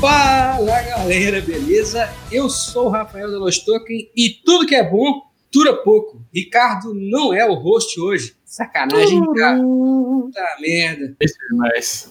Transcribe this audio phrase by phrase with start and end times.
[0.00, 2.08] Fala galera, beleza?
[2.32, 5.20] Eu sou o Rafael Delostoken e tudo que é bom
[5.52, 6.24] dura pouco.
[6.32, 8.34] Ricardo não é o host hoje.
[8.42, 9.58] Sacanagem, cara.
[9.58, 11.14] Puta merda.
[11.52, 12.10] Mas...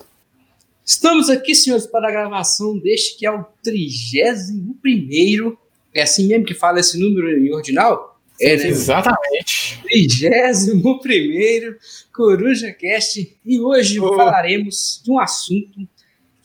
[0.86, 5.58] Estamos aqui, senhores, para a gravação deste que é o 31.
[5.92, 8.22] É assim mesmo que fala esse número em ordinal?
[8.40, 8.68] É, né?
[8.68, 9.82] Exatamente.
[9.82, 11.76] 31
[12.14, 13.36] Coruja Cast.
[13.44, 14.16] E hoje Oh.
[14.16, 15.90] falaremos de um assunto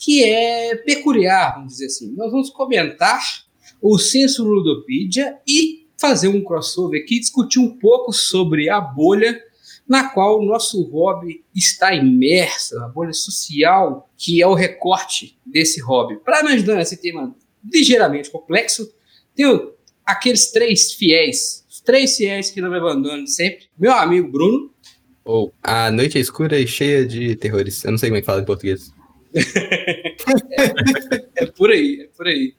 [0.04, 2.12] que é peculiar, vamos dizer assim.
[2.14, 3.22] Nós vamos comentar
[3.80, 9.42] o Censo Ludopedia e fazer um crossover aqui, discutir um pouco sobre a bolha
[9.88, 15.80] na qual o nosso hobby está imerso, a bolha social, que é o recorte desse
[15.80, 16.16] hobby.
[16.16, 17.34] Para me ajudar nesse tema
[17.72, 18.92] ligeiramente complexo,
[19.34, 19.72] tenho
[20.04, 23.68] aqueles três fiéis, os três fiéis que não me abandonam sempre.
[23.78, 24.70] Meu amigo Bruno,
[25.24, 27.82] Ou a noite é escura e cheia de terrores.
[27.84, 28.93] Eu não sei como é que fala em português.
[31.36, 32.54] é por aí, é por aí.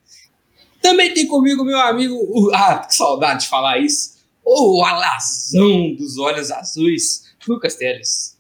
[0.82, 6.18] Também tem comigo meu amigo, o- ah, que saudade de falar isso, o alazão dos
[6.18, 8.36] olhos azuis, Lucas Teles.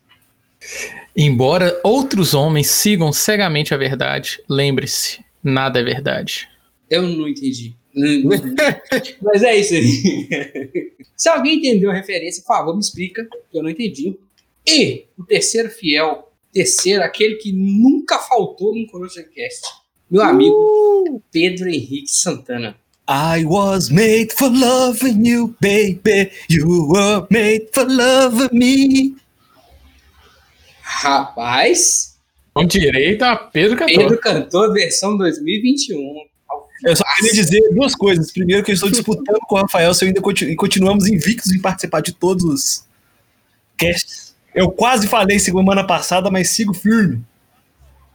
[1.15, 6.47] Embora outros homens sigam cegamente a verdade, lembre-se, nada é verdade.
[6.89, 7.75] Eu não entendi.
[9.21, 10.91] Mas é isso aí.
[11.15, 14.19] Se alguém entendeu a referência, por favor, me explica, que eu não entendi.
[14.67, 19.61] E o terceiro fiel, terceiro, aquele que nunca faltou no CorojaCast,
[20.09, 22.77] meu amigo Pedro Henrique Santana.
[23.07, 26.31] I was made for loving you, baby.
[26.49, 29.15] You were made for loving me.
[30.81, 32.17] Rapaz,
[32.53, 33.97] Com direito a Pedro Cantor.
[33.97, 36.25] Pedro cantou versão 2021.
[36.85, 38.31] Eu só queria dizer duas coisas.
[38.31, 41.51] Primeiro, que eu estou disputando com o Rafael se eu ainda continu e continuamos invictos
[41.51, 42.85] em participar de todos os
[43.77, 44.14] casts.
[44.55, 47.21] Eu quase falei semana passada, mas sigo firme.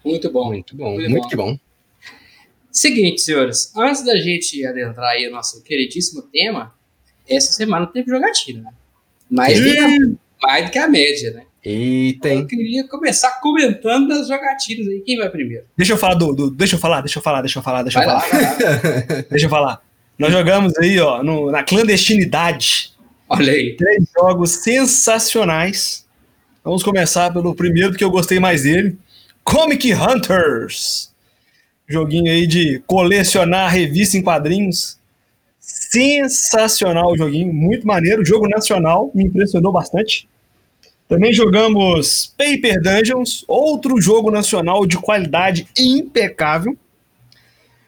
[0.05, 0.47] Muito bom.
[0.49, 1.53] Muito bom, Muito muito, bom.
[1.53, 1.59] bom.
[2.73, 6.73] Seguinte, senhores, antes da gente adentrar aí o nosso queridíssimo tema,
[7.29, 8.71] essa semana teve jogatina, né?
[9.31, 9.89] Mais, do que a,
[10.47, 11.43] mais do que a média, né?
[11.65, 12.39] E tem.
[12.39, 15.03] Eu queria começar comentando das jogatinas aí.
[15.05, 15.65] Quem vai primeiro?
[15.77, 18.01] Deixa eu falar do, do- Deixa eu falar, deixa eu falar, deixa eu falar, deixa
[18.01, 18.29] eu Vai falar.
[18.31, 18.43] vai
[19.17, 19.23] lá.
[19.31, 19.83] Deixa eu falar.
[20.19, 22.93] Nós jogamos aí, ó, no- na clandestinidade.
[23.29, 23.77] Olha aí.
[23.77, 26.07] Três jogos sensacionais.
[26.63, 28.99] Vamos começar pelo primeiro, porque eu gostei mais dele.
[29.43, 31.11] Comic Hunters.
[31.89, 34.99] Joguinho aí de colecionar revista em quadrinhos.
[35.59, 38.25] Sensacional o joguinho, muito maneiro.
[38.25, 40.29] Jogo nacional, me impressionou bastante.
[41.09, 46.77] Também jogamos Paper Dungeons, outro jogo nacional de qualidade impecável.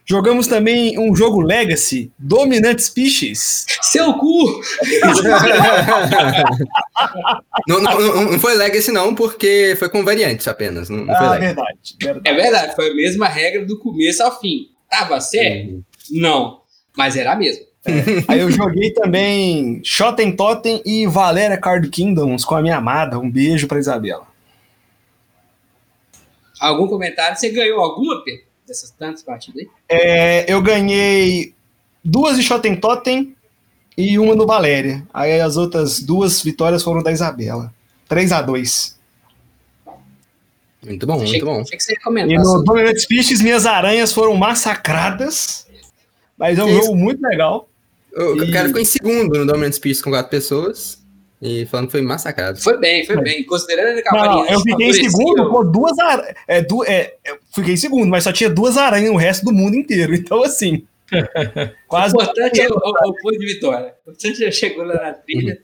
[0.05, 3.65] Jogamos também um jogo Legacy, Dominant Species.
[3.81, 4.61] Seu cu!
[7.67, 10.89] não, não, não- foi Legacy, não, porque foi com variantes apenas.
[10.89, 12.29] Não, não foi Ah, verdade, verdade.
[12.29, 14.67] É verdade, foi a mesma regra do começo ao fim.
[14.89, 15.83] Tava certo?
[16.11, 16.61] Não.
[16.97, 17.65] Mas era a mesma.
[18.27, 23.19] Aí eu joguei também Shotten Totem e Valéria Card Kingdoms com a minha amada.
[23.19, 24.27] Um beijo pra Isabela.
[26.59, 27.35] Algum comentário?
[27.35, 28.43] Você ganhou alguma, Pedro?
[28.73, 29.69] Dessas tantas partidas aí?
[29.87, 31.53] É, eu ganhei
[32.03, 33.35] duas de Shotten Totem
[33.95, 35.05] e uma do Valéria.
[35.13, 37.71] Aí as outras duas vitórias foram da Isabela.
[38.09, 38.97] 3 a 2
[40.83, 41.61] Muito bom, Achei, muito bom.
[41.61, 45.67] achei que você E no sobre- Dominant Species, minhas aranhas foram massacradas.
[46.35, 46.85] Mas é um Que isso?
[46.87, 47.69] jogo muito legal.
[48.17, 50.99] O E- cara ficou em segundo no Dominant Species com quatro pessoas.
[51.43, 52.57] E falando que foi massacrado.
[52.61, 53.43] Foi bem, foi bem.
[53.43, 56.35] Considerando que a Não, eu fiquei em segundo o- com duas aranhas.
[56.47, 59.51] É, du- é, eu fiquei em segundo, mas só tinha duas aranhas no resto do
[59.51, 60.13] mundo inteiro.
[60.23, 60.87] Então, assim.
[61.87, 62.15] quase.
[62.15, 63.93] O importante é o, o, o ponto de vitória.
[64.05, 65.59] O importante já chegou lá na trilha.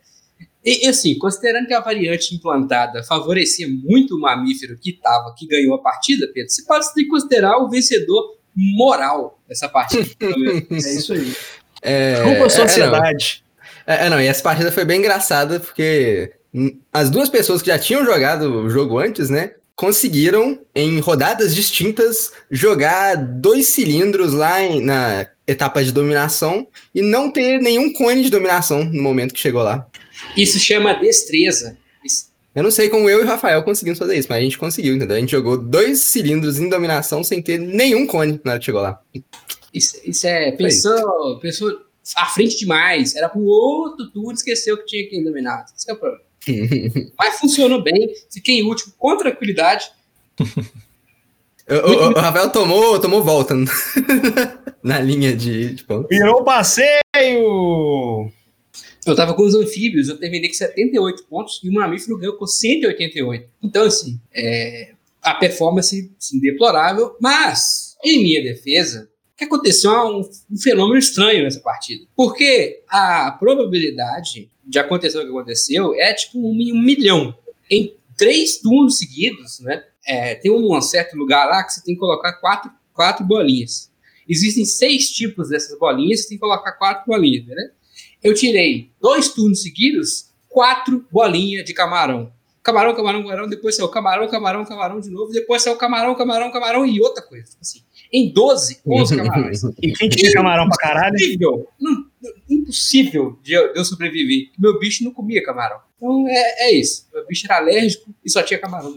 [0.66, 5.48] E, e, assim, considerando que a variante implantada favorecia muito o mamífero que tava, que
[5.48, 10.04] ganhou a partida, Pedro, você pode considerar o vencedor moral dessa partida.
[10.70, 11.34] É isso aí.
[11.82, 13.44] É, Desculpa a é, sociedade.
[13.46, 13.49] É,
[13.96, 16.32] é, não, e essa partida foi bem engraçada, porque
[16.92, 19.52] as duas pessoas que já tinham jogado o jogo antes, né?
[19.76, 27.32] Conseguiram, em rodadas distintas, jogar dois cilindros lá em- na etapa de dominação e não
[27.32, 29.88] ter nenhum cone de dominação no momento que chegou lá.
[30.36, 31.78] Isso chama destreza.
[32.04, 34.58] Isso- Eu não sei como eu e o Rafael conseguimos fazer isso, mas a gente
[34.58, 35.16] conseguiu, entendeu?
[35.16, 38.82] A gente jogou dois cilindros em dominação sem ter nenhum cone na hora que chegou
[38.82, 39.00] lá.
[39.74, 40.52] Isso, isso é.
[40.52, 41.72] Pensou, pensou
[42.18, 43.16] à frente demais.
[43.16, 45.66] Era pro outro turno, esqueceu que tinha que dominar.
[45.78, 46.24] Esse é o problema.
[47.18, 48.10] Mas funcionou bem.
[48.32, 49.92] Fiquei em último com tranquilidade.
[51.72, 53.54] O, o- o Rafael tomou, tomou volta
[54.82, 56.08] na linha de, ponto.
[56.08, 58.32] Virou passeio!
[59.06, 62.48] Eu tava com os anfíbios, eu terminei com 78 pontos e o mamífero ganhou com
[62.48, 63.48] 188.
[63.64, 69.08] Então, assim, é, a performance assim, deplorável, mas Em minha defesa,
[69.40, 72.06] que aconteceu um, um, fenômeno estranho nessa partida.
[72.14, 77.34] Porque a probabilidade de acontecer o que aconteceu é tipo um, um milhão.
[77.72, 79.84] Em três turnos seguidos, né?
[80.06, 83.90] É, tem um certo lugar lá que você tem que colocar quatro, quatro bolinhas.
[84.28, 87.72] Existem seis tipos dessas bolinhas, você tem que colocar quatro bolinhas, né?
[88.22, 92.32] Eu tirei dois turnos seguidos, quatro bolinhas de camarão.
[92.62, 96.86] Camarão, camarão, camarão, depois saiu camarão, camarão, camarão de novo, depois saiu camarão, camarão, camarão
[96.86, 97.46] e outra coisa.
[97.46, 97.82] Tipo assim,
[98.12, 99.64] em 12, 11 camarões.
[99.82, 101.16] e quem tinha camarão pra caralho?
[101.16, 102.06] Impossível, não,
[102.50, 104.50] impossível de eu, de eu sobreviver.
[104.58, 105.80] Meu bicho não comia camarão.
[105.98, 107.08] Então é, é isso.
[107.14, 108.96] Meu bicho era alérgico e só tinha camarão.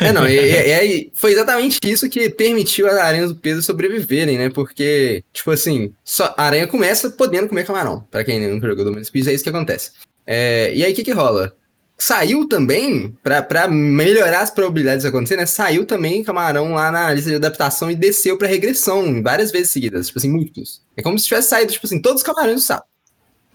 [0.00, 4.38] É, não, e, e, e, foi exatamente isso que permitiu as aranhas do peso sobreviverem,
[4.38, 4.48] né?
[4.48, 8.06] Porque, tipo assim, só, a aranha começa podendo comer camarão.
[8.10, 9.92] Pra quem nunca jogou Dominion Speed, é isso que acontece.
[10.26, 11.56] É, e aí, o que que rola?
[11.96, 15.46] Saiu também, para melhorar as probabilidades de acontecer, né?
[15.46, 20.08] Saiu também Camarão lá na lista de adaptação e desceu para regressão várias vezes seguidas,
[20.08, 20.82] tipo assim, muitos.
[20.96, 22.86] É como se tivesse saído, tipo assim, todos os camarões do sapo.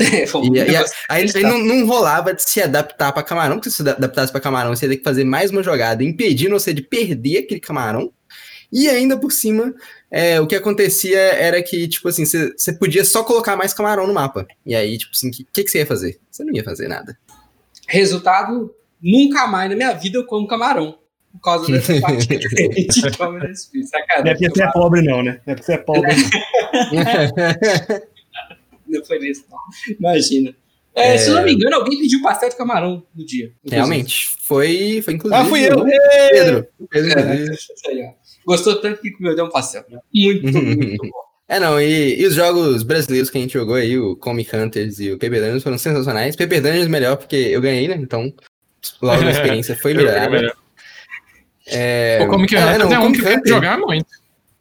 [0.02, 0.78] É, e,
[1.10, 4.74] aí ele não, não rolava de se adaptar para camarão, porque se adaptasse para camarão,
[4.74, 8.14] você ia ter que fazer mais uma jogada, impedindo você de perder aquele camarão.
[8.72, 9.74] E ainda por cima,
[10.10, 14.14] é, o que acontecia era que, tipo assim, você podia só colocar mais camarão no
[14.14, 14.48] mapa.
[14.66, 16.20] E aí, tipo assim, o que, que, que você ia fazer?
[16.32, 17.18] Você não ia fazer nada.
[17.90, 20.98] Resultado, nunca mais na minha vida eu como camarão.
[21.32, 23.88] Por causa dessa partida que a gente toma nesse filme.
[23.92, 25.42] Não é porque você é pobre, não, né?
[25.46, 26.16] Não é porque você é pobre.
[28.88, 29.60] não foi isso, não.
[30.00, 30.56] Imagina.
[30.96, 31.18] É, é...
[31.18, 33.46] Se eu não me engano, alguém pediu pastel de camarão no dia.
[33.46, 33.76] Inclusive.
[33.76, 34.36] Realmente.
[34.42, 35.42] Foi, foi inclusive.
[35.42, 35.86] Ah, fui eu.
[36.32, 36.68] Pedro.
[36.90, 38.16] Pedro é,
[38.46, 39.86] Gostou tanto que comeu até um pastel.
[40.14, 41.20] Muito, muito bom.
[41.50, 45.00] É, não, e, e, os jogos brasileiros que a gente jogou aí, o Comic Hunters
[45.00, 46.36] e o Paper Dungeons foram sensacionais.
[46.36, 47.96] Paper Dungeons melhor porque eu ganhei, né?
[47.96, 48.32] Então,
[49.02, 50.54] logo a experiência foi melhorada.
[51.66, 54.06] É, o Comic é, Hunters é um que tem que jogar muito.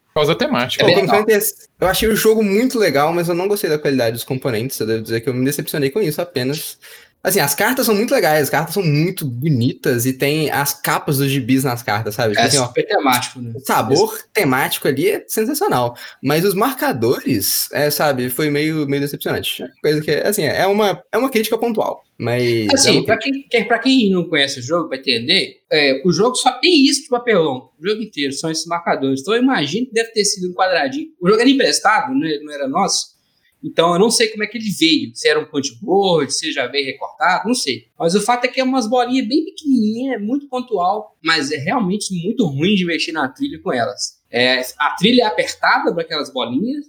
[0.07, 0.83] Por causa da temática.
[0.83, 4.13] É, Comic Hunters, eu achei o jogo muito legal, mas eu não gostei da qualidade
[4.13, 4.79] dos componentes.
[4.79, 6.79] Eu devo dizer que eu me decepcionei com isso apenas.
[7.21, 11.17] Assim, as cartas são muito legais, as cartas são muito bonitas e tem as capas
[11.17, 12.33] dos gibis nas cartas, sabe?
[12.33, 13.51] Tipo é assim, super ó, temático, né?
[13.55, 14.23] O sabor Esse...
[14.33, 15.97] temático ali é sensacional.
[16.23, 19.63] Mas os marcadores, é, sabe, foi meio, meio decepcionante.
[19.81, 22.03] Coisa que, assim, é uma, é uma crítica pontual.
[22.17, 22.67] Mas.
[22.73, 26.35] Assim, é pra, quem, pra quem não conhece o jogo, vai entender, é, o jogo
[26.35, 27.69] só tem isso de papelão.
[27.79, 29.21] O jogo inteiro, são esses marcadores.
[29.21, 31.07] Então eu imagino que deve ter sido um quadradinho.
[31.19, 32.39] O jogo era emprestado, né?
[32.41, 33.18] não era nosso.
[33.63, 36.67] Então eu não sei como é que ele veio, se era um punchboard, se já
[36.67, 37.87] veio recortado, não sei.
[37.97, 41.57] Mas o fato é que é umas bolinhas bem pequenininhas, é muito pontual, mas é
[41.57, 44.19] realmente muito ruim de mexer na trilha com elas.
[44.31, 46.85] É, a trilha é apertada para aquelas bolinhas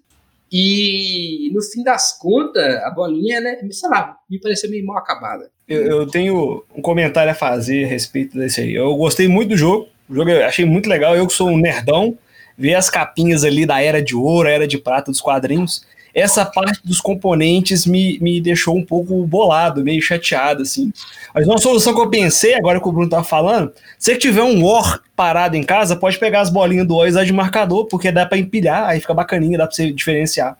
[0.52, 5.50] e no fim das contas a bolinha, né, sei lá, me pareceu meio mal acabada.
[5.66, 8.74] Eu, eu tenho um comentário a fazer a respeito desse aí.
[8.74, 11.16] Eu gostei muito do jogo, o jogo eu achei muito legal.
[11.16, 12.16] Eu que sou um nerdão,
[12.58, 15.84] ver as capinhas ali da Era de Ouro, Era de Prata dos quadrinhos
[16.14, 20.92] essa parte dos componentes me, me deixou um pouco bolado, meio chateado, assim.
[21.34, 24.42] Mas uma solução que eu pensei, agora que o Bruno tá falando, se você tiver
[24.42, 27.86] um War parado em casa, pode pegar as bolinhas do War e usar de marcador,
[27.86, 30.56] porque dá para empilhar, aí fica bacaninha, dá pra você diferenciar.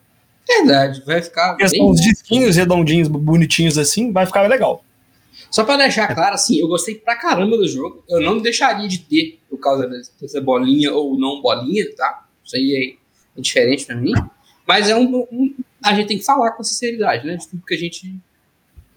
[0.47, 1.57] Verdade, vai ficar.
[1.57, 1.89] Porque bem...
[1.89, 4.85] Os disquinhos redondinhos, bonitinhos assim, vai ficar legal.
[5.51, 8.05] Só para deixar claro, assim, eu gostei pra caramba do jogo.
[8.09, 9.89] Eu não deixaria de ter por causa
[10.21, 12.25] dessa bolinha ou não bolinha, tá?
[12.45, 12.97] Isso aí
[13.37, 14.13] é diferente para mim.
[14.71, 17.35] Mas é um, um, A gente tem que falar com sinceridade, né?
[17.35, 18.07] De tudo que a gente,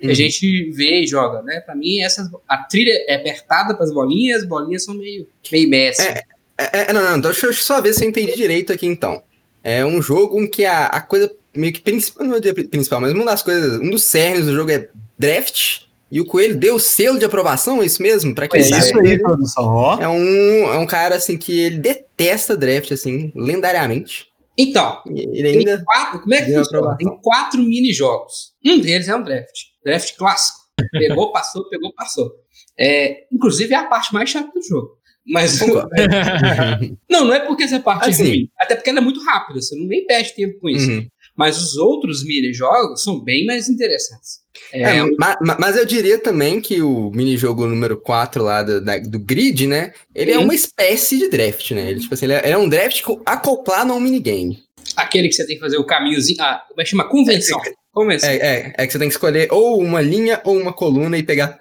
[0.03, 0.09] uhum.
[0.11, 1.61] a gente vê e joga, né?
[1.61, 6.03] Pra mim, essas, a trilha é apertada pras bolinhas, as bolinhas são meio, meio messy.
[6.03, 6.23] É,
[6.59, 9.23] é, é, não, não, deixa eu só ver se eu entendi direito aqui então.
[9.63, 13.11] É um jogo em que a, a coisa meio que principal, não é principal, mas
[13.11, 15.85] uma das coisas, um dos cernes do jogo é draft.
[16.11, 18.35] E o Coelho deu selo de aprovação, é isso mesmo?
[18.35, 19.99] Pra quem é sabe, isso aí, produção.
[19.99, 24.31] É um, é um cara assim que ele detesta draft, assim, lendariamente.
[24.57, 26.97] Então, ele ainda tem quatro, como é que funciona?
[26.97, 28.53] Tem quatro mini-jogos.
[28.63, 29.55] Um deles é um draft.
[29.83, 30.59] Draft clássico.
[30.91, 32.31] Pegou, passou, pegou, passou.
[32.77, 34.97] É, inclusive é a parte mais chata do jogo.
[35.25, 35.59] Mas.
[37.09, 38.23] não, não é porque essa parte assim.
[38.23, 38.49] é ruim.
[38.59, 40.89] Até porque ela é muito rápida, você não nem perde tempo com isso.
[40.89, 41.07] Uhum.
[41.35, 44.43] Mas os outros mini-jogos são bem mais interessantes.
[44.71, 48.99] É, é, mas, mas, eu diria também que o mini-jogo número 4 lá do, da,
[48.99, 49.93] do grid, né?
[50.13, 51.89] Ele é uma espécie de draft, né?
[51.89, 54.63] Ele, tipo assim, ele é, é um draft acoplado a um minigame.
[54.95, 56.37] Aquele que você tem que fazer o caminhozinho.
[56.39, 57.07] Ah, como é que chama?
[57.07, 57.59] Convenção.
[57.65, 58.29] É, Convenção.
[58.29, 61.23] É, é, é, que você tem que escolher ou uma linha ou uma coluna e
[61.23, 61.59] pegar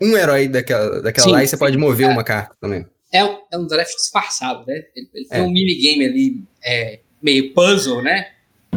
[0.00, 2.10] um herói daquela, daquela sim, lá e você sim, pode mover é.
[2.10, 2.86] uma carta também.
[3.12, 4.82] É, um, é um draft disfarçado, né?
[4.96, 5.42] Ele, ele tem é.
[5.42, 8.28] um minigame ali é, meio puzzle, né?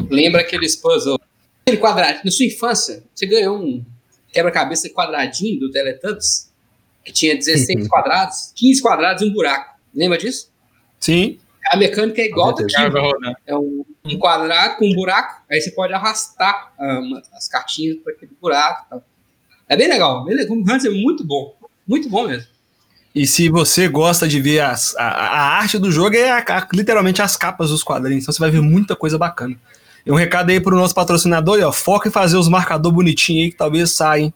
[0.09, 1.17] Lembra aqueles puzzles
[1.65, 2.21] aquele quadradinho.
[2.25, 3.85] Na sua infância, você ganhou um
[4.31, 6.51] quebra-cabeça quadradinho do Teletubbies,
[7.03, 7.87] que tinha 16 uhum.
[7.89, 9.75] quadrados, 15 quadrados e um buraco.
[9.93, 10.49] Lembra disso?
[10.99, 11.39] Sim.
[11.69, 12.55] A mecânica é igual.
[13.45, 17.97] É um, um quadrado com um buraco, aí você pode arrastar ah, uma- as cartinhas
[18.03, 18.85] para aquele buraco.
[18.85, 19.03] e tal.
[19.67, 20.23] É bem legal.
[20.23, 20.55] Bem legal.
[20.55, 21.53] O Hunter é muito bom.
[21.85, 22.47] Muito bom mesmo.
[23.13, 26.67] E se você gosta de ver as- a, a arte do jogo, é a- a-
[26.73, 28.23] literalmente as capas dos quadrinhos.
[28.23, 29.55] Então você vai ver muita coisa bacana.
[30.07, 33.45] E um recado aí pro nosso patrocinador, aí, ó, foca em fazer os marcadores bonitinhos
[33.45, 34.33] aí que talvez saem.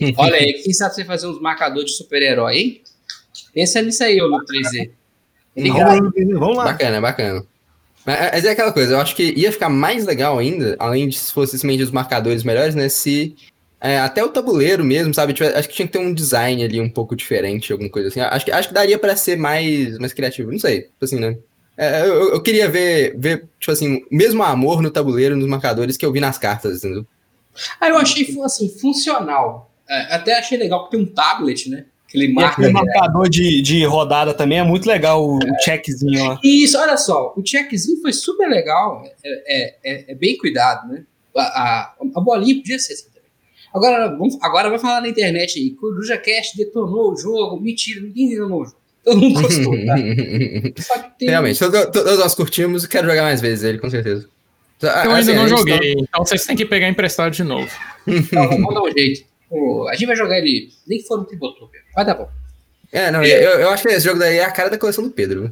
[0.16, 2.82] Olha aí, quem sabe você fazer uns marcadores de super-herói, hein?
[3.52, 4.90] Pensa nisso aí, ô Lu 3D.
[5.54, 5.98] Fica aí.
[5.98, 6.64] Vamos, vamos lá.
[6.64, 7.44] Bacana, bacana.
[8.06, 11.18] Mas mas é aquela coisa, eu acho que ia ficar mais legal ainda, além de
[11.18, 12.88] se fosse simplesmente os marcadores melhores, né?
[12.88, 13.34] Se
[13.80, 15.32] é, até o tabuleiro mesmo, sabe?
[15.32, 18.20] tiver- acho que tinha que ter um design ali um pouco diferente, alguma coisa assim.
[18.20, 21.36] Acho que, acho que daria pra ser mais, mais criativo, não sei, tipo assim, né?
[21.78, 25.96] É, eu, eu queria ver, ver, tipo assim, o mesmo amor no tabuleiro, nos marcadores
[25.96, 27.06] que eu vi nas cartas, entendeu?
[27.80, 29.72] Ah, eu achei assim, funcional.
[29.88, 31.86] É, até achei legal que tem um tablet, né?
[32.08, 32.50] Que ele E marca.
[32.62, 36.38] aquele marcador de, de rodada também é muito legal, o, o checkzinho, ó.
[36.42, 41.04] Isso, olha só, o checkzinho foi super legal, é, é, é- é bem cuidado, né?
[41.36, 43.28] A, a, a bolinha podia ser assim também.
[43.72, 48.30] Agora, vamos, agora vai falar na internet aí, Coruja Cast detonou o jogo, mentira, ninguém
[48.30, 48.77] detonou o jogo.
[49.08, 49.94] Todo mundo gostou, tá?
[50.82, 51.28] Só que tem...
[51.30, 54.28] Realmente, todos, todos nós curtimos e quero jogar mais vezes ele, com certeza.
[54.82, 57.68] Eu Assim, ainda não joguei, então vocês têm que pegar emprestado de novo.
[58.06, 59.24] Não, vamos dar um jeito.
[59.50, 61.80] Pô, a gente vai jogar ele, nem que for no Tribotopia.
[61.96, 62.28] Vai dar bom.
[62.92, 65.10] É, não, eu, eu acho que esse jogo daí é a cara da coleção do
[65.10, 65.40] Pedro.
[65.40, 65.50] viu?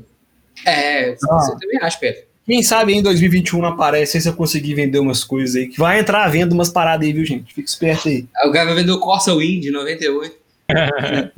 [0.64, 1.38] É, Ah.
[1.38, 2.22] você também acha, Pedro.
[2.46, 5.66] Quem sabe em 2021 não aparece se eu conseguir vender umas coisas aí.
[5.66, 7.52] Que vai entrar à venda umas paradas aí, viu, gente?
[7.52, 8.24] Fica esperto aí.
[8.36, 10.36] Aí o cara vai vender o Corsa Wind 98.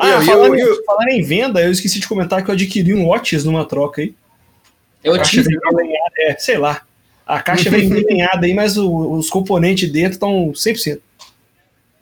[0.00, 2.94] Ah, Eu- falando, eu- eu- falando em venda, eu esqueci de comentar que eu adquiri
[2.94, 4.14] um Otis numa troca aí.
[5.04, 5.58] Eu A caixa tive.
[6.18, 6.82] é, sei lá.
[7.26, 11.02] A caixa vem enlenhada aí, mas o- os componentes dentro estão 100%.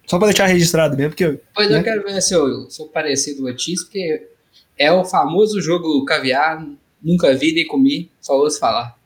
[0.06, 1.78] Só pra deixar registrado mesmo, porque eu- Pois né?
[1.78, 4.28] eu quero ver se eu sou parecido com o Otis, porque
[4.78, 6.64] é o famoso jogo caviar,
[7.02, 8.96] nunca vi nem comi, só ouço falar.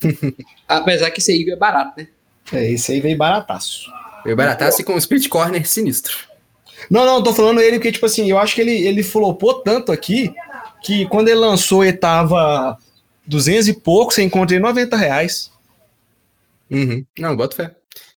[0.68, 2.08] Apesar que esse aí é barato, né?
[2.52, 3.90] é, esse aí veio barataço.
[4.22, 6.14] Veio baratasse com um split corner sinistro.
[6.90, 9.90] Não, não, tô falando ele porque, tipo assim, eu acho que ele, ele flopou tanto
[9.92, 10.32] aqui
[10.82, 12.76] que quando ele lançou ele tava
[13.26, 15.50] 200 e pouco, você encontra ele 90 reais.
[16.70, 17.04] Uhum.
[17.18, 17.74] Não, boto fé.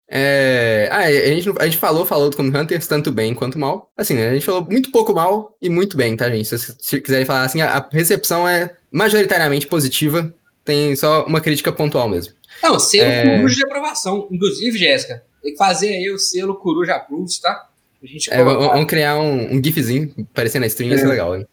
[0.08, 0.88] É...
[0.92, 3.92] Ah, a gente, não- a gente falou, falou do Common Hunters tanto bem quanto mal.
[3.98, 4.30] Assim, né?
[4.30, 6.46] A gente falou muito pouco mal e muito bem, tá, gente?
[6.48, 10.34] Se vocês se quiserem falar assim, a a recepção é majoritariamente positiva.
[10.64, 12.34] Tem só uma crítica pontual mesmo.
[12.64, 13.36] Não, selo É.
[13.38, 14.28] coruja de aprovação.
[14.32, 17.68] Inclusive, Jéssica, tem que fazer aí o selo coruja approves, tá?
[18.06, 18.68] A gente É, colocar.
[18.74, 21.48] vamos criar um, um gifzinho parecendo na stream, ia ser legal, hein?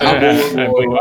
[0.00, 1.00] Ah, É, boa, é, boa.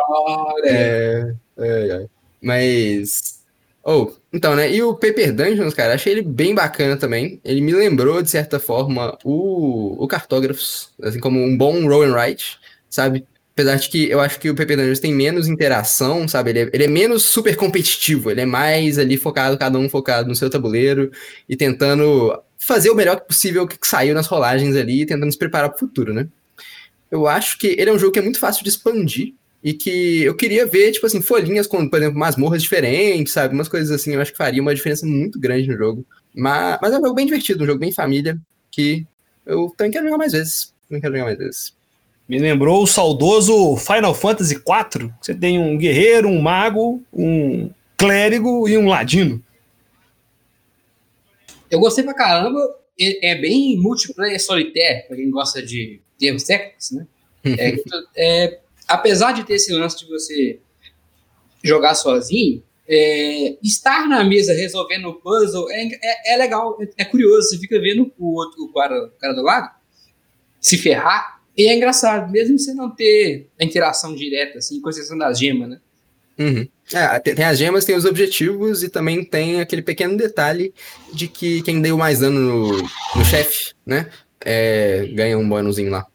[0.54, 0.72] Olha aí.
[0.76, 2.06] É, é, é.
[2.42, 3.38] Mas.
[3.84, 4.70] Oh, então, né?
[4.72, 7.40] E o Paper Dungeons, cara, achei ele bem bacana também.
[7.44, 12.14] Ele me lembrou, de certa forma, o, o Cartógrafos, assim como um bom roll and
[12.14, 12.58] write,
[12.90, 13.26] sabe?
[13.54, 16.50] Apesar de que eu acho que o Paper Dungeons tem menos interação, sabe?
[16.52, 20.28] Ele é, ele é menos super competitivo, ele é mais ali focado, cada um focado
[20.28, 21.10] no seu tabuleiro
[21.48, 25.78] e tentando fazer o melhor possível que saiu nas rolagens ali, tentando se preparar para
[25.78, 26.28] o futuro, né?
[27.10, 29.34] Eu acho que ele é um jogo que é muito fácil de expandir
[29.64, 33.54] e que eu queria ver, tipo assim, folhinhas com, por exemplo, masmorras diferentes, sabe?
[33.54, 36.06] Umas coisas assim, eu acho que faria uma diferença muito grande no jogo.
[36.36, 38.38] Mas, mas é um jogo bem divertido, um jogo bem família,
[38.72, 39.06] que
[39.46, 40.74] eu também quero jogar mais vezes.
[40.88, 41.74] Também quero jogar mais vezes.
[42.28, 45.12] Me lembrou o saudoso Final Fantasy IV.
[45.22, 49.42] Você tem um guerreiro, um mago, um clérigo e um ladino.
[51.70, 52.60] Eu gostei pra caramba.
[53.00, 57.08] É, bem multiplayer solitário, pra quem gosta de termos técnicos, né?
[57.48, 57.76] É,
[58.18, 60.60] é, apesar de ter esse lance de você
[61.64, 67.06] jogar sozinho, é, estar na mesa resolvendo o puzzle é, é, é legal, é, é
[67.06, 67.50] curioso.
[67.50, 69.70] Você fica vendo o outro o cara, o cara do lado
[70.60, 75.18] se ferrar, e é engraçado, mesmo você não ter a interação direta, assim, com exceção
[75.18, 75.80] das gemas, né?
[76.40, 76.68] Uhum.
[76.94, 80.74] É, tem, tem as gemas, tem os objetivos e também tem aquele pequeno detalhe
[81.14, 82.78] de que quem deu mais dano no,
[83.16, 84.08] no chefe, né?
[84.46, 86.06] é, ganha um bônusinho lá.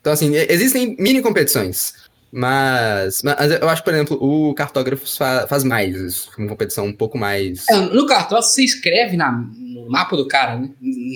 [0.00, 1.94] Então, assim, existem mini competições.
[2.32, 6.84] Mas, mas eu acho que, por exemplo, o Cartógrafos fa- faz mais isso, uma competição
[6.86, 7.66] um pouco mais.
[7.68, 10.68] É, no cartão você escreve na, no mapa do cara, né?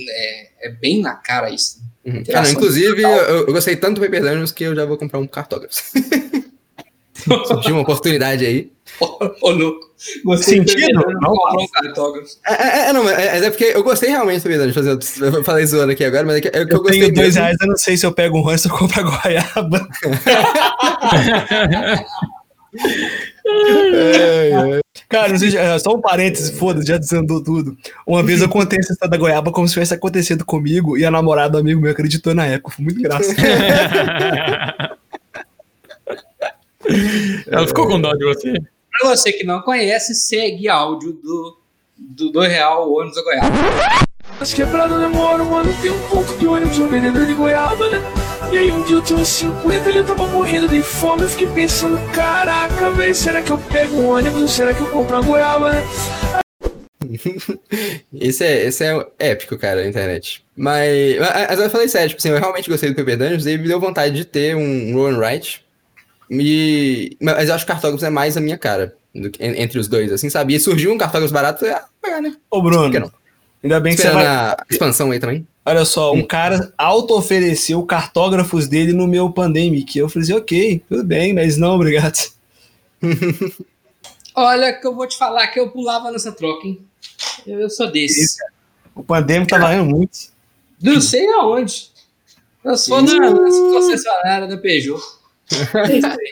[0.09, 1.81] É, é bem na cara isso.
[2.05, 2.23] Uhum.
[2.33, 5.19] Ah, não, inclusive, eu, eu gostei tanto do Paper Dungeons que eu já vou comprar
[5.19, 5.93] um Cartógrafos.
[7.47, 8.71] Surgiu uma oportunidade aí.
[9.00, 9.91] Ô, ô, louco.
[10.25, 11.00] Gostei Sentido?
[11.00, 11.17] também?
[11.21, 11.35] Não.
[12.47, 15.21] É, é, é, não, mas é, é porque eu gostei realmente do Paper Dungeons.
[15.21, 17.37] Eu falei zoando aqui agora, mas é que, é que eu, Eu gostei tenho dois
[17.37, 19.89] reais, eu não sei se eu pego um ranço ou compro a goiaba.
[23.45, 24.81] É, é.
[25.09, 27.77] Cara, não sei, é, só um parêntese, foda-se, já desandou tudo.
[28.07, 31.11] Uma vez eu contei essa história da goiaba como se tivesse acontecido comigo e a
[31.11, 32.77] namorada do amigo meu acreditou na época.
[32.77, 33.37] Foi muito engraçado.
[37.51, 38.53] Ela ficou com dó de você.
[38.99, 41.59] Pra você que não conhece, segue áudio do,
[41.97, 44.11] do, do Real ônibus a Goiás.
[44.41, 45.75] As quebradas demoram, mano.
[45.83, 47.99] Tem um ponto de ônibus no vendedor de goiaba, né?
[48.53, 51.23] E aí um dia eu tinha 50, ele tava morrendo de fome.
[51.23, 54.89] Eu fiquei pensando, caraca, velho, será que eu pego um ônibus ou será que eu
[54.89, 55.83] compro uma goiaba, né?
[58.15, 60.45] esse, é, esse é épico, cara, na internet.
[60.57, 63.69] Mas, mas eu falei sério, tipo assim, eu realmente gostei do Paper Dungeons e me
[63.69, 65.65] deu vontade de ter um Roll and Write.
[66.31, 69.79] E, mas eu acho que Cartógrafos é mais a minha cara, do que- en- entre
[69.79, 70.55] os dois, assim, sabe?
[70.55, 72.37] E surgiu um Cartógrafos barato, vou pegar, né?
[72.51, 73.13] Ô, Por que Bruno, não?
[73.65, 74.37] ainda bem que você Esperando vai.
[74.37, 75.47] a expansão aí também.
[75.67, 79.99] Olha só, um cara auto-ofereceu cartógrafos dele no meu Pandemic.
[79.99, 82.17] Eu falei assim, ok, tudo bem, mas não, obrigado.
[84.35, 86.81] Olha, que eu vou te falar que eu pulava nessa troca, hein?
[87.47, 88.37] Eu, eu sou desse.
[88.95, 90.19] O Pandemic tá valendo muito.
[90.81, 91.91] Não sei aonde.
[92.65, 95.01] Eu sou na, na concessionária da Peugeot.
[95.52, 96.30] É isso aí.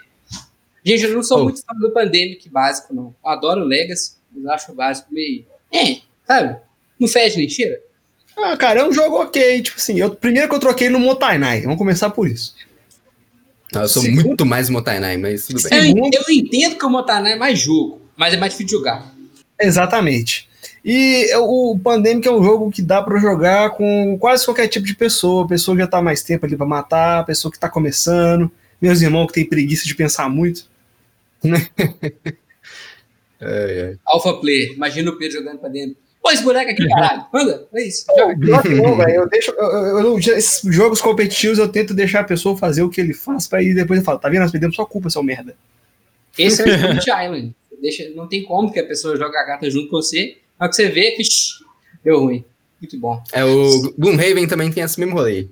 [0.84, 1.44] Gente, eu não sou Oh.
[1.44, 3.14] muito fã do Pandemic básico, não.
[3.24, 5.44] Eu adoro o Legacy, mas eu acho o básico meio.
[5.72, 6.56] É, sabe?
[6.98, 7.80] Não fede nem cheira.
[8.36, 9.60] Ah, cara, é um jogo ok.
[9.62, 11.62] Tipo assim, eu, primeiro que eu troquei no Motainai.
[11.62, 12.54] Vamos começar por isso.
[13.72, 15.78] Não, eu sou Segundo- muito mais Motainai, mas tudo bem.
[15.78, 18.72] Eu, Segundo- eu entendo que o Montaná é mais jogo, mas é mais difícil de
[18.84, 19.12] jogar.
[19.60, 20.48] Exatamente.
[20.84, 24.94] E o Pandemic é um jogo que dá pra jogar com quase qualquer tipo de
[24.94, 25.46] pessoa.
[25.46, 29.26] Pessoa que já tá mais tempo ali pra matar, pessoa que tá começando, meus irmãos
[29.26, 30.64] que tem preguiça de pensar muito.
[33.40, 33.96] É, é.
[34.04, 35.96] Alpha Player, imagina o Pedro jogando pra dentro.
[36.20, 37.24] Pô, esse boneco aqui, caralho.
[37.32, 38.04] Anda, é isso.
[38.16, 38.36] Joga.
[38.36, 39.10] Pior que não, velho.
[39.14, 39.52] Eu deixo.
[39.52, 43.14] Eu, eu- eu- esses jogos competitivos eu tento deixar a pessoa fazer o que ele
[43.14, 44.40] faz pra ir depois eu falo, tá vendo?
[44.40, 45.54] Nós perdemos sua culpa, seu merda.
[46.36, 47.54] Esse é o Spirit Island.
[47.80, 50.38] Deixa, não tem como que a pessoa joga a gata junto com você.
[50.58, 51.52] Na hora que você vê, vixi,
[52.04, 52.44] deu ruim.
[52.80, 53.22] Muito bom.
[53.32, 55.46] É, o Gloomhaven também tem esse mesmo rolê.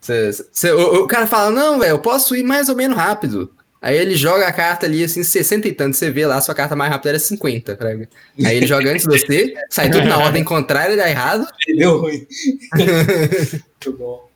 [0.00, 3.52] Cê- cê- o, o cara fala, não, velho, eu posso ir mais ou menos rápido.
[3.80, 5.96] Aí ele joga a carta ali, assim, 60 e tanto.
[5.96, 7.76] Você vê lá, sua carta mais rápida era 50.
[7.76, 8.08] Fraga.
[8.44, 11.46] Aí ele joga antes de você, sai tudo na ordem contrária dá errado.
[11.76, 12.26] Deu ruim.
[12.74, 14.28] Muito bom.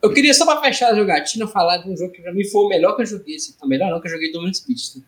[0.00, 2.62] Eu queria só pra fechar a jogatina falar de um jogo que pra mim foi
[2.62, 3.36] o melhor que eu joguei.
[3.36, 4.78] Assim, não, melhor não, que eu joguei Dominant Speed.
[4.96, 5.02] Né?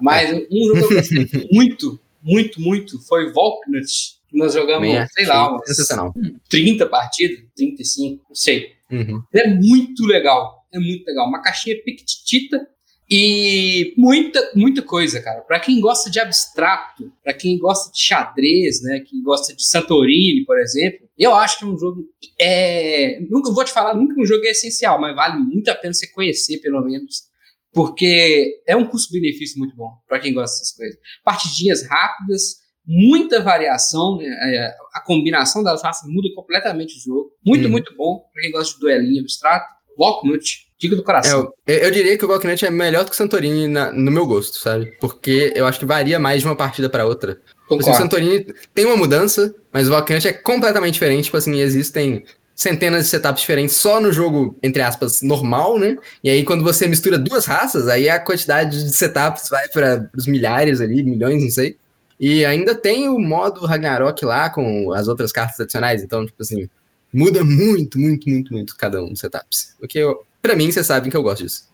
[0.00, 4.18] Mas um jogo que eu gostei muito, muito, muito foi Volknut.
[4.32, 6.14] Nós jogamos, Também sei lá, umas Sensacional.
[6.48, 8.72] 30 partidas, 35, não sei.
[8.90, 9.22] Uhum.
[9.32, 10.64] É muito legal.
[10.72, 11.26] É muito legal.
[11.26, 12.66] Uma caixinha piquitita
[13.10, 15.40] e muita, muita coisa, cara.
[15.40, 19.00] Pra quem gosta de abstrato, pra quem gosta de xadrez, né?
[19.00, 22.04] Quem gosta de Santorini, por exemplo, eu acho que é um jogo.
[22.40, 23.18] É...
[23.28, 26.06] Nunca vou te falar, nunca um jogo é essencial, mas vale muito a pena você
[26.06, 27.28] conhecer, pelo menos.
[27.72, 30.96] Porque é um custo-benefício muito bom pra quem gosta dessas coisas.
[31.24, 34.26] Partidinhas rápidas, muita variação, né?
[34.26, 37.30] É, a combinação das raças muda completamente o jogo.
[37.44, 37.70] Muito, Hum.
[37.70, 39.66] muito bom pra quem gosta de duelinho abstrato.
[39.98, 41.52] Walknut, dica do É, coração.
[41.66, 44.24] eu, eu diria que o Valknut é melhor do que o Santorini na- no meu
[44.26, 44.86] gosto, sabe?
[44.98, 47.34] Porque eu acho que varia mais de uma partida pra outra.
[47.68, 47.94] Tipo assim, o.
[47.94, 51.24] Santorini tem uma mudança, mas o Valknut é completamente diferente.
[51.24, 55.96] Tipo assim, existem centenas de setups diferentes só no jogo, entre aspas, normal, né?
[56.24, 60.26] E aí, quando você mistura duas raças, aí a quantidade de setups vai para os
[60.26, 61.76] milhares ali, milhões, não sei.
[62.20, 66.02] E ainda tem o modo Ragnarok lá com as outras cartas adicionais.
[66.02, 66.68] Então, tipo assim,
[67.12, 69.74] muda muito, muito, muito, muito cada um dos setups.
[69.82, 71.64] O que eu, pra mim, vocês sabem que eu gosto disso.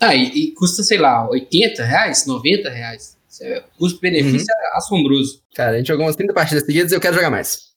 [0.00, 3.16] Ah, e, e custa, sei lá, 80 reais, 90 reais.
[3.42, 4.74] É- Custo-benefício Uhum.
[4.74, 5.42] é assombroso.
[5.54, 7.68] Cara, a gente jogou umas 30 partidas seguidas e eu quero jogar mais.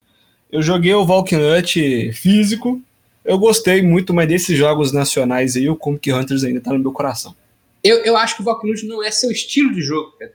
[0.51, 2.79] Eu joguei o Valknut físico.
[3.25, 6.91] Eu gostei muito, mas desses jogos nacionais aí, o Comic Hunters ainda tá no meu
[6.91, 7.36] coração.
[7.84, 10.34] Eu, eu acho que o Valknut não é seu estilo de jogo, cara.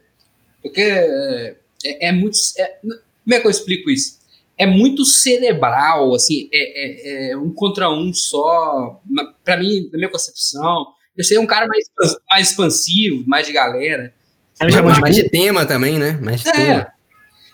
[0.63, 2.37] Porque é, é- é muito.
[2.59, 4.17] é- como é que eu explico isso?
[4.59, 9.01] É muito cerebral, assim, é, é- é um contra um só.
[9.45, 11.85] Pra mim, na minha concepção, eu sei um cara mais,
[12.31, 14.15] mais expansivo, mais de galera.
[14.61, 16.13] Ele chama de mais de tema também, né?
[16.23, 16.81] Mais de tema.
[16.83, 16.87] É.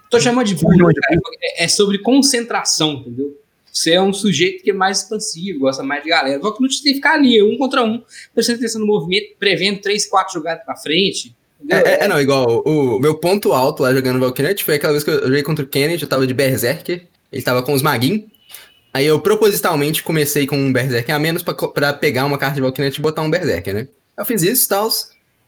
[0.08, 3.36] Tô chamando de burro, é é sobre concentração, entendeu?
[3.72, 6.38] Você é um sujeito que é mais expansivo, gosta mais de galera.
[6.38, 8.02] O Valknut tem que ficar ali, um contra um,
[8.34, 11.34] prestando atenção no movimento, prevendo três, quatro jogadas pra frente.
[11.68, 15.04] É, é- é, não, igual, o, meu ponto alto lá jogando Valkyrie foi aquela vez
[15.04, 18.26] que eu joguei contra o Kennedy, eu tava de Berserker, ele tava com os Magin.
[18.94, 22.92] Aí eu propositalmente comecei com um Berserker a menos pra pegar uma carta de Valkyrie
[22.96, 23.88] e botar um Berserker, né?
[24.16, 24.88] Eu fiz isso e tal.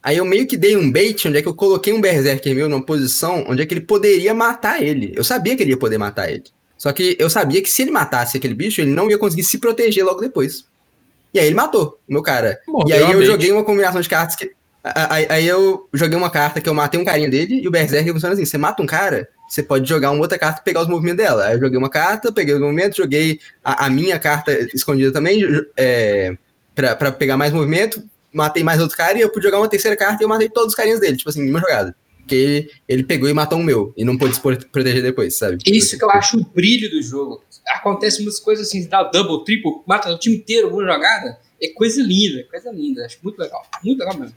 [0.03, 2.69] Aí eu meio que dei um bait, onde é que eu coloquei um Berserker meu
[2.69, 5.13] numa posição onde é que ele poderia matar ele.
[5.17, 6.45] Eu sabia que ele ia poder matar ele.
[6.77, 9.59] Só que eu sabia que se ele matasse aquele bicho, ele não ia conseguir se
[9.59, 10.65] proteger logo depois.
[11.33, 12.61] E aí ele matou o meu cara.
[12.67, 13.27] E Mordeu aí eu bait.
[13.27, 14.53] joguei uma combinação de cartas que.
[14.85, 18.13] Aí, aí eu joguei uma carta que eu matei um carinha dele e o Berserker
[18.13, 20.89] funciona assim: você mata um cara, você pode jogar uma outra carta e pegar os
[20.89, 21.47] movimentos dela.
[21.47, 25.41] Aí eu joguei uma carta, peguei os movimentos, joguei a, a minha carta escondida também,
[25.75, 26.37] é,
[26.75, 29.97] pra, pra pegar mais movimento, matei mais outro cara e eu pude jogar uma terceira
[29.97, 31.97] carta e eu matei todos os carinhas dele, tipo assim, em uma jogada.
[32.19, 35.37] Porque ele, ele pegou e matou um meu e não pôde se pro- proteger depois,
[35.37, 35.59] sabe?
[35.67, 37.43] Isso que eu acho o brilho do jogo.
[37.69, 41.39] Acontece umas coisas assim, dá double, triple, mata o time inteiro numa jogada.
[41.63, 43.07] É coisa linda, é coisa linda.
[43.07, 43.63] Acho muito legal.
[43.83, 44.37] Muito legal mesmo.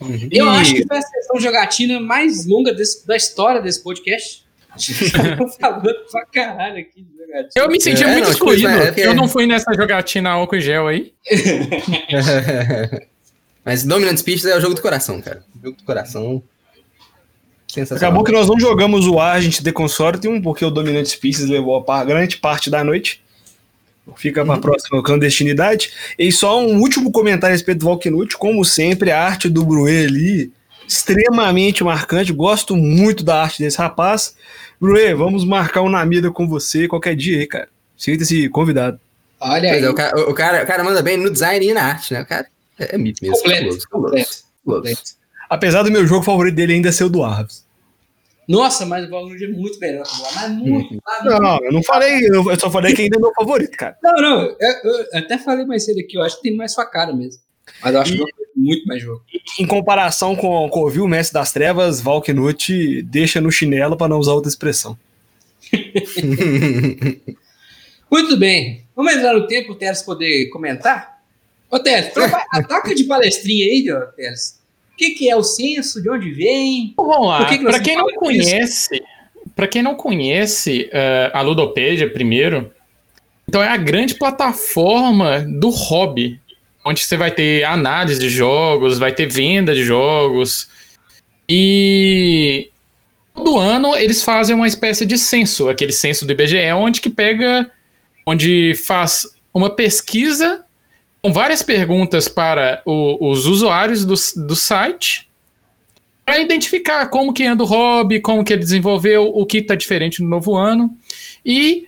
[0.00, 0.28] Uhum.
[0.30, 4.44] Eu E- acho que foi a sessão jogatina mais longa desse- da história desse podcast.
[5.58, 7.48] Falando pra caralho aqui de jogatina.
[7.56, 8.68] Eu me senti É, muito não, tipo, excluído.
[8.68, 11.14] é Eu não fui nessa jogatina álcool e gel aí.
[13.64, 15.42] Mas Dominant Species é o jogo do coração, cara.
[15.56, 16.42] O jogo do coração.
[17.66, 18.10] Sensacional.
[18.10, 22.04] Acabou que nós não jogamos o Argent The Consortium, porque o Dominant Species levou a
[22.04, 23.22] grande parte da noite.
[24.14, 25.90] Fica para a próxima clandestinidade.
[26.18, 28.36] E só um último comentário a respeito do Valknut.
[28.36, 30.52] Como sempre, a arte do Bruê ali,
[30.86, 32.32] extremamente marcante.
[32.32, 34.36] Gosto muito da arte desse rapaz.
[34.80, 37.68] Bruê, vamos marcar um Namida com você qualquer dia aí, cara.
[37.96, 39.00] Sinta-se convidado.
[39.40, 39.84] Olha Pois aí.
[39.84, 42.22] é, o, cara, o, cara, o cara manda bem no design e na arte, né?
[42.22, 42.46] O cara
[42.78, 43.36] é, é mito mesmo.
[43.36, 44.30] Completo, completo,
[44.64, 45.02] completo.
[45.48, 47.65] Apesar do meu jogo favorito dele ainda ser o do Arves.
[48.46, 51.02] Nossa, mas o Valkyrie é muito melhor que o mas muito.
[51.04, 51.42] lá, muito.
[51.42, 53.96] Não, eu não falei, eu só falei que ainda é meu favorito, cara.
[54.02, 56.86] Não, não, eu, eu até falei mais cedo aqui, eu acho que tem mais sua
[56.86, 57.40] cara mesmo.
[57.82, 59.22] Mas eu acho é muito mais jogo.
[59.58, 64.32] Em comparação com, com o Mestre das Trevas, Valknut deixa no chinelo para não usar
[64.32, 64.96] outra expressão.
[68.10, 68.84] Muito bem.
[68.94, 71.20] Vamos entrar no tempo, o Teres poder comentar?
[71.70, 72.12] Ô, Teres,
[72.52, 74.60] ataca de palestrinha aí, Teres.
[74.96, 76.02] O que, que é o censo?
[76.02, 76.94] De onde vem?
[76.96, 77.44] Vamos lá.
[77.44, 78.48] Que que Para quem não falamos isso?
[78.48, 79.02] conhece,
[79.54, 80.90] para quem não conhece
[81.34, 82.72] a Ludopedia primeiro,
[83.46, 86.40] então é a grande plataforma do hobby,
[86.82, 90.68] onde você vai ter análise de jogos, vai ter venda de jogos
[91.46, 92.70] e
[93.34, 97.70] todo ano eles fazem uma espécie de censo, aquele censo do IBGE, onde que pega,
[98.24, 100.64] onde faz uma pesquisa
[101.32, 104.14] várias perguntas para o- os usuários do,
[104.46, 105.28] do site
[106.24, 110.20] para identificar como que anda o hobby, como que ele desenvolveu, o que está diferente
[110.22, 110.96] no novo ano.
[111.44, 111.86] E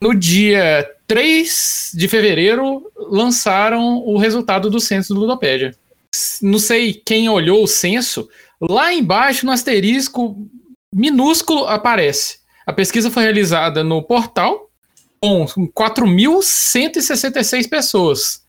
[0.00, 5.74] no dia 3 de fevereiro lançaram o resultado do censo do Ludopédia.
[6.42, 8.28] Não sei quem olhou o censo,
[8.60, 10.36] lá embaixo no asterisco
[10.92, 12.38] minúsculo aparece.
[12.66, 14.68] A pesquisa foi realizada no portal
[15.20, 18.43] com 4.166 pessoas.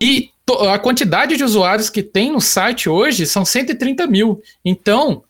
[0.00, 0.30] E
[0.70, 4.40] a quantidade de usuários que tem no site hoje são 130 mil.
[4.64, 5.24] Então,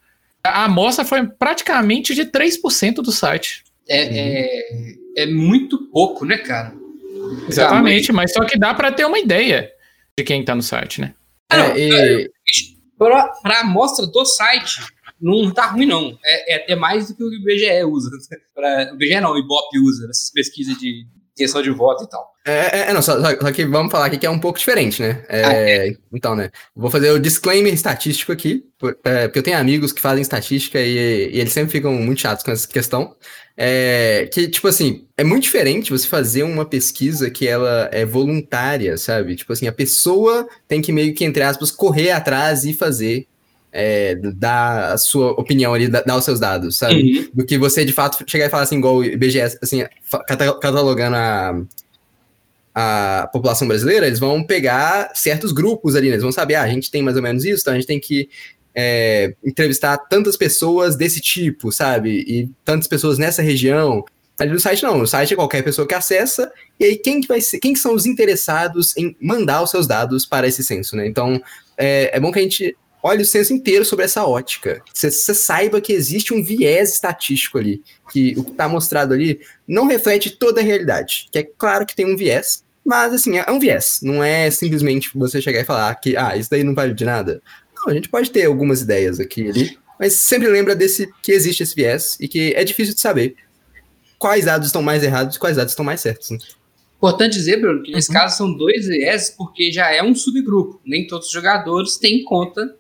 [0.45, 3.65] a amostra foi praticamente de 3% do site.
[3.89, 6.75] É, é, é muito pouco, né, cara?
[7.49, 9.71] Exatamente, mas só que dá para ter uma ideia
[10.17, 11.15] de quem tá no site, né?
[11.51, 12.31] Ah, não, É, e-
[12.99, 14.81] Pra, pra amostra do site,
[15.21, 16.19] não tá ruim, não.
[16.25, 18.11] É, é até mais do que o IBGE usa.
[18.55, 21.07] Pra, o IBGE não, o Ibope usa, nessas pesquisas de
[21.39, 22.33] intenção de voto e tal.
[22.45, 25.03] É, é, é, não, só, só- que vamos falar aqui que é um pouco diferente,
[25.03, 25.23] né?
[25.29, 26.51] É, Ah, Então, né?
[26.75, 28.65] Vou fazer o disclaimer estatístico aqui,
[29.05, 32.43] é, porque eu tenho amigos que fazem estatística e, e eles sempre ficam muito chatos
[32.45, 33.15] com essa questão.
[33.57, 38.97] É, que, tipo assim, é muito diferente você fazer uma pesquisa que ela é voluntária,
[38.97, 39.35] sabe?
[39.37, 43.27] Tipo assim, a pessoa tem que meio que, entre aspas, correr atrás e fazer.
[43.81, 47.21] É, dar a sua opinião ali, dar, os seus dados, sabe?
[47.21, 47.29] Uhum.
[47.33, 49.85] do que você de fato chegar e falar assim, igual o IBGE, assim,
[50.27, 51.63] catalogando a,
[52.75, 56.15] a população brasileira, eles vão pegar certos grupos ali, né?
[56.15, 58.01] Eles vão saber, ah, a gente tem mais ou menos isso, então a gente tem
[58.01, 58.29] que
[58.75, 62.25] é, entrevistar tantas pessoas desse tipo, sabe?
[62.29, 64.05] E tantas pessoas nessa região.
[64.39, 67.27] Ali no site não, no site é qualquer pessoa que acessa, e aí quem que
[67.27, 70.95] vai ser, quem que são os interessados em mandar os seus dados para esse censo,
[70.95, 71.09] né?
[71.09, 71.43] Então,
[71.77, 74.83] é, é bom que a gente olhe o censo inteiro sobre essa ótica.
[74.93, 77.83] Você saiba que existe um viés estatístico ali,
[78.13, 81.29] que o que está mostrado ali não reflete toda a realidade.
[81.31, 84.01] Que é claro que tem um viés, mas assim, é um viés.
[84.03, 87.41] Não é simplesmente você chegar e falar que, ah, isso daí não vale de nada.
[87.77, 91.33] Não, a gente pode ter algumas ideias aqui e ali, mas sempre lembra desse que
[91.33, 93.37] existe esse viés e que é difícil de saber
[94.19, 96.31] quais dados estão mais errados e quais dados estão mais certos.
[96.31, 96.39] né?
[96.97, 97.97] Importante dizer, Bruno, que Uhum.
[97.97, 100.81] nesse caso são dois viés, porque já é um subgrupo.
[100.85, 102.75] Nem todos os jogadores têm conta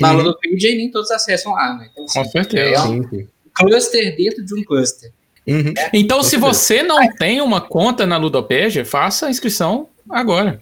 [0.00, 0.16] na Uhum.
[0.18, 1.88] Ludopedia e nem todos acessam lá, né?
[1.92, 2.82] Então, Com assim, certeza.
[2.82, 3.02] é um
[3.54, 5.12] cluster dentro de um cluster.
[5.46, 5.74] Uhum.
[5.92, 6.52] Então, Com se certeza.
[6.52, 10.60] você não tem uma conta na Ludopédia, faça a inscrição agora.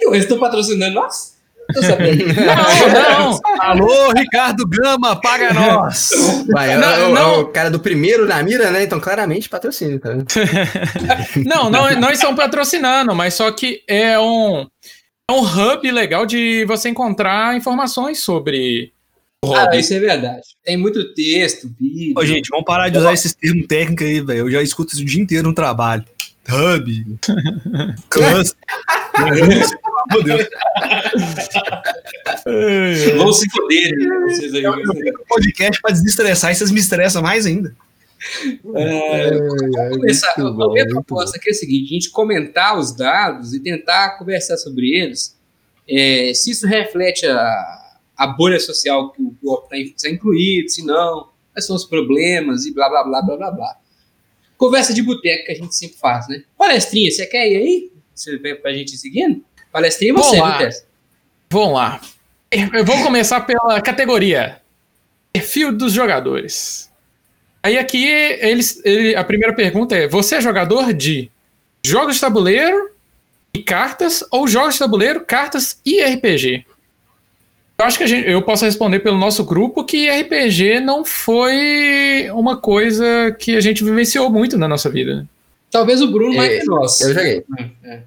[0.00, 1.32] Eles estão patrocinando nós?
[1.72, 3.40] Não, não.
[3.60, 6.10] Alô, Ricardo Gama, paga nós!
[6.52, 7.40] Vai, é- Não, é o- é não.
[7.42, 8.82] o cara do primeiro na mira, né?
[8.82, 10.10] Então, claramente, patrocínio, tá?
[11.46, 14.66] Não, não, não estão patrocinando, mas só que é um,
[15.36, 18.92] é um hub legal de você encontrar informações sobre
[19.44, 19.80] o Ah, hobby.
[19.80, 20.42] isso é verdade.
[20.64, 22.14] Tem muito texto, vídeo.
[22.16, 24.38] Ô, gente, vamos parar de usar esses termos técnicos aí, velho.
[24.40, 26.04] Eu já escuto isso o dia inteiro no trabalho.
[26.48, 27.18] Hub,
[28.10, 28.56] cluster,
[30.10, 30.48] de Deus.
[33.16, 34.62] Vão se foder, né, vocês aí.
[34.62, 37.74] Eu, eu venho pro podcast pra desestressar e vocês me estressam mais ainda.
[38.76, 40.34] É, vamos começar.
[40.38, 43.60] muito a minha muito proposta aqui é a seguinte: a gente comentar os dados e
[43.60, 45.36] tentar conversar sobre eles.
[45.88, 51.28] é, se isso reflete a, a bolha social que o golpe está incluído, se não,
[51.52, 53.76] quais são os problemas e blá blá blá blá blá blá.
[54.56, 56.44] Conversa de boteco que a gente sempre faz, né?
[56.56, 57.92] Palestrinha, você quer ir aí?
[58.14, 59.44] Você vem pra gente ir seguindo?
[59.72, 60.58] Palestrinha Vamos você, lá.
[60.58, 60.86] viu, Tess?
[61.50, 62.00] Vamos lá.
[62.72, 64.60] Eu vou começar pela categoria
[65.32, 66.91] perfil dos jogadores.
[67.62, 71.30] Aí aqui eles, ele- a primeira pergunta é: você é jogador de
[71.84, 72.90] jogos de tabuleiro
[73.54, 76.64] e cartas ou jogos de tabuleiro, cartas e RPG?
[77.78, 82.28] Eu acho que a gente, eu posso responder pelo nosso grupo que RPG não foi
[82.32, 85.16] uma coisa que a gente vivenciou muito na nossa vida.
[85.16, 85.26] né?
[85.70, 87.00] Talvez o Bruno mais É, que nós.
[87.00, 87.44] Eu joguei.
[87.84, 87.98] É.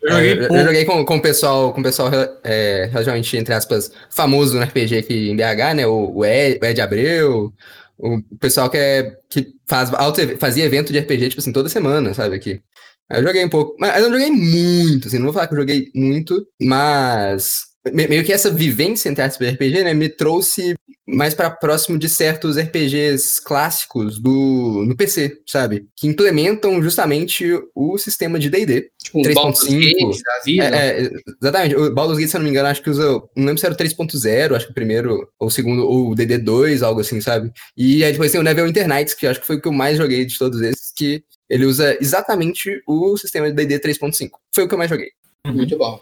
[0.00, 2.10] Eu joguei eu, eu joguei com, com o pessoal, com o pessoal
[2.44, 5.86] é, relativamente, entre aspas, famoso no RPG aqui em BH, né?
[5.86, 7.52] O, o, Ed, o Ed Abreu,
[7.98, 9.90] o pessoal que, é, que faz,
[10.38, 12.36] fazia evento de RPG, tipo assim, toda semana, sabe?
[12.36, 12.62] Aqui.
[13.08, 15.54] Aí eu joguei um pouco, mas eu não joguei muito, assim, não vou falar que
[15.54, 20.74] eu joguei muito, mas meio que essa vivência entre aspas RPG, né, me trouxe
[21.06, 25.86] mais para próximo de certos RPGs clássicos do no PC, sabe?
[25.94, 27.44] Que implementam justamente
[27.74, 28.90] o sistema de D&D.
[29.02, 29.34] Tipo um 3.5.
[29.34, 30.76] Baldur's Gate da vida.
[30.76, 31.10] É, é,
[31.42, 31.76] exatamente.
[31.76, 33.06] O Baldur's Gate, se eu não me engano, acho que usa.
[33.36, 36.14] Não lembro se era o 3.0, acho que o primeiro, ou o segundo, ou o
[36.14, 37.52] DD2, algo assim, sabe?
[37.76, 39.98] E aí depois tem o Neverwinter Nights, que acho que foi o que eu mais
[39.98, 44.30] joguei de todos esses, que ele usa exatamente o sistema de D&D 3.5.
[44.54, 45.10] Foi o que eu mais joguei.
[45.46, 46.00] Muito bom.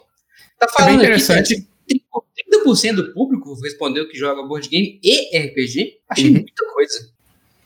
[0.57, 1.55] Tá É bem falando aqui, interessante.
[1.55, 5.97] Tess, 30% do público respondeu que joga board game e RPG.
[6.09, 6.33] Achei Uhum.
[6.33, 7.09] muita coisa.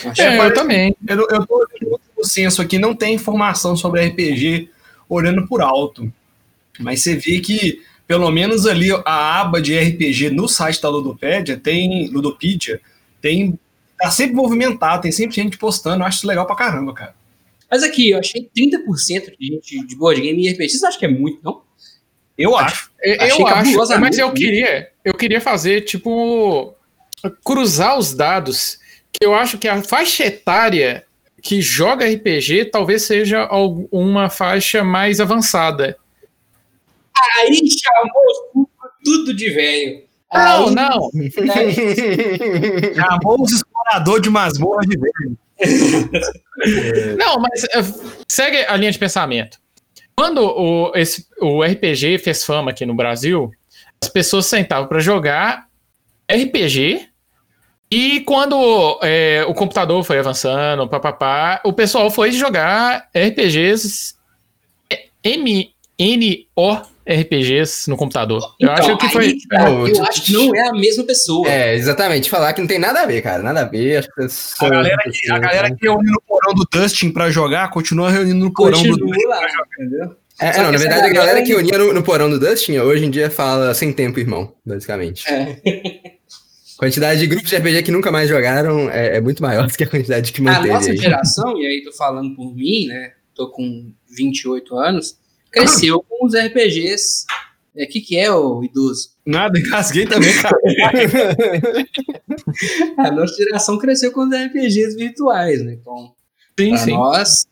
[0.06, 0.96] Achei É, eu também.
[1.08, 1.68] Eu, eu tô
[2.18, 4.70] no censo aqui, não tem informação sobre RPG
[5.10, 6.12] olhando por alto.
[6.80, 11.58] Mas você vê que, pelo menos ali, a aba de RPG no site da Ludopedia
[11.58, 12.08] tem.
[12.10, 12.80] Ludopedia,
[13.22, 13.60] tem.
[14.00, 16.04] Tá sempre movimentado, tem sempre gente postando.
[16.04, 17.16] Eu acho isso legal pra caramba, cara.
[17.70, 20.70] Mas aqui, eu achei 30% de gente de board game e RPG.
[20.70, 21.62] Vocês acham que é muito, não?
[22.38, 22.92] Eu acho.
[23.02, 26.76] Eu Achei acho, mas eu queria, eu queria fazer, tipo,
[27.44, 28.80] cruzar os dados,
[29.12, 31.06] que eu acho que a faixa etária
[31.42, 33.48] que joga RPG talvez seja
[33.92, 35.98] uma faixa mais avançada.
[37.38, 38.70] Aí chamou
[39.04, 40.04] tudo de velho.
[40.34, 41.10] Não, Aí, não.
[42.96, 45.38] Chamou os exploradores de masmorra de velho.
[47.18, 47.84] Não, mas eh,
[48.28, 49.58] segue a linha de pensamento.
[50.18, 53.52] Quando o, esse, o RPG fez fama aqui no Brasil,
[54.02, 55.68] as pessoas sentavam para jogar
[56.28, 57.08] RPG.
[57.92, 64.16] E quando eh, o computador foi avançando, papapá, o pessoal foi jogar RPGs
[65.24, 65.74] M,
[67.08, 68.42] RPGs no computador.
[68.60, 69.26] Eu Então, acho que foi.
[69.26, 71.48] aí, cara, Ô, eu acho que não é a mesma pessoa.
[71.50, 72.30] É, exatamente.
[72.30, 73.42] Falar que não tem nada a ver, cara.
[73.42, 73.98] Nada a ver.
[73.98, 77.10] Acho que é só- A galera, que, a galera que reuniu no porão do Dustin
[77.12, 79.28] pra jogar, continua reunindo no porão do Continua Dustin.
[79.28, 79.42] lá,
[79.80, 80.16] entendeu?
[80.40, 83.10] É, não, na verdade, a galera que unia no, no porão do Dustin, hoje em
[83.10, 85.24] dia fala sem tempo, irmão, basicamente.
[85.28, 85.58] É.
[86.78, 89.84] Quantidade de grupos de RPG que nunca mais jogaram é, é muito maior do que
[89.84, 90.68] a quantidade que A manteve.
[90.68, 90.98] nossa aí.
[90.98, 93.14] geração, e aí tô falando por mim, né?
[93.34, 95.18] Tô com 28 anos,
[95.52, 97.26] cresceu com os RPGs.
[97.76, 99.10] O que, que é o idoso?
[99.26, 100.58] Nada, engasguei também, cara.
[102.98, 105.78] A nossa geração cresceu com os RPGs virtuais, né?
[105.80, 106.12] Então,
[106.60, 106.92] Sim, pra sim.
[106.92, 107.46] nós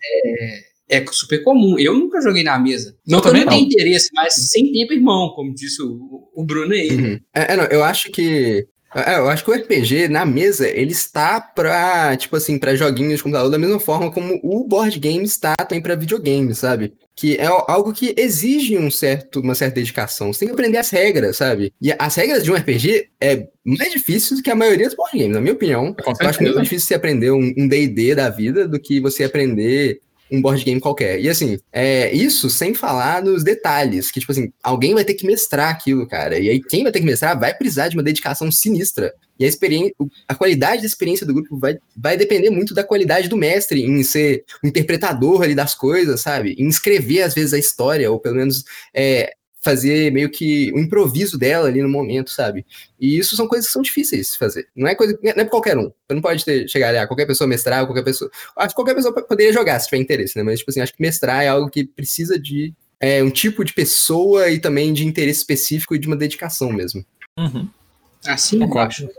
[0.89, 1.77] é, é super comum.
[1.77, 2.95] Eu nunca joguei na mesa.
[3.07, 6.73] Não eu também não tenho interesse, mas sem tempo, irmão, como disse o, o Bruno
[6.73, 6.89] aí.
[6.89, 7.19] Uhum.
[7.33, 8.67] É, é, não, eu acho que.
[8.95, 13.17] é, eu acho que o RPG na mesa, ele está pra, tipo assim, pra joguinhos
[13.17, 16.93] de computador da mesma forma como o board game está também pra videogame, sabe?
[17.15, 20.33] Que é algo que exige um certo, uma certa dedicação.
[20.33, 21.73] Você tem que aprender as regras, sabe?
[21.81, 25.17] E as regras de um RPG é mais difícil do que a maioria dos board
[25.17, 25.93] games, na minha opinião.
[25.93, 29.23] Com Eu acho muito difícil você aprender um um D&D da vida do que você
[29.23, 31.19] aprender um board game qualquer.
[31.19, 35.25] E assim, é, isso sem falar nos detalhes, que tipo assim, alguém vai ter que
[35.25, 36.39] mestrar aquilo, cara.
[36.39, 39.13] E aí quem vai ter que mestrar vai precisar de uma dedicação sinistra.
[39.37, 39.93] E a experiência,
[40.27, 44.01] a qualidade da experiência do grupo vai, vai depender muito da qualidade do mestre em
[44.03, 46.55] ser um interpretador ali das coisas, sabe?
[46.57, 49.33] Em escrever às vezes a história, ou pelo menos é,
[49.65, 52.63] fazer meio que um improviso dela ali no momento, sabe?
[52.99, 54.67] E isso são coisas que são difíceis de fazer.
[54.75, 55.85] Não é coisa, não é pra qualquer um.
[56.07, 58.29] Você não pode ter, chegar ali, ah, qualquer pessoa mestrar, qualquer pessoa.
[58.55, 60.43] Acho que qualquer pessoa po- poderia jogar se tiver interesse, né?
[60.43, 63.73] Mas, tipo assim, acho que mestrar é algo que precisa de é, um tipo de
[63.73, 67.03] pessoa e também de interesse específico e de uma dedicação mesmo.
[67.37, 67.67] Uhum.
[68.25, 69.09] Assim eu acho.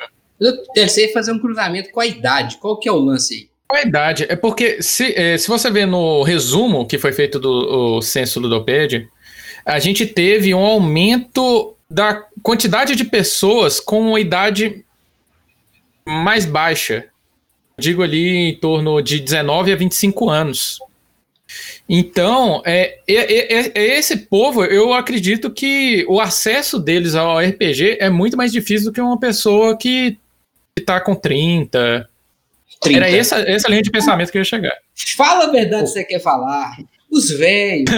[0.41, 2.59] Eu pensei em fazer um cruzamento com a idade.
[2.59, 3.49] Qual que é o lance aí?
[3.69, 4.27] Qual a idade?
[4.29, 8.39] É porque se, eh, se você ver no resumo que foi feito do o censo
[8.39, 9.09] Ludopedia,
[9.67, 14.85] a gente teve um aumento da quantidade de pessoas com uma idade
[16.07, 17.07] mais baixa.
[17.77, 20.79] Digo ali em torno de 19 a 25 anos.
[21.89, 27.99] Então, é, é, é, é, esse povo, eu acredito que o acesso deles ao RPG
[28.01, 30.17] é muito mais difícil do que uma pessoa que
[30.79, 32.09] está com 30.
[32.81, 32.99] 30.
[32.99, 34.75] Era essa, essa linha de pensamento que eu ia chegar.
[35.17, 36.77] Fala a verdade que você quer falar.
[37.11, 37.91] Os velhos,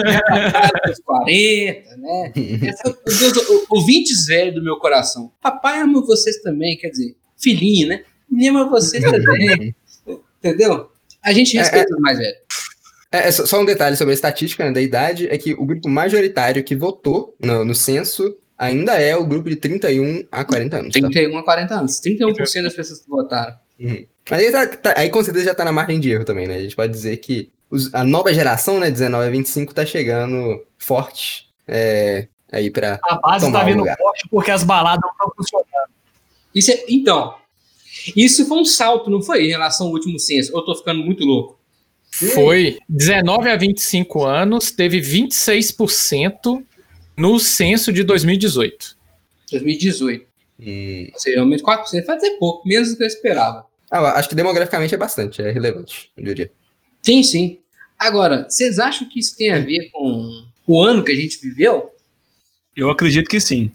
[0.89, 2.31] os 40, né?
[2.67, 5.31] Essa, os ouvintes velhos do meu coração.
[5.41, 8.03] Papai ama vocês também, quer dizer, filhinho, né?
[8.29, 9.75] Me ama vocês também.
[10.37, 10.91] Entendeu?
[11.23, 11.99] A gente respeita é, é.
[11.99, 12.37] mais velhos.
[13.11, 15.89] É, é, só um detalhe sobre a estatística né, da idade, é que o grupo
[15.89, 20.93] majoritário que votou no, no censo ainda é o grupo de 31 a 40 anos.
[20.93, 21.39] 31 tá?
[21.39, 22.01] a 40 anos.
[22.01, 23.55] 31% das pessoas que votaram.
[23.79, 24.05] Uhum.
[24.29, 26.57] Mas aí, tá, tá, aí com certeza já tá na margem de erro também, né?
[26.57, 30.63] A gente pode dizer que os, a nova geração, né, 19 a 25, tá chegando
[30.77, 32.99] forte é, aí pra.
[33.03, 33.97] A base tá vindo lugar.
[33.97, 35.89] forte porque as baladas não estão funcionando.
[36.53, 37.35] Isso é, então,
[38.15, 39.45] isso foi um salto, não foi?
[39.45, 40.55] Em relação ao último censo.
[40.55, 41.59] Eu tô ficando muito louco.
[42.11, 46.63] Foi 19 a 25 anos, teve 26%
[47.15, 48.97] no censo de 2018.
[49.51, 50.25] 2018.
[50.59, 51.11] E...
[51.13, 53.65] Ou seja, realmente 4% faz é pouco, menos do que eu esperava.
[53.91, 56.51] Ah, acho que demograficamente é bastante, é relevante, eu diria.
[57.01, 57.59] Sim, sim.
[57.97, 61.91] Agora, vocês acham que isso tem a ver com o ano que a gente viveu?
[62.75, 63.71] Eu acredito que sim.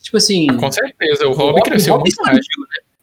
[0.00, 0.46] Tipo assim.
[0.46, 2.36] Com certeza, o hobby cresceu muito mais.
[2.36, 2.42] Né?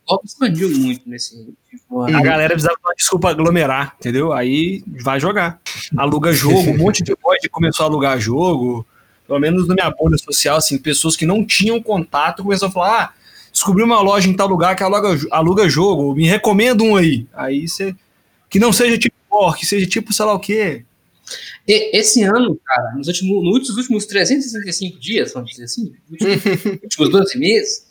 [0.08, 4.34] O hobby expandiu muito nesse tipo, A galera precisava uma desculpa aglomerar, entendeu?
[4.34, 5.60] Aí vai jogar.
[5.98, 8.86] Aluga jogo, um monte de mod começou a alugar jogo.
[9.28, 13.02] Pelo menos na minha bolha social, assim, pessoas que não tinham contato começaram a falar:
[13.02, 13.14] ah,
[13.52, 17.28] descobri uma loja em tal lugar que aluga, aluga jogo, me recomenda um aí.
[17.34, 17.96] Aí você.
[18.50, 19.16] Que não seja tipo
[19.58, 20.86] que seja tipo sei lá o quê.
[21.68, 26.66] E, esse ano, cara, nos últimos, nos últimos 365 dias, vamos dizer assim, nos últimos,
[26.84, 27.86] últimos 12 meses,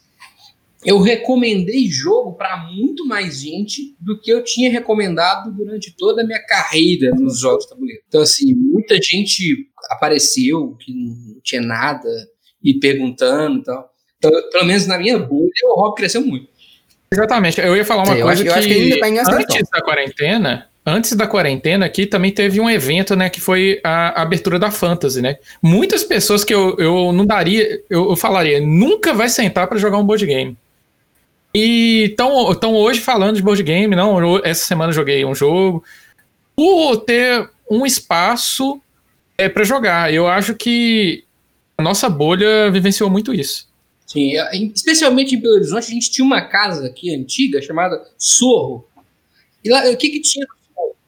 [0.85, 6.27] eu recomendei jogo para muito mais gente do que eu tinha recomendado durante toda a
[6.27, 8.03] minha carreira nos jogos de tabuleiro.
[8.07, 12.09] Então, assim, muita gente apareceu que não tinha nada
[12.63, 13.91] e perguntando e tal.
[14.19, 16.49] Então, pelo menos na minha bolha, o hobby cresceu muito.
[17.11, 17.61] Exatamente.
[17.61, 19.01] Eu ia falar uma coisa eu acho, que, eu acho que
[19.57, 24.21] antes da quarentena, antes da quarentena aqui também teve um evento, né, que foi a
[24.21, 25.39] abertura da Fantasy, né?
[25.63, 29.99] Muitas pessoas que eu, eu não daria, eu, eu falaria, nunca vai sentar para jogar
[29.99, 30.57] um board game.
[31.55, 35.85] E estão hoje falando de board game, não, essa semana joguei um jogo,
[36.57, 38.81] por ter um espaço
[39.39, 40.13] é, para jogar.
[40.13, 41.25] Eu acho que
[41.79, 43.69] a nossa bolha vivenciou muito isso.
[44.07, 48.87] Sim, é, especialmente em Belo Horizonte, a gente tinha uma casa aqui antiga chamada Sorro.
[49.65, 50.47] E lá, o que que tinha?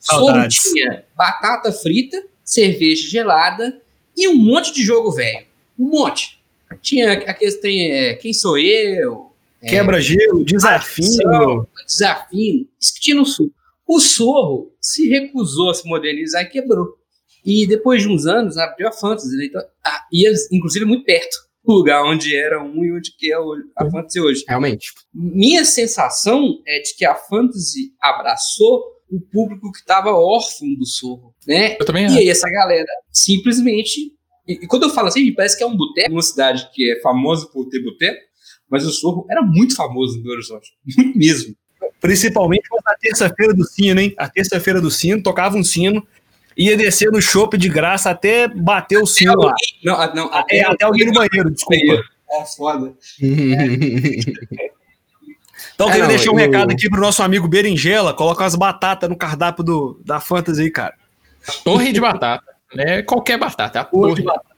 [0.07, 3.81] Sorro tinha batata frita, cerveja gelada
[4.16, 5.47] e um monte de jogo velho.
[5.79, 6.40] Um monte.
[6.81, 9.33] Tinha aqueles tem é, Quem Sou Eu?
[9.62, 11.69] É, Quebra-gelo, desafio.
[11.87, 12.69] Desafio.
[12.81, 13.53] Isso que tinha no sul.
[13.87, 16.97] O Sorro se recusou a se modernizar e quebrou.
[17.45, 19.37] E depois de uns anos abriu a Fantasy.
[19.37, 19.47] Né?
[19.47, 23.40] Então, a, ia, inclusive, muito perto lugar onde era um e onde que é a
[23.40, 23.90] uhum.
[23.90, 24.45] Fantasy hoje.
[24.47, 24.92] Realmente.
[25.12, 31.35] Minha sensação é de que a Fantasy abraçou o público que estava órfão do Sorro,
[31.47, 31.77] né?
[31.79, 34.12] Eu também e aí essa galera simplesmente...
[34.47, 37.01] E, e, quando eu falo assim, parece que é um boteco, uma cidade que é
[37.01, 38.21] famosa por ter boteco,
[38.71, 41.57] mas o Sorro era muito famoso no Belo Horizonte, muito mesmo.
[42.01, 44.14] Principalmente na terça-feira do sino, hein?
[44.16, 46.07] A terça-feira do sino, tocava um sino,
[46.57, 49.55] ia descer no shopping de graça até bater o sino lá.
[49.85, 52.03] Não, não, até, é, até alguém no banheiro, desculpa.
[52.31, 52.95] É foda.
[55.76, 56.46] Então, eu queria é, deixar um eu...
[56.46, 58.14] recado aqui pro nosso amigo Berinjela.
[58.14, 60.94] Coloca umas batatas no cardápio do, da Fantasy aí, cara.
[61.62, 62.44] Torre de batata.
[62.74, 63.02] Né?
[63.02, 63.80] Qualquer batata.
[63.80, 64.14] A torre.
[64.14, 64.56] de batata.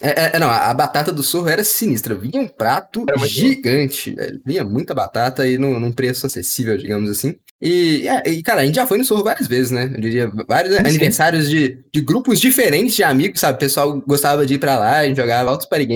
[0.00, 2.14] É, é, não, a batata do sorro era sinistra.
[2.14, 4.40] Vinha um prato gigante, velho.
[4.44, 7.34] Vinha muita batata e num, num preço acessível, digamos assim.
[7.60, 9.90] E, é, e, cara, a gente já foi no sorro várias vezes, né?
[9.92, 13.56] Eu diria, vários sim, aniversários de, de grupos diferentes de amigos, sabe?
[13.56, 15.86] O pessoal gostava de ir pra lá, a gente jogava altos party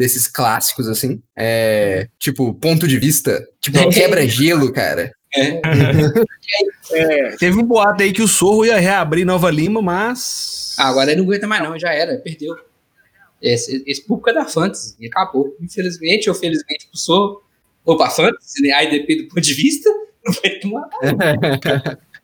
[0.00, 1.22] desses clássicos, assim.
[1.36, 3.46] É, tipo, ponto de vista.
[3.60, 5.12] Tipo, quebra-gelo, cara.
[5.36, 5.60] É.
[6.92, 10.74] é, teve um boato aí que o Sorro ia reabrir Nova Lima, mas.
[10.78, 12.56] Ah, agora ele não aguenta mais, não, já era, perdeu.
[13.42, 15.54] Esse, esse público é da Fantasy e acabou.
[15.60, 17.42] Infelizmente ou felizmente pro Sorro,
[17.84, 18.72] ou pra Fantasy, né?
[18.72, 19.90] aí depende do ponto de vista,
[20.24, 20.88] não vai tomar.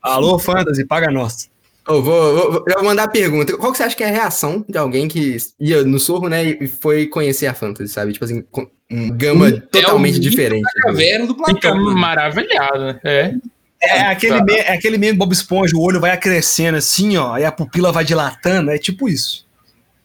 [0.00, 1.50] Alô, Fantasy, paga nós.
[1.88, 3.56] Oh, vou, vou, vou mandar a pergunta.
[3.56, 6.44] Qual que você acha que é a reação de alguém que ia no Sorro, né,
[6.44, 8.12] e foi conhecer a Fantasy, sabe?
[8.12, 10.66] Tipo assim, com um gama é totalmente diferente.
[10.82, 13.00] Caverna do Fica maravilhado, né?
[13.04, 13.34] É.
[13.80, 17.34] É, é aquele, me, é aquele mesmo Bob Esponja, o olho vai crescendo assim, ó,
[17.34, 19.46] aí a pupila vai dilatando, é tipo isso.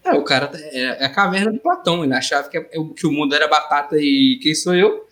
[0.04, 2.04] É, o cara é, é a caverna de Platão.
[2.04, 5.06] Ele achava que, é- que o mundo era batata e quem sou eu?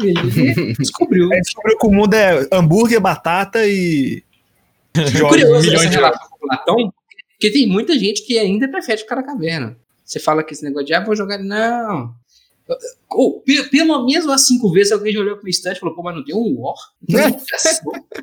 [0.00, 1.32] E ele descobriu.
[1.32, 4.22] Aí descobriu que o mundo é hambúrguer, batata e.
[5.06, 5.28] jogos.
[5.30, 6.92] Curioso milhões essa de relação com Platão,
[7.32, 9.76] porque tem muita gente que ainda prefere ficar na caverna.
[10.04, 11.38] Você fala que esse negócio de, ah, vou jogar.
[11.38, 12.14] Não.
[13.10, 16.02] Ou, pe- pelo menos umas cinco vezes alguém já olhou pro instante e falou, pô,
[16.02, 16.74] mas não tem um War?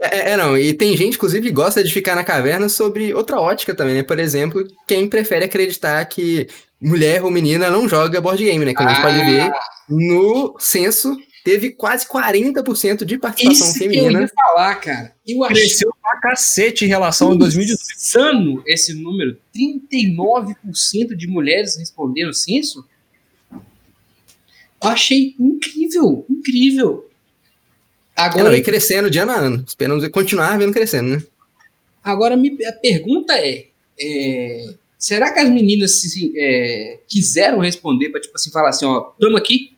[0.00, 3.40] É, é, não, e tem gente, inclusive, que gosta de ficar na caverna sobre outra
[3.40, 4.02] ótica também, né?
[4.02, 6.46] Por exemplo, quem prefere acreditar que
[6.80, 8.74] mulher ou menina não joga board game, né?
[8.74, 9.50] Como a gente pode ver,
[9.88, 11.16] no censo
[11.46, 14.20] teve quase 40% de participação Isso que eu feminina.
[14.22, 15.14] ia falar, cara.
[15.24, 17.80] Eu achei Cresceu pra cacete em relação a 2018.
[17.96, 19.38] insano esse número.
[19.54, 22.84] 39% de mulheres responderam o censo.
[23.52, 27.08] Eu achei incrível, incrível.
[28.16, 29.64] Agora, e crescendo de ano a ano.
[29.66, 31.22] Esperamos continuar vendo crescendo, né?
[32.02, 33.66] agora me- a pergunta é,
[34.00, 39.00] é, será que as meninas se, é, quiseram responder para tipo assim falar assim, ó,
[39.20, 39.75] tamo aqui?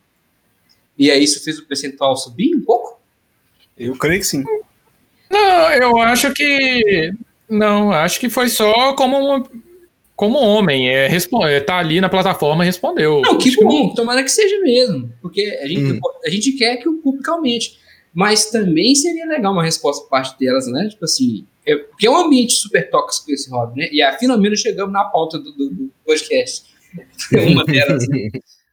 [0.99, 2.99] E aí isso fez o percentual subir um pouco?
[3.77, 4.43] Eu creio que sim.
[5.31, 7.13] Não, eu acho que.
[7.49, 9.49] Não, acho que foi só como uma-
[10.15, 10.89] como homem.
[10.89, 13.21] É, respo- é, tá ali na plataforma e respondeu.
[13.21, 15.11] Não, que bom, tomara que seja mesmo.
[15.21, 15.99] Porque a gente, Hum.
[16.25, 17.79] a gente quer que o público aumente.
[18.13, 20.89] Mas também seria legal uma resposta por parte delas, né?
[20.89, 23.89] Tipo assim, é, porque é um ambiente super tóxico esse hobby, né?
[23.91, 26.65] E a finalmente chegamos na pauta do, do- do podcast.
[27.47, 28.07] uma delas.
[28.09, 28.29] né?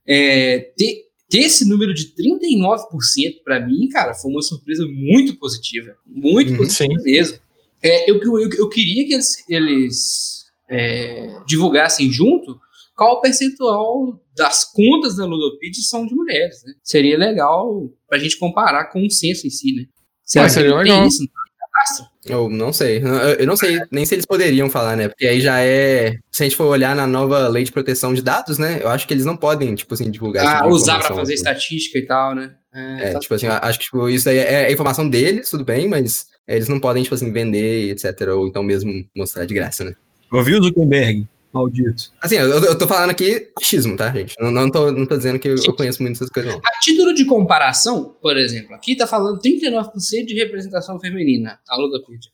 [0.06, 5.96] É, ter, ter esse número de 39% para mim, cara, foi uma surpresa muito positiva.
[6.06, 7.38] Muito Uhum, positiva mesmo.
[7.82, 12.58] É, eu, eu, eu queria que eles, eles é, divulgassem junto
[12.96, 16.72] qual o percentual das contas da Ludopedia são de mulheres, né?
[16.82, 19.84] Seria legal pra gente comparar com o censo em si, né?
[20.24, 21.06] Será Ah, seria tem legal.
[21.06, 21.22] isso?
[21.60, 22.06] Cadastro?
[22.28, 23.02] Eu não sei.
[23.38, 25.08] Eu não sei nem se eles poderiam falar, né?
[25.08, 26.16] Porque aí já é.
[26.30, 28.80] Se a gente for olhar na nova lei de proteção de dados, né?
[28.82, 30.46] Eu acho que eles não podem, tipo assim, divulgar.
[30.46, 31.42] Ah, tipo de usar pra informação, fazer assim.
[31.42, 32.50] estatística e tal, né?
[32.74, 35.88] É, tá- tipo assim, acho que tipo, isso aí é a informação deles, tudo bem,
[35.88, 38.28] mas eles não podem, tipo assim, vender, etc.
[38.36, 39.94] Ou então mesmo mostrar de graça, né?
[40.30, 41.26] Ouviu, Zuckerberg?
[41.52, 42.10] Maldito.
[42.20, 44.34] Assim, eu, eu tô falando aqui achismo, tá, gente?
[44.38, 46.60] Não, não, tô, não tô dizendo que eu, eu conheço muito essas coisas, não.
[46.60, 49.90] A título de comparação, por exemplo, aqui tá falando 39%
[50.26, 52.30] de representação feminina, a Ludopedia.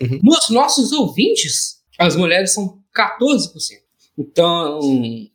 [0.00, 0.20] Uhum.
[0.22, 3.80] Nos nossos ouvintes, as mulheres são 14%.
[4.18, 4.80] Então,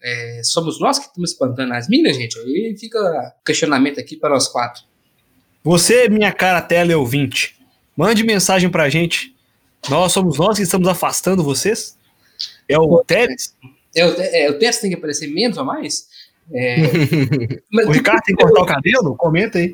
[0.04, 2.38] é, somos nós que estamos espantando as minas, gente.
[2.38, 4.84] Aí fica questionamento aqui para nós quatro.
[5.64, 7.58] Você, minha cara tela ouvinte,
[7.98, 9.36] mande mensagem pra gente.
[9.90, 11.95] Nós somos nós que estamos afastando vocês?
[12.68, 13.54] É o Teres?
[13.96, 16.08] É, o- é, o teste tem que aparecer menos ou mais?
[16.52, 16.76] É,
[17.72, 19.16] mas O Ricardo tem que cortar o cabelo?
[19.16, 19.74] Comenta aí.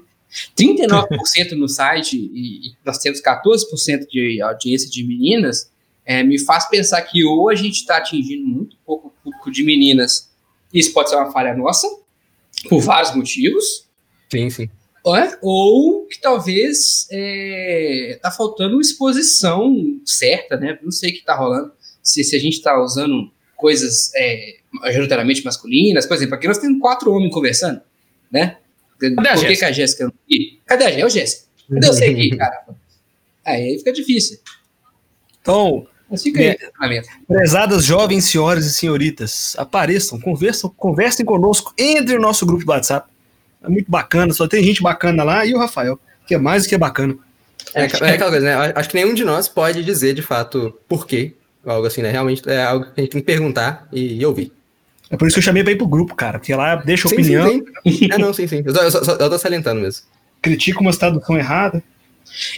[0.58, 5.70] 39% no site e, nós temos 14% de audiência de meninas,
[6.06, 9.64] é, me faz pensar que ou a gente está atingindo muito pouco o público de
[9.64, 10.30] meninas,
[10.74, 11.88] isso pode ser uma falha nossa,
[12.70, 13.90] por vários motivos,
[14.32, 14.70] Sim, sim.
[15.04, 19.76] ou, é, ou que talvez é, tá faltando exposição
[20.06, 20.80] certa, né?
[20.82, 21.74] Não sei o que tá rolando.
[22.04, 26.80] Se, se a gente tá usando coisas é, majoritariamente masculinas, por exemplo, aqui nós temos
[26.80, 27.82] quatro homens conversando,
[28.32, 28.58] né?
[29.04, 29.56] a Por que, Jéssica?
[29.58, 30.60] que a Jéssica não aqui?
[30.66, 31.02] Cadê a Jéssica?
[31.02, 31.48] É o Jéssica.
[31.74, 32.66] Cadê você aqui, cara?
[33.46, 34.38] Aí fica difícil.
[35.42, 36.52] Então, Mas fica aí É.
[36.54, 37.08] o questionamento.
[37.28, 43.10] prezadas jovens senhoras e senhoritas, apareçam, conversam, conversem conosco, entre no nosso grupo de WhatsApp.
[43.64, 46.70] É muito bacana, só tem gente bacana lá e o Rafael, que é mais do
[46.70, 47.16] que bacana.
[47.74, 48.74] É, é aquela coisa, né?
[48.76, 51.34] Acho que nenhum de nós pode dizer de fato por quê.
[51.66, 52.12] Ou Algo assim, né?
[52.12, 54.52] Realmente é algo que a gente tem que perguntar e, e ouvir.
[55.10, 57.16] É por isso que eu chamei pra ir pro grupo, cara, porque lá deixa Sim,
[57.16, 58.10] opinião, sim, sim.
[58.12, 58.64] É, não, sim, sim.
[58.66, 60.06] Eu, só- eu, só- eu tô salientando mesmo.
[60.42, 61.84] critica uma tradução errada.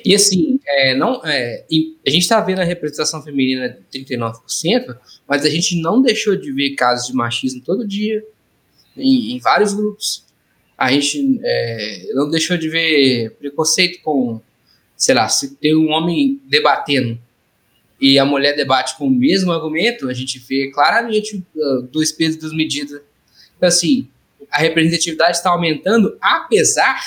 [0.06, 4.95] E assim, é, não, é, e a gente está vendo a representação feminina de 39%,
[5.28, 8.24] mas a gente não deixou de ver casos de machismo todo dia,
[8.95, 10.24] em, em vários grupos.
[10.78, 14.39] A gente é, não deixou de ver preconceito com,
[14.95, 17.18] sei lá, se tem um homem debatendo
[18.04, 22.36] e a mulher debate com o mesmo argumento, a gente vê claramente uh, dois pesos
[22.36, 23.01] e duas medidas.
[23.56, 24.10] Então, assim,
[24.51, 27.01] a representatividade está aumentando, apesar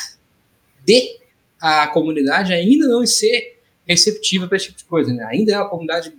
[0.86, 1.18] de
[1.60, 5.22] a comunidade ainda não ser receptiva para esse tipo de coisa, né?
[5.24, 6.10] Ainda é uma comunidade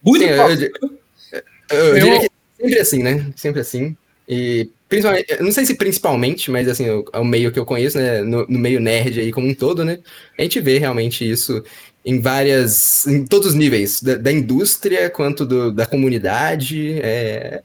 [0.00, 1.38] muito Sim, eu-.
[1.68, 3.32] Eu, eu diria que sempre assim, né?
[3.34, 3.96] Sempre assim.
[4.28, 8.22] E principalmente, não sei se principalmente, mas assim, o, o meio que eu conheço, né?
[8.22, 9.98] No, no meio nerd aí como um todo, né?
[10.38, 11.60] A gente vê realmente isso
[12.04, 13.06] em várias.
[13.06, 17.00] em todos os níveis, da, da indústria quanto do- da comunidade.
[17.00, 17.62] É,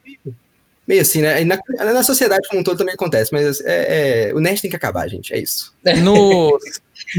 [0.88, 1.44] meio assim, né?
[1.44, 1.60] Na,
[1.94, 5.08] na sociedade como um todo também acontece, mas é, é, o nerd tem que acabar,
[5.08, 5.34] gente.
[5.34, 5.74] É isso.
[6.04, 6.58] No,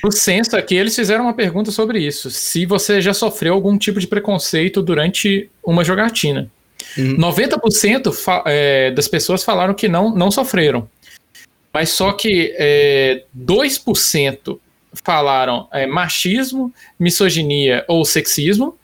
[0.04, 2.30] no censo aqui, eles fizeram uma pergunta sobre isso.
[2.30, 6.50] Se você já sofreu algum tipo de preconceito durante uma jogatina.
[6.96, 7.16] Uhum.
[7.16, 10.88] 90% fa- é, das pessoas falaram que não, não sofreram.
[11.72, 14.58] Mas só que é, 2%
[15.04, 18.76] falaram é, machismo, misoginia ou sexismo.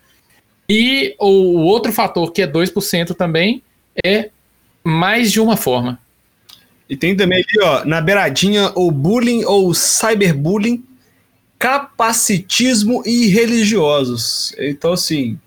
[0.69, 3.63] E o outro fator, que é 2% também,
[4.05, 4.31] é
[4.83, 5.99] mais de uma forma.
[6.89, 10.85] E tem também ali, ó, na beiradinha, o bullying ou cyberbullying,
[11.59, 14.55] capacitismo e religiosos.
[14.59, 15.39] Então, assim,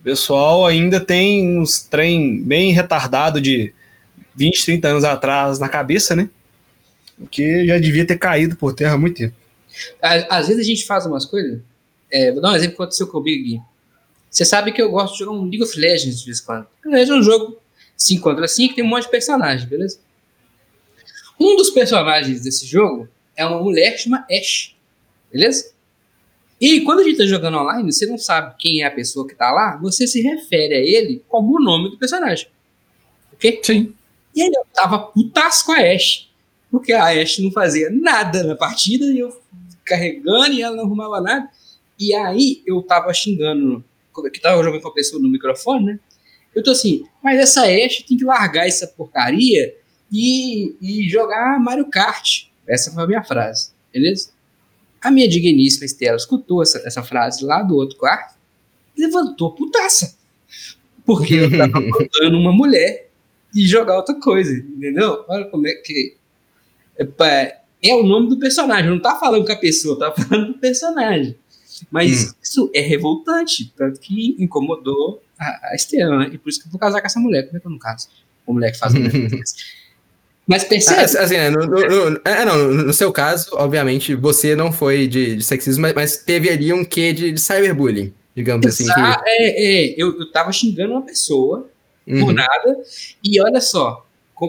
[0.00, 3.72] o pessoal ainda tem uns trem bem retardado de
[4.34, 6.28] 20, 30 anos atrás na cabeça, né?
[7.30, 9.43] Que já devia ter caído por terra há muito tempo.
[10.00, 11.60] Às vezes a gente faz umas coisas.
[12.10, 13.74] É, vou dar um exemplo que aconteceu comigo aqui.
[14.30, 16.66] Você sabe que eu gosto de jogar um League of Legends de vez em quando.
[16.84, 17.58] Legends é um jogo
[17.96, 19.98] 5 contra 5 que tem um monte de personagens, beleza?
[21.38, 24.74] Um dos personagens desse jogo é uma mulher que chama Ashe,
[25.32, 25.72] beleza?
[26.60, 29.34] E quando a gente tá jogando online, você não sabe quem é a pessoa que
[29.34, 32.46] tá lá, você se refere a ele como o nome do personagem.
[33.32, 33.60] Ok?
[33.62, 33.92] Sim.
[34.34, 36.28] E aí eu tava putaço com a Ashe.
[36.70, 39.36] Porque a Ashe não fazia nada na partida e eu
[39.84, 41.48] carregando e ela não arrumava nada.
[41.98, 43.84] E aí eu tava xingando,
[44.32, 46.00] que tava jogando com a pessoa no microfone, né?
[46.54, 49.74] Eu tô assim, mas essa Ashe tem que largar essa porcaria
[50.10, 52.46] e, e jogar Mario Kart.
[52.66, 54.30] Essa foi a minha frase, beleza?
[55.00, 58.38] A minha digníssima Estela escutou essa, essa frase lá do outro quarto
[58.96, 60.16] e levantou putaça.
[61.04, 63.10] Porque eu tava mandando uma mulher
[63.54, 65.24] e jogar outra coisa, entendeu?
[65.28, 66.16] Olha como é que.
[67.16, 70.58] Pá, é o nome do personagem, não tá falando com a pessoa, tá falando do
[70.58, 71.36] personagem.
[71.90, 76.30] Mas isso é revoltante, tanto que incomodou a, a Estela, né?
[76.32, 77.44] E por isso que eu vou casar com essa mulher.
[77.46, 78.08] Como é que eu não caso?
[78.46, 78.94] Uma mulher que faz.
[80.46, 81.00] Mas percebe?
[81.02, 85.06] Assim, assim, né, no, no- no- é, não, no seu caso, obviamente, você não foi
[85.08, 88.84] de, de sexismo, mas, mas teve ali um quê de, de cyberbullying, digamos assim.
[88.84, 91.68] Exa- é, é, eu, eu tava xingando uma pessoa
[92.06, 92.32] Que, por Uhum.
[92.34, 92.76] nada.
[93.24, 94.03] E olha só,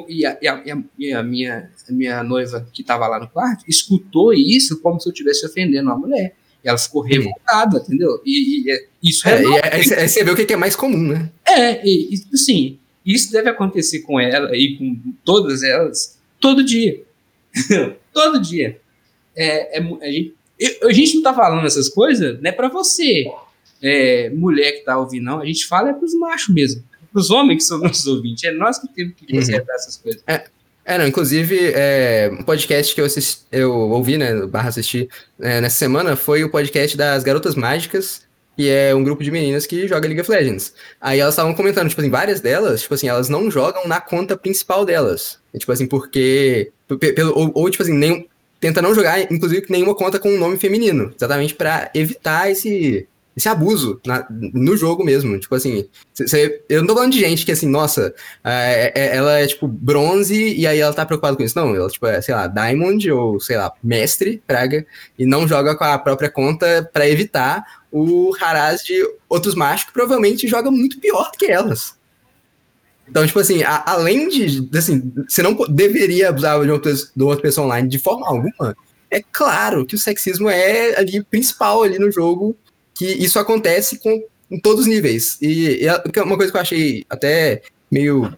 [0.09, 0.63] e a, e a-
[0.97, 4.99] e a- a minha, a minha noiva que estava lá no quarto escutou isso como
[4.99, 6.35] se eu estivesse ofendendo uma mulher.
[6.63, 8.19] E ela ficou revoltada, entendeu?
[8.25, 9.27] E, e é- isso.
[9.29, 11.29] É, é, você- você vê o que é mais comum, né?
[11.47, 17.03] é, e, e, assim, isso deve acontecer com ela e com todas elas todo dia.
[18.13, 18.79] todo dia.
[19.35, 20.33] É, é a, gente,
[20.83, 23.25] a gente não tá falando essas coisas, não é pra você,
[23.81, 25.39] é, mulher que tá ouvindo, não.
[25.41, 26.83] A gente fala é pros machos mesmo.
[27.15, 28.43] Pros homens que são nossos ouvintes.
[28.43, 29.39] É nós que temos que Uhum.
[29.39, 30.21] consertar essas coisas.
[30.27, 35.07] É, não, inclusive, é, um podcast que eu, assisti, eu ouvi, né, barra assistir
[35.39, 38.21] é, nessa semana, foi o podcast das Garotas Mágicas,
[38.57, 40.73] que é um grupo de meninas que joga League of Legends.
[41.01, 44.37] Aí elas estavam comentando, tipo assim, várias delas, tipo assim, elas não jogam na conta
[44.37, 45.39] principal delas.
[45.53, 46.71] E, tipo assim, porque...
[46.87, 48.27] pe- pelo- ou, ou, tipo assim, nem,
[48.59, 53.07] tenta não jogar, inclusive, nenhuma conta com um nome feminino, exatamente pra evitar esse...
[53.35, 55.37] Esse abuso na- no jogo mesmo.
[55.37, 58.13] Tipo assim, cê- eu não tô falando de gente que, assim, nossa,
[58.43, 61.57] é, é- ela é tipo bronze e aí ela tá preocupada com isso.
[61.59, 64.85] Não, ela tipo é, sei lá, Diamond ou sei lá, mestre, praga,
[65.19, 69.93] e não joga com a própria conta pra evitar o haraz de outros machos que
[69.93, 71.93] provavelmente jogam muito pior do que elas.
[73.07, 77.41] Então, tipo assim, a- além de, assim, você não deveria abusar de outra, de outra
[77.41, 78.75] pessoa online de forma alguma,
[79.11, 82.55] é claro que o sexismo é ali principal ali no jogo,
[82.95, 85.37] que isso acontece com em todos os níveis.
[85.41, 88.31] E, e é uma coisa que eu achei até meio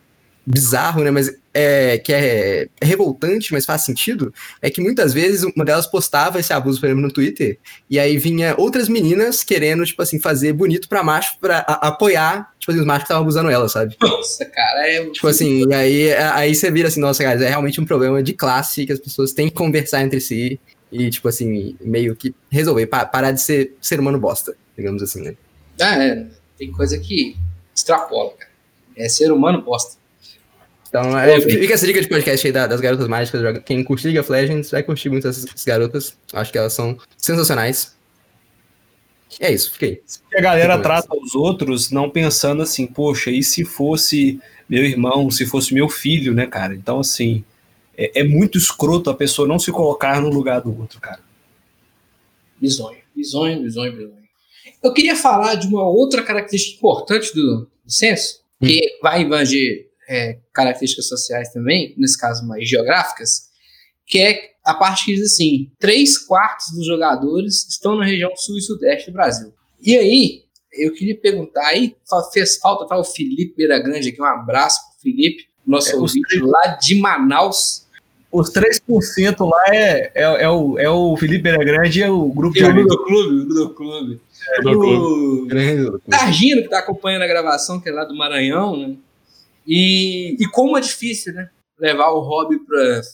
[0.45, 1.11] bizarro, né?
[1.11, 5.87] Mas é, que é, é revoltante, mas faz sentido, é que muitas vezes uma delas
[5.87, 7.57] postava esse abuso, por exemplo, no Twitter,
[7.89, 12.53] e aí vinha outras meninas querendo, tipo assim, fazer bonito pra macho, pra a- apoiar,
[12.59, 13.97] tipo assim, os machos que estavam abusando ela, sabe?
[14.01, 15.05] Nossa, cara, é.
[15.09, 18.33] Tipo assim, e aí, aí você vira assim, nossa, cara, é realmente um problema de
[18.33, 20.59] classe que as pessoas têm que conversar entre si
[20.91, 25.21] e, tipo assim, meio que resolver, pa- parar de ser ser humano bosta, digamos assim,
[25.21, 25.35] né?
[25.79, 26.25] Ah, é.
[26.57, 27.35] Tem coisa que
[27.75, 28.51] extrapola, cara.
[28.95, 29.97] É ser humano bosta.
[30.89, 33.61] Então, é, Ô, fica essa dica de podcast aí da- das garotas mágicas.
[33.65, 36.17] Quem curte League of Legends vai curtir muito essas, essas garotas.
[36.33, 37.95] Acho que elas são sensacionais.
[39.39, 40.01] É isso, fiquei.
[40.33, 44.83] E a galera Tipo trata os outros não pensando assim, poxa, e se fosse meu
[44.83, 46.73] irmão, se fosse meu filho, né, cara?
[46.73, 47.43] Então, assim,
[47.97, 51.19] é, é muito escroto a pessoa não se colocar no lugar do outro, cara.
[52.59, 54.27] Bisonho, bisonho, bisonho, bisonho.
[54.83, 60.39] Eu queria falar de uma outra característica importante do, do censo, que vai evanger é,
[60.53, 63.47] características sociais também, nesse caso mais geográficas,
[64.05, 68.57] que é a parte que diz assim: três quartos dos jogadores estão na região sul
[68.57, 69.53] e sudeste do Brasil.
[69.81, 70.43] E aí,
[70.73, 71.95] eu queria perguntar, aí
[72.31, 76.39] fez falta tá o Felipe Beira Grande aqui, um abraço pro Felipe, nosso É, ouvinte
[76.39, 77.86] lá de Manaus.
[78.31, 82.27] Os 3% lá é, é, é, o, é o Felipe Pereira Grande e é o
[82.27, 82.91] grupo E de o amigos.
[82.91, 84.21] Ludo Clube, o Ludo Clube.
[84.63, 85.99] Ludo O.
[86.09, 88.95] Targino, que tá acompanhando a gravação, que é lá do Maranhão, né?
[89.65, 91.49] E, e como é difícil, né?
[91.79, 92.57] Levar o hobby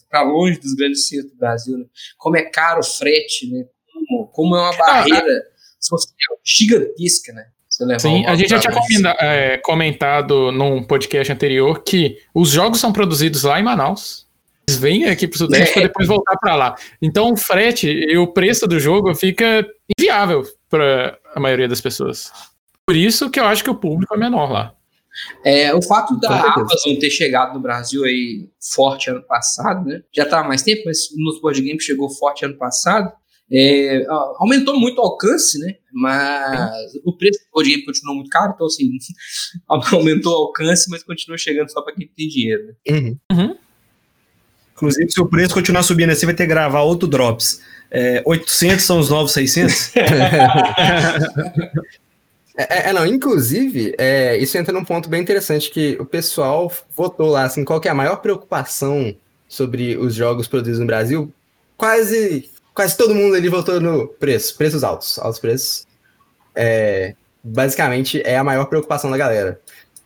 [0.10, 1.86] para longe dos grandes centros do Brasil, né?
[2.18, 3.66] Como é caro o frete, né?
[3.92, 5.44] Como, como é uma barreira
[5.80, 7.48] social gigantesca, né?
[7.98, 13.44] Sim, a gente já tinha é, comentado num podcast anterior que os jogos são produzidos
[13.44, 14.28] lá em Manaus.
[14.68, 15.74] Eles vêm aqui pro Sudeste É.
[15.74, 16.76] para depois voltar para lá.
[17.02, 19.66] Então o frete e o preço do jogo fica
[19.98, 22.32] inviável para a maioria das pessoas.
[22.86, 24.74] Por isso que eu acho que o público é menor lá.
[25.46, 26.60] É, o fato da Com certeza.
[26.62, 30.02] Amazon ter chegado no Brasil aí forte ano passado, né?
[30.12, 33.12] Já tá há mais tempo, mas nos board games chegou forte ano passado.
[33.52, 34.04] É,
[34.38, 35.76] aumentou muito o alcance, né?
[35.94, 38.90] Mas o preço do board game continuou muito caro, então assim,
[39.94, 42.76] aumentou o alcance, mas continua chegando só para quem tem dinheiro.
[42.88, 43.16] Né?
[43.32, 43.56] Uhum.
[44.84, 47.62] Inclusive, se o preço continuar subindo assim, vai ter que gravar outro Drops.
[47.90, 49.94] É, 800 são os novos 600?
[52.56, 57.32] É, é, não, inclusive, é, isso entra num ponto bem interessante que o pessoal votou
[57.32, 59.16] lá, assim, qual que é a maior preocupação
[59.48, 61.34] sobre os jogos produzidos no Brasil?
[61.76, 65.88] Quase, quase todo mundo ali votou no preço, preços altos, altos preços.
[66.54, 69.60] É, basicamente, é a maior preocupação da galera.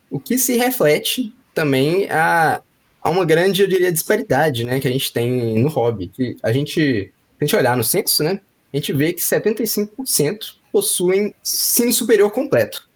[0.10, 2.62] O que se reflete também a,
[3.08, 6.10] a uma grande, eu diria, disparidade, né, que a gente tem no hobby.
[6.10, 8.42] Que a gente, se a gente olhar no censo, né,
[8.74, 12.88] a gente vê que 75% possuem ensino superior completo.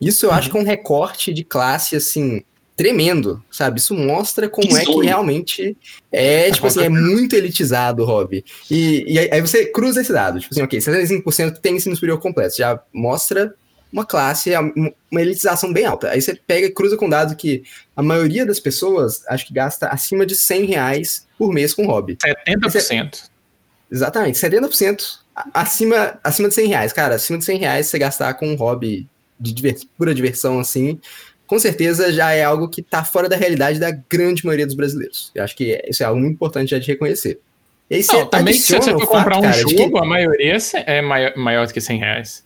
[0.00, 2.42] Isso eu acho que é um recorte de classe, assim,
[2.76, 3.80] tremendo, sabe?
[3.80, 5.76] Isso mostra como é que realmente
[6.12, 8.44] é, tipo assim, é muito elitizado o hobby.
[8.70, 12.20] E, e aí aí você cruza esse dado, tipo assim, ok, 75% tem ensino superior
[12.20, 13.54] completo, já mostra
[13.96, 14.50] uma classe,
[15.10, 16.10] uma elitização bem alta.
[16.10, 17.62] Aí você pega e cruza com o dado que
[17.96, 22.16] a maioria das pessoas, acho que gasta acima de 100 reais por mês com hobby.
[22.46, 23.30] 70%.
[23.90, 26.92] Exatamente, 70% a- acima, acima de 100 reais.
[26.92, 29.08] Cara, acima de 100 reais você gastar com um hobby
[29.40, 31.00] de diver- pura diversão, assim,
[31.46, 35.30] com certeza já é algo que tá fora da realidade da grande maioria dos brasileiros.
[35.34, 37.38] Eu acho que isso é algo muito importante já de reconhecer.
[37.88, 40.56] E aí Não, também se você for comprar um cara, de que- jogo, a maioria
[40.84, 42.44] é maior, maior do que 100 reais.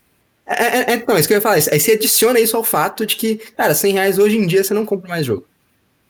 [0.50, 1.54] É, é, é, não, isso que eu ia falar.
[1.54, 4.74] Aí você adiciona isso ao fato de que, cara, 100 reais hoje em dia você
[4.74, 5.46] não compra mais jogo.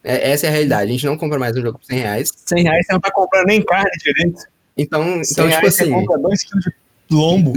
[0.02, 0.84] É- essa é a realidade.
[0.90, 2.32] A gente não compra mais um jogo por 100 reais.
[2.46, 4.42] 100 reais você não tá comprando nem carne direito.
[4.76, 6.72] Então, 100 então tipo reais você assim, compra 2 quilos de
[7.10, 7.52] lombo.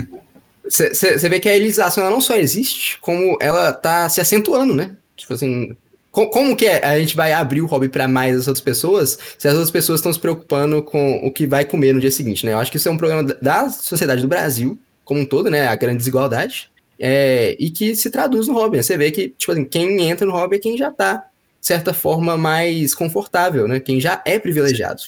[0.63, 4.91] você vê que a elitização ela não só existe, como ela tá se acentuando, né?
[5.15, 5.75] Tipo assim,
[6.11, 6.85] co- como que é?
[6.85, 9.99] a gente vai abrir o hobby para mais as outras pessoas se as outras pessoas
[9.99, 12.53] estão se preocupando com o que vai comer no dia seguinte, né?
[12.53, 15.67] Eu acho que isso é um problema da sociedade do Brasil como um todo, né?
[15.67, 16.69] A grande desigualdade.
[17.05, 18.77] É, e que se traduz no hobby.
[18.77, 18.83] né?
[18.83, 21.29] Você vê que, tipo assim, quem entra no hobby é quem já tá,
[21.59, 23.81] de certa forma, mais confortável, né?
[23.81, 25.01] Quem já é privilegiado.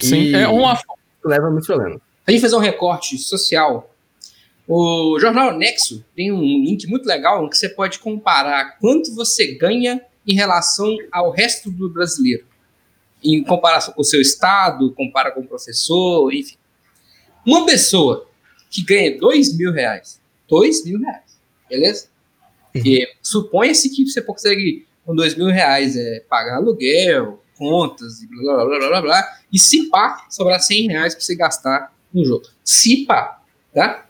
[0.00, 0.80] Sim, E é uma
[1.22, 2.00] leva a muito problema.
[2.26, 3.94] A gente fazer um recorte social.
[4.66, 9.54] O jornal Nexo tem um link muito legal em que você pode comparar quanto você
[9.56, 12.46] ganha em relação ao resto do brasileiro.
[13.22, 16.56] Em comparação com o seu estado, compara com o professor, enfim.
[17.44, 18.26] Uma pessoa
[18.70, 20.19] que ganha dois mil reais,
[20.50, 22.08] dois mil reais, beleza?
[22.72, 28.54] Porque suponha-se que você consegue com dois mil reais é, pagar aluguel, contas e blá
[28.54, 32.24] blá blá blá blá, blá e se pá, sobrar 100 reais para você gastar no
[32.24, 32.44] jogo.
[32.64, 33.42] Se pá,
[33.74, 34.08] tá?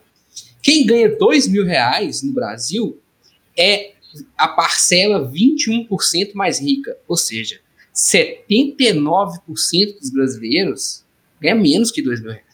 [0.61, 2.99] Quem ganha dois mil reais no Brasil
[3.57, 3.93] é
[4.37, 7.59] a parcela 21% mais rica, ou seja,
[7.93, 11.03] 79% dos brasileiros
[11.39, 12.50] ganha menos que dois mil reais.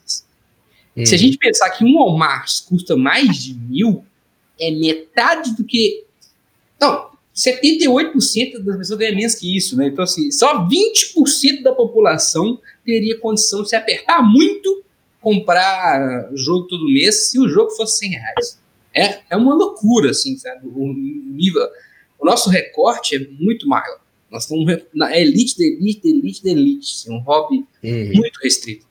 [1.05, 4.03] Se a gente pensar que um Walmart custa mais de mil,
[4.59, 6.03] é metade do que.
[6.79, 9.87] Não, 78% das pessoas ganham menos que isso, né?
[9.87, 14.83] Então, assim, só 20% da população teria condição de se apertar muito
[15.21, 18.59] comprar jogo todo mês se o jogo fosse 100 reais.
[18.93, 20.67] É, é uma loucura, assim, sabe?
[20.67, 21.61] O nível.
[22.19, 23.99] O nosso recorte é muito maior.
[24.31, 26.95] Nós estamos na elite da elite, da elite, da elite.
[26.95, 28.11] assim, um hobby Uhum.
[28.15, 28.86] muito restrito.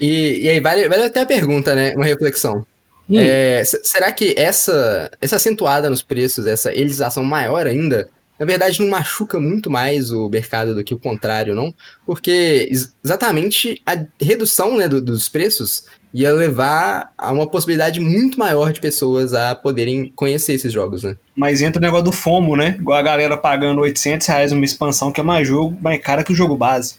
[0.00, 1.94] E, e aí, vale, vale até a pergunta, né?
[1.94, 2.66] Uma reflexão.
[3.08, 3.16] Hum.
[3.18, 8.08] É, será que essa, essa acentuada nos preços, essa elitização maior ainda,
[8.40, 11.72] na verdade não machuca muito mais o mercado do que o contrário, não?
[12.06, 18.38] Porque ex- exatamente a redução né, do- dos preços ia levar a uma possibilidade muito
[18.38, 21.16] maior de pessoas a poderem conhecer esses jogos, né?
[21.36, 22.76] Mas entra o negócio do FOMO, né?
[22.78, 26.32] Igual a galera pagando 800 reais uma expansão que é mais jogo, mais cara que
[26.32, 26.94] o jogo base.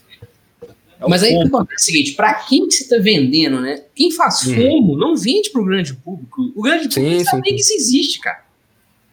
[1.00, 2.96] É o Mas aí o que acontece é o seguinte, pra quem que você tá
[3.02, 3.84] vendendo, né?
[3.94, 4.54] Quem faz Uhum.
[4.54, 6.52] FOMO não vende pro grande público.
[6.54, 8.44] O grande Sim, público não sabe sim, que isso existe, cara.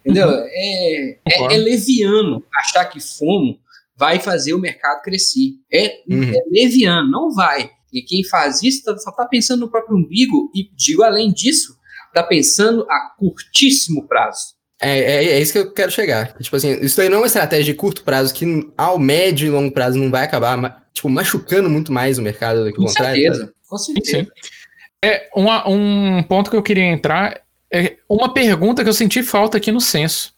[0.06, 0.30] Entendeu?
[0.30, 1.54] É, é, Concordo.
[1.54, 3.58] é leviano achar que FOMO
[3.98, 5.54] vai fazer o mercado crescer.
[5.72, 6.24] É, Uhum.
[6.24, 7.70] é leviano, não vai.
[7.92, 11.78] E quem faz isso tá- só está pensando no próprio umbigo e, digo além disso,
[12.08, 14.56] está pensando a curtíssimo prazo.
[14.84, 16.34] É, é, é isso que eu quero chegar.
[16.40, 18.46] Tipo assim, isso aí não é uma estratégia de curto prazo que
[18.78, 22.72] ao médio e longo prazo não vai acabar, tipo, machucando muito mais o mercado do
[22.72, 23.22] que o Com contrário.
[23.22, 23.54] certeza.
[23.70, 24.18] Com certeza.
[24.24, 24.28] sim.
[25.04, 29.58] É, uma- um ponto que eu queria entrar é uma pergunta que eu senti falta
[29.58, 30.32] aqui no censo.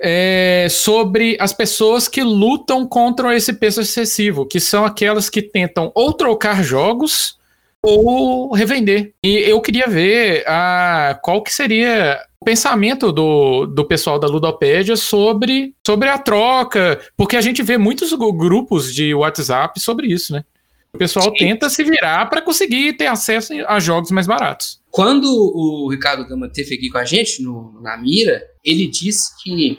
[0.00, 5.92] É sobre as pessoas que lutam contra esse peso excessivo, que são aquelas que tentam
[5.94, 7.38] ou trocar jogos
[7.84, 9.14] ou revender.
[9.22, 14.96] E eu queria ver a, qual que seria o pensamento do, do pessoal da Ludopédia
[14.96, 20.44] sobre, sobre a troca, porque a gente vê muitos grupos de WhatsApp sobre isso, né?
[20.92, 21.36] O pessoal Sim.
[21.38, 24.80] tenta se virar para conseguir ter acesso a jogos mais baratos.
[24.90, 29.78] Quando o Ricardo Gama esteve aqui com a gente no, na Mira, ele disse que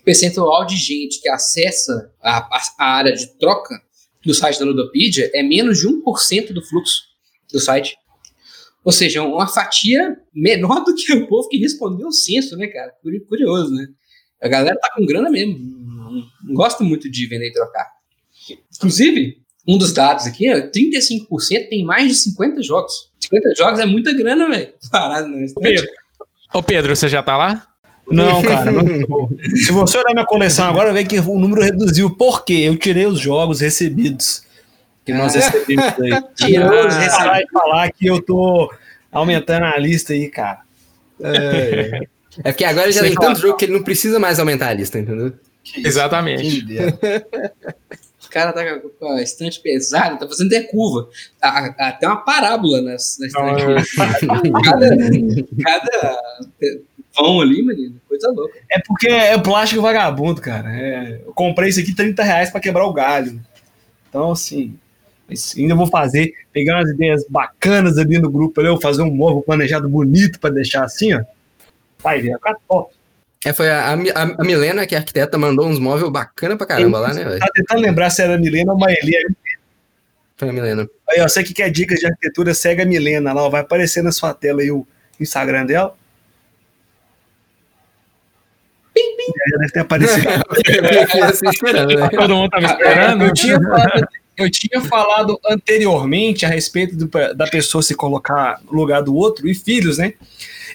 [0.00, 3.74] o percentual de gente que acessa a, a- a área de troca
[4.24, 7.02] do site da Ludopedia é menos de 1% do fluxo
[7.52, 7.96] do site.
[8.84, 12.92] Ou seja, uma fatia menor do que o povo que respondeu o censo, né, cara?
[13.02, 13.86] Curi- Curioso, né?
[14.40, 15.56] A galera tá com grana mesmo.
[15.58, 17.86] Não, não gosta muito de vender e trocar.
[18.76, 23.12] Inclusive, um dos dados aqui, ó, 35% tem mais de 50 jogos.
[23.20, 24.72] 50 jogos é muita grana, velho.
[24.90, 25.88] Parado no estante.
[26.52, 27.66] Ô Pedro, você já tá lá?
[28.10, 29.28] Não, cara, não tô.
[29.56, 32.10] Se você olhar minha coleção agora, vê que o número reduziu.
[32.10, 32.64] Por quê?
[32.64, 34.42] Eu tirei os jogos recebidos.
[35.04, 35.38] Que nós Ah.
[35.40, 36.22] recebemos aí.
[36.36, 37.38] Tirou os Parar recebidos.
[37.38, 38.72] de falar que eu tô
[39.10, 40.60] aumentando a lista aí, cara.
[41.20, 42.00] É,
[42.44, 44.72] é porque agora já Sem tem tanto jogo que ele não precisa mais aumentar a
[44.74, 45.32] lista, entendeu?
[45.76, 46.42] Exatamente.
[46.42, 46.98] Quem dera.
[48.24, 48.64] O cara tá
[48.98, 51.08] com a estante pesada, tá fazendo até curva.
[52.00, 53.96] Tem uma parábola na, na estante.
[54.64, 54.96] cada,
[55.62, 56.22] cada
[57.14, 58.58] vão ali, menino, coisa louca.
[58.70, 60.68] É porque é plástico vagabundo, cara.
[60.74, 63.40] É, eu comprei isso aqui 30 reais pra quebrar o galho.
[64.08, 64.76] Então, assim,
[65.28, 69.02] mas ainda vou fazer, pegar umas ideias bacanas ali no grupo, ali, eu vou fazer
[69.02, 71.22] um móvel planejado bonito pra deixar assim, ó.
[72.02, 72.92] Vai ver, ficar top.
[73.44, 76.66] É, foi a, a, a- a Milena, que é arquiteta, mandou uns móveis bacana pra
[76.66, 77.38] caramba lá, né, velho?
[77.40, 79.14] Tá tentando lembrar se era a Milena ou a Maeli.
[80.36, 80.88] Foi a Milena.
[81.10, 84.02] Aí, ó, você que quer dicas de arquitetura, segue a Milena lá, ó, vai aparecer
[84.02, 84.86] na sua tela aí o
[85.20, 85.94] Instagram dela.
[89.50, 90.28] Já deve ter aparecido.
[91.52, 92.08] Esperando, né?
[92.10, 93.24] Todo mundo tava esperando.
[93.24, 98.72] Eu tinha, falado, eu tinha falado anteriormente a respeito do- da pessoa se colocar no
[98.72, 100.14] lugar do outro e filhos, né?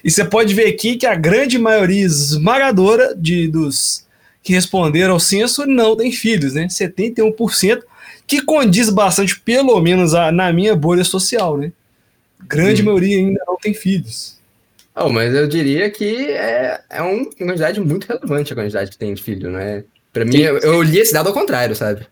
[0.04, 4.06] E você pode ver aqui que a grande maioria esmagadora de, dos
[4.42, 6.68] que responderam ao censo não tem filhos, né?
[6.68, 7.82] 71%,
[8.26, 11.72] que condiz bastante, pelo menos a- na minha bolha social, né?
[12.46, 12.86] Grande Hum.
[12.86, 14.37] maioria ainda não tem filhos.
[15.00, 18.98] Oh, mas eu diria que é, é um- uma quantidade muito relevante a quantidade que
[18.98, 19.84] tem de filho, não é?
[20.12, 22.06] Pra mim, eu, eu li esse dado ao contrário, sabe?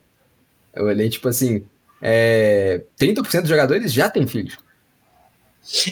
[0.75, 1.65] Eu olhei, tipo assim,
[2.01, 4.57] é, 30% dos jogadores já tem filho.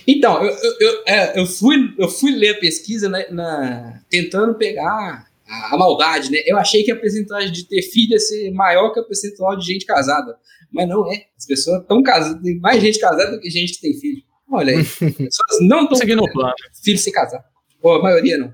[0.07, 4.55] Então, eu, eu, eu, é, eu fui, eu fui ler a pesquisa né, na- tentando
[4.55, 6.39] pegar a, a maldade, né?
[6.47, 9.67] Eu achei que a percentagem de ter filho ia ser maior que a percentual de
[9.67, 10.37] gente casada.
[10.71, 11.25] Mas não é.
[11.37, 14.23] As pessoas estão casadas, tem mais gente casada do que gente que tem filho.
[14.55, 14.81] Olha aí.
[14.81, 16.55] As pessoas não estão Seguindo o plano.
[16.83, 17.45] filho se casar.
[17.83, 18.53] Ou a maioria não.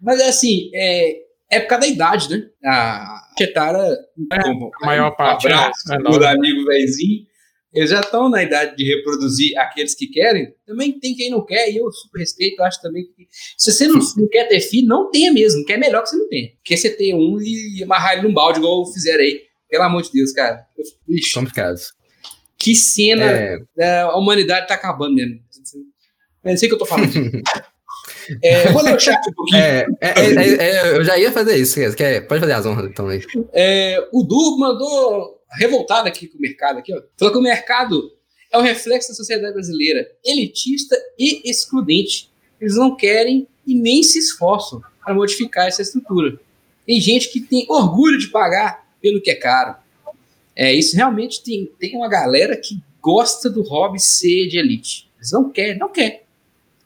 [0.00, 1.16] Mas assim, é,
[1.50, 2.44] é por causa da idade, né?
[2.64, 3.96] A Chetara,
[4.44, 6.30] como a maior parte um abraço, é- é o nova.
[6.30, 7.26] amigo velhinho,
[7.74, 10.54] eles já estão na idade de reproduzir aqueles que querem.
[10.66, 13.26] Também tem quem não quer, e eu super respeito, acho também que
[13.56, 16.16] se você não, não quer ter filho, não tenha mesmo, que é melhor que você
[16.16, 16.50] não tenha.
[16.56, 19.42] Porque você ter um e amarrar ele num balde, igual fizeram aí.
[19.68, 20.64] Pelo amor de Deus, cara.
[21.08, 21.76] Ixi, Complicado.
[22.68, 25.40] Que cena É, é, a humanidade tá acabando mesmo.
[26.44, 27.10] É isso aí que eu tô falando.
[28.42, 29.58] É, eu vou ler o chat um pouquinho.
[29.58, 31.78] é, é, é, é, eu já ia fazer isso.
[31.96, 33.08] Quer, pode fazer as honras, então.
[33.08, 33.22] Aí.
[33.54, 36.78] É, o Du mandou revoltado aqui com o mercado.
[36.78, 37.00] Aqui, ó.
[37.16, 38.12] Falou que o mercado
[38.52, 42.30] é o reflexo da sociedade brasileira, elitista e excludente.
[42.60, 46.38] Eles não querem e nem se esforçam para modificar essa estrutura.
[46.86, 49.74] Tem gente que tem orgulho de pagar pelo que é caro.
[50.58, 55.08] É, isso realmente tem, tem uma galera que gosta do hobby ser de elite.
[55.16, 56.24] Eles não querem, não quer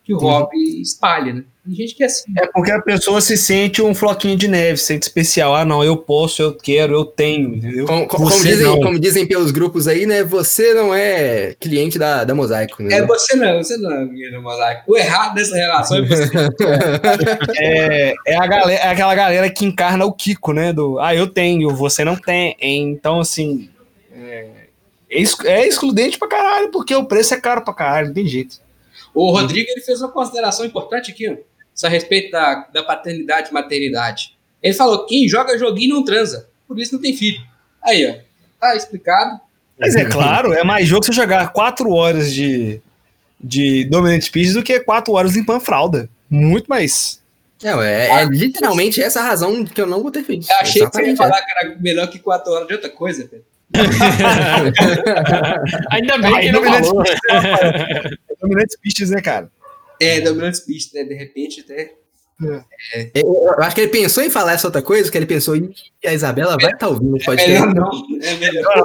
[0.05, 1.45] que o hobby espalhe, né?
[1.65, 2.33] Tem gente que é assim.
[2.37, 5.55] É porque a pessoa se sente um floquinho de neve, se sente especial.
[5.55, 7.87] Ah, não, eu posso, eu quero, eu tenho, entendeu?
[7.87, 8.81] Como, como Você dizem, não.
[8.81, 10.25] como dizem pelos grupos aí, né?
[10.25, 12.97] Você não é cliente da, da Mosaico, né?
[12.97, 14.91] É você não, você não, menino mosaico.
[14.91, 16.31] O errado dessa relação é você.
[17.57, 20.73] É, é, a galera, é aquela galera que encarna o Kiko, né?
[20.73, 22.57] Do, ah, eu tenho, você não tem.
[22.61, 23.69] Então, assim,
[24.13, 24.49] é,
[25.11, 28.61] é é excludente pra caralho, porque o preço é caro pra caralho, não tem jeito.
[29.15, 31.39] O Rodrigo ele fez uma consideração importante aqui,
[31.83, 34.37] a respeito da, da paternidade e maternidade.
[34.63, 36.49] Ele falou: quem joga joguinho não transa.
[36.69, 37.41] por isso não tem filho.
[37.83, 38.15] Aí, ó.
[38.61, 39.41] Tá explicado.
[39.79, 42.81] Mas é claro, é mais jogo você jogar 4 horas de,
[43.41, 46.09] de Dominant Speed do que 4 horas limpando fralda.
[46.31, 47.21] Muito mais.
[47.63, 50.47] Não, é, é literalmente essa a razão que eu não vou ter feito.
[50.49, 52.91] Eu achei que você ia Exatamente falar que era melhor que 4 horas de outra
[52.91, 53.45] coisa, velho.
[55.91, 57.07] Ainda bem Aí, que não Dominant falou.
[57.07, 59.51] Speed é Dominant Speed, né, cara?
[60.03, 61.05] É, Dominant Speed, né?
[61.05, 61.95] De repente até.
[63.15, 65.71] Eu, eu acho que ele pensou em falar essa outra coisa, que ele pensou, "Ih,
[66.05, 67.67] a Isabela vai estar ouvindo o É podcast.
[67.67, 68.21] melhor não.
[68.23, 68.85] É melhor.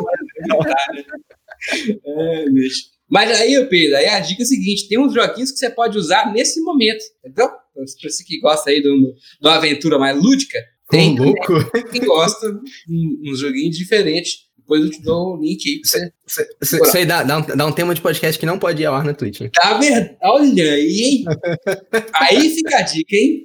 [2.06, 2.84] é, bicho.
[3.10, 5.98] Mas aí, Pedro, aí a dica é a seguinte: tem uns joguinhos que você pode
[5.98, 7.50] usar nesse momento, entendeu?
[7.50, 10.60] Pra você que gosta aí de, um- uma aventura mais lúdica,
[10.90, 11.54] tem Ô, louco.
[11.92, 12.48] quem gosta
[12.90, 14.47] um, um joguinho diferente.
[14.68, 15.90] Depois eu te dou o link aí pra
[16.26, 16.86] você.
[16.86, 18.96] Isso aí dá, dá, um, dá um tema de podcast que não pode ir ao
[18.96, 19.40] ar na Twitch.
[19.40, 19.50] hein?
[19.54, 20.18] Tá verdade.
[20.22, 21.26] Olha aí, hein?
[22.14, 23.44] Aí fica a dica, hein?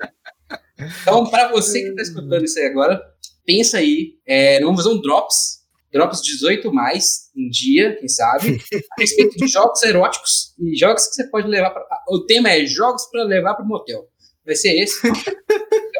[1.02, 3.00] Então, pra você que tá escutando isso aí agora,
[3.46, 4.14] pensa aí.
[4.26, 5.62] É, vamos fazer um Drops.
[5.92, 8.60] Drops 18 mais um dia, quem sabe,
[8.96, 11.84] a respeito de jogos eróticos e jogos que você pode levar para.
[12.08, 14.08] O tema é jogos para levar para o motel.
[14.44, 15.06] Vai ser esse.
[15.06, 15.12] Eu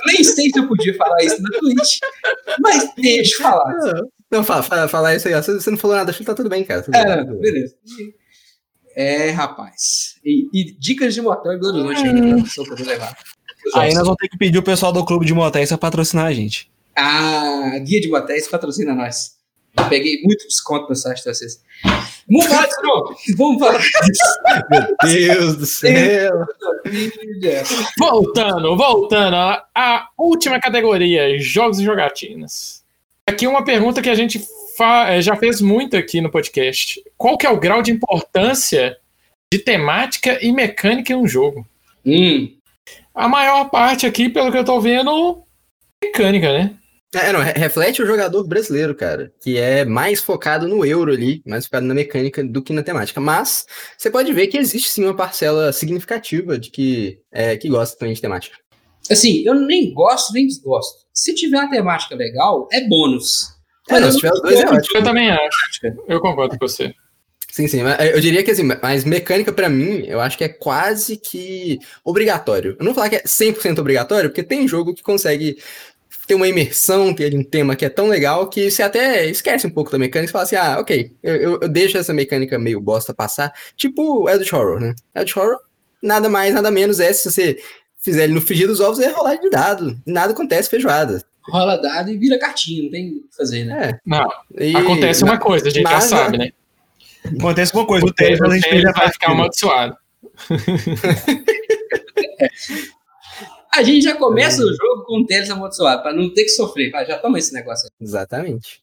[0.06, 1.98] nem sei se eu podia falar isso na Twitch,
[2.58, 3.74] mas deixa eu falar.
[4.32, 5.34] Não, fala, fala, fala isso aí.
[5.34, 5.42] ó.
[5.42, 6.82] Você não falou nada, acho que tá tudo bem, cara.
[6.82, 7.74] Tudo É, bem, beleza.
[8.96, 10.16] É, rapaz.
[10.24, 13.16] E, e dicas de motel e Belo Horizonte ainda pra pessoa poder levar.
[13.74, 16.32] Aí nós vamos ter que pedir o pessoal do clube de motéis pra patrocinar a
[16.32, 16.70] gente.
[16.96, 19.36] Ah, Guia de Motéis patrocina nós.
[19.78, 21.62] Eu peguei muito desconto no site de vocês.
[22.28, 23.04] Vamos falar disso, não.
[23.38, 24.94] Vamos falar disso.
[25.04, 26.32] Deus do céu.
[27.98, 29.36] Voltando, voltando.
[29.36, 32.81] A, a última categoria, jogos e jogatinas.
[33.28, 34.44] Aqui uma pergunta que a gente
[35.08, 37.02] eh, já fez muito aqui no podcast.
[37.16, 38.96] Qual que é o grau de importância
[39.52, 41.66] de temática e mecânica em um jogo?
[42.04, 42.52] Hum,
[43.14, 45.44] A maior parte aqui, pelo que eu tô vendo,
[46.02, 46.74] mecânica, né?
[47.14, 51.42] É, não, re- reflete o jogador brasileiro, cara, que é mais focado no euro ali,
[51.46, 53.20] mais focado na mecânica do que na temática.
[53.20, 53.66] Mas
[53.98, 58.14] você pode ver que existe sim uma parcela significativa de que, é, que gosta também
[58.14, 58.56] de temática.
[59.11, 61.03] Assim, eu nem gosto nem desgosto.
[61.12, 63.48] Se tiver uma temática legal, é bônus.
[63.90, 64.98] É, não, se tiver os dois é ótimo.
[64.98, 65.48] Eu também acho.
[66.09, 66.94] Eu concordo com você.
[67.50, 67.82] Sim, sim.
[67.82, 71.78] mas Eu diria que assim, mas mecânica pra mim, eu acho que é quase que
[72.03, 72.70] obrigatório.
[72.78, 75.59] Eu não vou falar que é 100% obrigatório, porque tem jogo que consegue
[76.26, 79.70] ter uma imersão, ter um tema que é tão legal que você até esquece um
[79.70, 82.80] pouco da mecânica e fala assim, ah, ok, eu, eu- eu deixo essa mecânica meio
[82.80, 83.53] bosta passar.
[83.76, 84.94] Tipo Eldritch Horror, né?
[85.14, 85.59] Eldritch Horror,
[86.03, 87.59] nada mais, nada menos é se você
[88.03, 89.96] fizer ele no frigir dos ovos, é rolar de dado.
[90.07, 91.22] Nada acontece feijoada.
[91.48, 93.98] Rola dado e vira cartinha, não tem o que fazer, né?
[94.07, 94.28] Não,
[94.59, 96.50] E- acontece uma coisa, a gente já mas- sabe, né?
[97.38, 99.96] Acontece uma coisa, o O Tails Tails a gente perde a vai ficar amaldiçoado.
[103.74, 106.90] A gente já começa o jogo com o Teles amaldiçoado, pra não ter que sofrer.
[106.90, 108.07] Vai, já toma esse negócio aí.
[108.07, 108.82] Exatamente.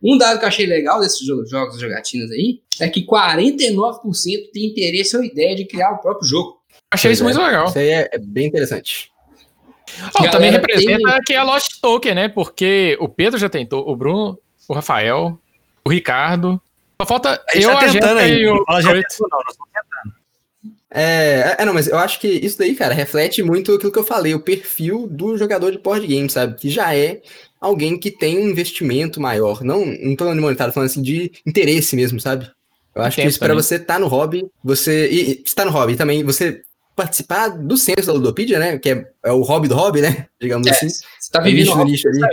[0.00, 4.52] Um dado que eu achei legal desses jo- jogos e jogatinas aí é que 49%
[4.52, 6.59] tem interesse ou ideia de criar o próprio jogo.
[6.90, 7.66] Achei isso Pois muito legal.
[7.68, 9.10] Isso aí é, é bem interessante.
[10.12, 12.28] Também Galera, representa que é a Lost Token, né?
[12.28, 14.38] Porque o Pedro já tentou, o Bruno,
[14.68, 15.38] o Rafael,
[15.84, 16.60] o Ricardo.
[17.00, 18.42] Só falta A eu, tá a tentando Jéssica aí.
[18.42, 20.20] e o Fala já tentou, não, nós estamos tentando.
[20.92, 24.04] É, é, não, mas eu acho que isso daí, cara, reflete muito aquilo que eu
[24.04, 26.56] falei, o perfil do jogador de board game, sabe?
[26.58, 27.20] Que já é
[27.60, 29.62] alguém que tem um investimento maior.
[29.62, 32.50] Não, não tô falando de monetário, tô falando assim de interesse mesmo, sabe?
[32.94, 33.62] Eu acho que Tempo isso pra também.
[33.62, 35.08] você tá no hobby, você.
[35.08, 36.62] E, e está no hobby também, você
[37.04, 38.78] participar do censo da Ludopedia, né?
[38.78, 40.26] Que é, é o hobby do hobby, né?
[40.40, 40.88] Digamos É, assim.
[40.88, 42.20] Você tá É vivendo do nicho ali.
[42.20, 42.28] né?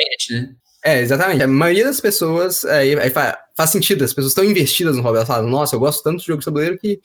[0.83, 1.43] É, exatamente.
[1.43, 5.17] A maioria das pessoas, aí, aí fa- faz sentido, as pessoas estão investidas no hobby.
[5.17, 6.99] Elas falam, nossa, eu gosto tanto de jogo de tabuleiro que.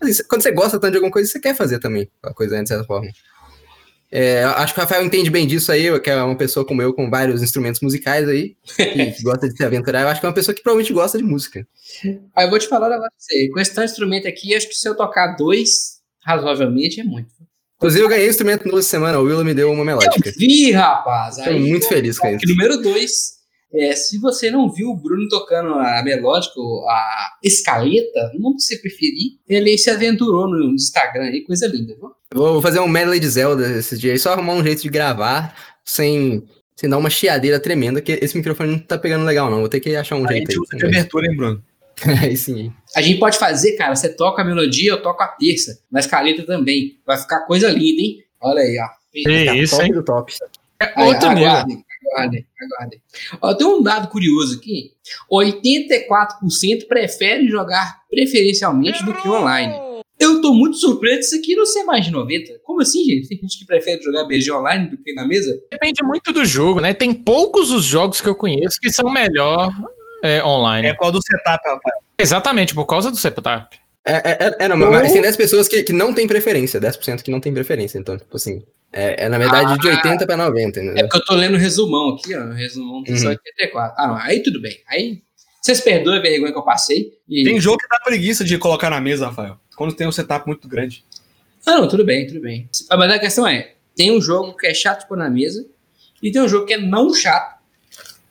[0.00, 2.62] assim, quando você gosta tanto de alguma coisa, você quer fazer também a coisa, né,
[2.62, 3.08] de certa forma.
[4.10, 6.94] É, acho que o Rafael entende bem disso aí, que é uma pessoa como eu,
[6.94, 10.00] com vários instrumentos musicais aí, que, que gosta de se aventurar.
[10.00, 11.66] Eu acho que é uma pessoa que provavelmente gosta de música.
[12.34, 13.50] Aí eu vou te falar pra você.
[13.50, 17.28] Com esse instrumento aqui, acho que se eu tocar dois, razoavelmente, é muito.
[17.76, 20.32] Inclusive, eu ganhei um instrumento novo essa semana, o Willow me deu uma melódica.
[20.36, 21.36] Vi, rapaz!
[21.36, 22.44] Tô Aí, muito feliz com isso.
[22.48, 23.38] número dois,
[23.72, 26.58] é, se você não viu o Bruno tocando a melódica,
[26.88, 32.10] a escaleta, não que você preferir, ele se aventurou no Instagram aí, coisa linda, viu?
[32.34, 35.54] Eu Vou fazer um medley de Zelda esses dias, só arrumar um jeito de gravar
[35.84, 36.42] sem,
[36.74, 39.60] sem dar uma chiadeira tremenda, que esse microfone não tá pegando legal, não.
[39.60, 40.90] Vou ter que achar um A jeito gente usa de aí.
[40.90, 41.62] abertura, hein, Bruno?
[42.22, 42.72] Aí sim.
[42.94, 46.44] A gente pode fazer, cara, você toca a melodia, eu toco a terça, na escaleta
[46.44, 46.98] também.
[47.06, 48.18] Vai ficar coisa linda, hein?
[48.40, 48.98] Olha aí, ó.
[49.30, 49.92] É isso, top hein?
[49.92, 50.32] do top.
[50.80, 51.48] Aí, Outro nível.
[51.48, 53.02] aguardem, aguardem, aguardem.
[53.40, 54.92] Ó, tem um dado curioso aqui.
[55.32, 59.74] 84% prefere jogar preferencialmente do que online.
[60.20, 62.60] Eu tô muito surpreso disso aqui não ser mais de 90.
[62.64, 63.28] Como assim, gente?
[63.28, 65.56] Tem gente que prefere jogar BG online do que na mesa?
[65.70, 66.92] Depende muito do jogo, né?
[66.92, 69.72] Tem poucos os jogos que eu conheço que são melhor
[70.22, 70.88] é, online.
[70.88, 72.02] É qual do setup, Rafael?
[72.18, 73.78] Exatamente, por causa do setup.
[74.04, 77.22] É, é, é, é, não, mas tem 10 pessoas que, que não tem preferência, 10%
[77.22, 78.62] que não tem preferência, então, tipo assim,
[78.92, 81.02] é, é na verdade de 80 para 90, É né?
[81.02, 82.44] porque eu tô lendo o resumão aqui, ó.
[82.44, 83.30] O resumão tem só Uhum.
[83.32, 83.94] 84.
[83.98, 84.16] Ah, não.
[84.16, 84.80] Aí tudo bem.
[84.88, 85.22] Aí
[85.60, 87.12] vocês perdoem a vergonha que eu passei.
[87.28, 87.44] E...
[87.44, 89.58] Tem jogo que dá preguiça de colocar na mesa, Rafael.
[89.76, 91.04] Quando tem um setup muito grande.
[91.66, 92.68] Ah, não, tudo bem, tudo bem.
[92.88, 95.66] Ah, Mas a questão é: tem um jogo que é chato de pôr na mesa
[96.22, 97.58] e tem um jogo que é não chato.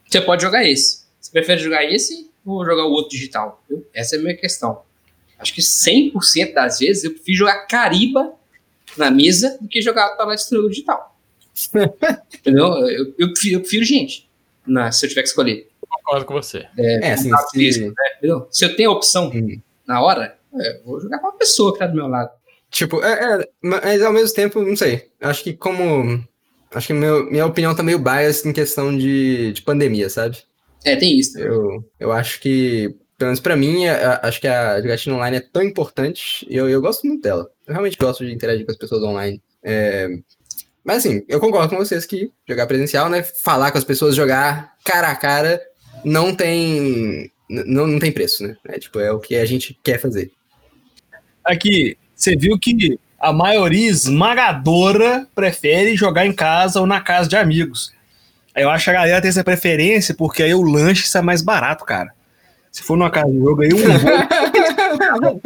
[0.09, 1.05] Você pode jogar esse.
[1.27, 3.61] Você prefere jogar esse ou jogar o outro digital?
[3.69, 3.85] viu?
[3.93, 4.81] Essa é a minha questão.
[5.37, 8.33] Acho que 100% das vezes eu prefiro jogar Cariba
[8.95, 11.15] na mesa do que jogar Twilight Struggle digital.
[12.39, 12.67] Entendeu?
[12.87, 14.27] Eu, eu, prefiro, eu prefiro gente.
[14.65, 15.67] na- se eu tiver que escolher.
[16.03, 16.65] Concordo com você.
[16.77, 17.93] É, assim, contato se- físico, né?
[18.17, 18.47] Entendeu?
[18.51, 19.59] Se eu tenho a opção Uhum.
[19.85, 22.31] na hora, é, eu vou jogar com uma pessoa que tá do meu lado.
[22.71, 25.09] Tipo, é, é, mas ao mesmo tempo, não sei.
[25.21, 26.23] Acho que como.
[26.71, 30.37] Acho que meu, minha opinião tá meio biased em questão de, de pandemia, sabe?
[30.83, 31.33] É, tem isso.
[31.33, 31.47] também.
[31.47, 35.37] Eu, eu acho que, pelo menos pra mim, a- a- acho que a jogatina online
[35.37, 37.49] é tão importante e eu, eu gosto muito dela.
[37.65, 39.41] Eu realmente gosto de interagir com as pessoas online.
[39.63, 40.07] É,
[40.83, 43.21] mas assim, eu concordo com vocês que jogar presencial, né?
[43.23, 45.61] Falar com as pessoas, jogar cara a cara,
[46.05, 47.31] não tem.
[47.49, 48.55] Não, não tem preço, né?
[48.67, 50.31] É, tipo, é o que a gente quer fazer.
[51.43, 57.35] Aqui, você viu que a maioria esmagadora prefere jogar em casa ou na casa de
[57.35, 57.93] amigos.
[58.57, 61.85] Eu acho que a galera tem essa preferência porque aí o lanche sai mais barato,
[61.85, 62.11] cara.
[62.71, 63.77] Se for numa casa de jogo aí, um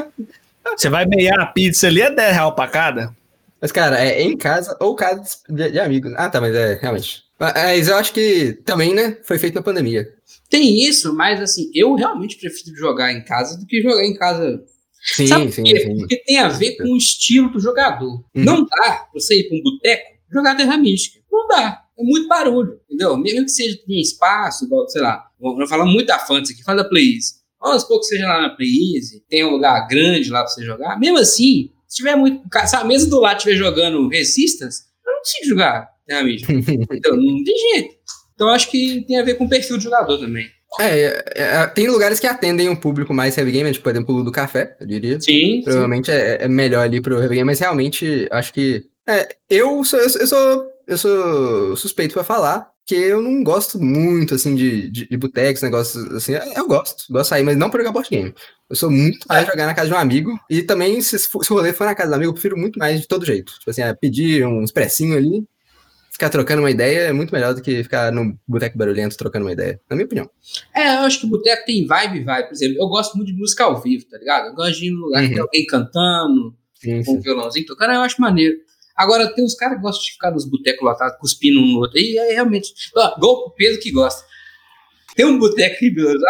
[0.76, 3.16] Você vai meiar a pizza ali, é 10 reais pra cada.
[3.62, 6.12] Mas, cara, é em casa ou casa de, de amigos.
[6.18, 7.24] Ah, tá, mas é, realmente.
[7.40, 9.18] Mas eu acho que também, né?
[9.24, 10.08] Foi feito na pandemia.
[10.50, 14.62] Tem isso, mas assim, eu realmente prefiro jogar em casa do que jogar em casa.
[15.02, 15.80] Sim, Sabe por sim, quê?
[15.80, 15.98] sim.
[15.98, 18.24] Porque tem a ver com o estilo do jogador.
[18.36, 18.44] Uhum.
[18.44, 21.20] Não dá pra você ir pra um boteco jogar Terra Mística.
[21.32, 21.82] Não dá.
[21.98, 23.18] É muito barulho, entendeu?
[23.18, 26.90] Mesmo que seja em espaço, sei lá, vamos falar muito da Fantasy aqui, fala da
[26.90, 27.42] Plays.
[27.60, 31.00] Vamos supor que seja lá na Plays, tem um lugar grande lá pra você jogar.
[31.00, 32.42] Mesmo assim, se tiver muito.
[32.66, 37.16] Se a mesa do lado estiver jogando Resistance, eu não consigo jogar Terra entendeu?
[37.16, 37.96] Não tem jeito.
[38.34, 40.50] Então acho que tem a ver com o perfil do jogador também.
[40.80, 44.16] É, é, é, tem lugares que atendem um público mais heavy gamer, tipo, por exemplo,
[44.16, 45.20] o do café, eu diria.
[45.20, 45.58] Sim.
[45.58, 45.62] sim.
[45.64, 48.86] Provavelmente é, é melhor ali pro heavy gamer, mas realmente acho que.
[49.08, 53.44] É, eu sou, eu sou, eu sou, eu sou suspeito pra falar que eu não
[53.44, 56.34] gosto muito, assim, de, de, de botecos, negócios assim.
[56.56, 58.34] Eu gosto, gosto de sair, mas não pra jogar board game.
[58.70, 60.38] Eu sou muito mais de jogar na casa de um amigo.
[60.50, 63.00] E também, se, se o rolê for na casa do amigo, eu prefiro muito mais
[63.00, 63.54] de todo jeito.
[63.60, 65.46] Tipo assim, é, pedir um expressinho ali,
[66.12, 69.54] ficar trocando uma ideia é muito melhor do que ficar no boteco barulhento trocando uma
[69.54, 69.80] ideia.
[69.90, 70.30] Na minha opinião.
[70.76, 72.48] É, eu acho que o boteco tem vibe e vibe.
[72.48, 74.48] Por exemplo, eu gosto muito de música ao vivo, tá ligado?
[74.48, 75.34] Eu gosto de ir num lugar que Uhum.
[75.34, 78.58] tem alguém cantando, Sim, com um violãozinho tocando, eu acho maneiro.
[78.96, 81.98] Agora, tem uns caras que gostam de ficar nos botecos lotados, cuspindo um no outro.
[82.00, 82.74] E é realmente.
[82.96, 84.24] Ó, igual o Pedro que gosta.
[85.16, 86.28] Tem um boteco aqui em Belo Horizonte.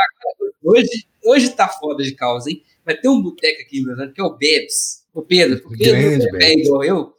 [0.64, 2.64] Hoje, hoje tá foda de causa, hein?
[2.86, 5.02] Mas tem um boteco aqui em Belo Horizonte que é o Bebs.
[5.14, 7.14] O Pedro, porque Grande ele é igual eu.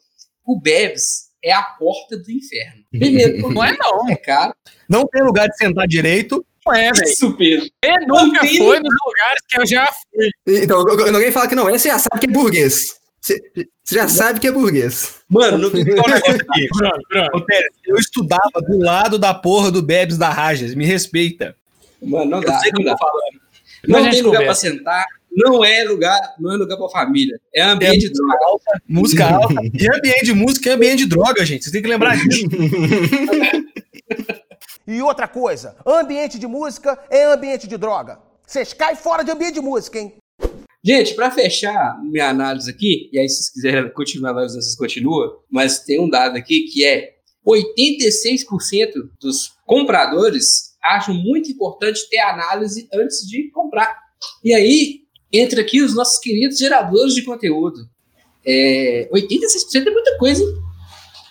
[0.46, 2.82] O Bebs é a porta do inferno.
[2.90, 4.08] Primeiro, Não é não.
[4.08, 4.54] é caro.
[4.88, 6.44] Não tem lugar de sentar direito.
[6.64, 7.04] Não é, velho.
[7.04, 7.66] Isso, Pedro.
[7.84, 10.30] Ele nunca foi nos lugares que eu já fui.
[10.62, 13.01] Então, quando alguém fala que não é, você já sabe que é burguês.
[13.22, 13.40] Você
[13.84, 15.20] você já sabe que é burguês.
[15.28, 16.68] Mano, não Tem um negócio aqui.
[17.34, 20.74] Ô, Teres, eu estudava do lado da porra do Bebes da Rajas.
[20.74, 21.54] Me respeita.
[22.02, 22.58] Mano, não Eu dá.
[22.58, 22.98] sei que Não, eu dá.
[22.98, 23.40] tô falando.
[24.04, 25.04] não tem lugar pra sentar.
[25.34, 27.38] Não é lugar, não é lugar pra família.
[27.54, 28.82] É ambiente de droga.
[28.88, 29.54] Música alta.
[29.72, 31.62] E ambiente de música é ambiente de droga, gente.
[31.62, 32.44] Vocês têm que lembrar disso.
[34.86, 38.18] E outra coisa, ambiente de música é ambiente de droga.
[38.44, 40.12] Vocês caem fora de ambiente de música, hein?
[40.84, 44.76] Gente, pra fechar minha análise aqui, e aí se vocês quiserem continuar a análise, vocês
[44.76, 47.14] continuam, mas tem um dado aqui que é
[47.46, 53.96] 86% dos compradores acham muito importante ter análise antes de comprar.
[54.44, 55.02] E aí
[55.32, 57.88] entra aqui os nossos queridos geradores de conteúdo.
[58.44, 60.52] É, 86% é muita coisa, hein?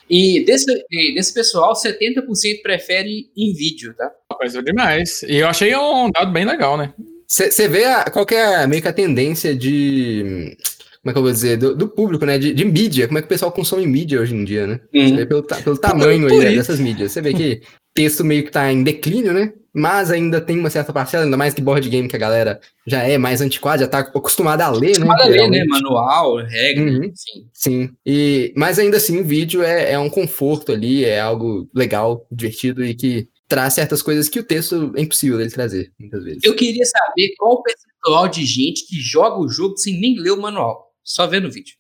[0.10, 0.66] E desse,
[1.14, 4.12] desse pessoal, 70% prefere em vídeo, tá?
[4.34, 5.24] Coisa demais.
[5.24, 6.94] E eu achei um dado bem legal, né?
[7.32, 10.58] Você vê a, qual que é meio que a tendência de.
[11.02, 11.58] Como é que eu vou dizer?
[11.58, 12.38] Do, do público, né?
[12.38, 13.08] De, de mídia.
[13.08, 14.80] Como é que o pessoal consome mídia hoje em dia, né?
[14.94, 17.14] Você vê pelo, pelo tamanho aí né, dessas mídias.
[17.14, 17.62] Você vê que
[17.94, 19.54] texto meio que tá em declínio, né?
[19.74, 23.02] Mas ainda tem uma certa parcela, ainda mais que board game, que a galera já
[23.04, 25.06] é mais antiquada, já tá acostumada a ler, né?
[25.06, 25.64] Nada a ver, né?
[25.66, 27.06] Manual, regra, Uhum.
[27.06, 27.48] enfim.
[27.54, 27.90] Sim.
[28.06, 32.84] E, mas ainda assim, o vídeo é, é um conforto ali, é algo legal, divertido
[32.84, 36.40] e que traz certas coisas que o texto é impossível dele trazer, muitas vezes.
[36.42, 40.32] Eu queria saber qual o percentual de gente que joga o jogo sem nem ler
[40.32, 40.94] o manual.
[41.04, 41.76] só vendo o vídeo.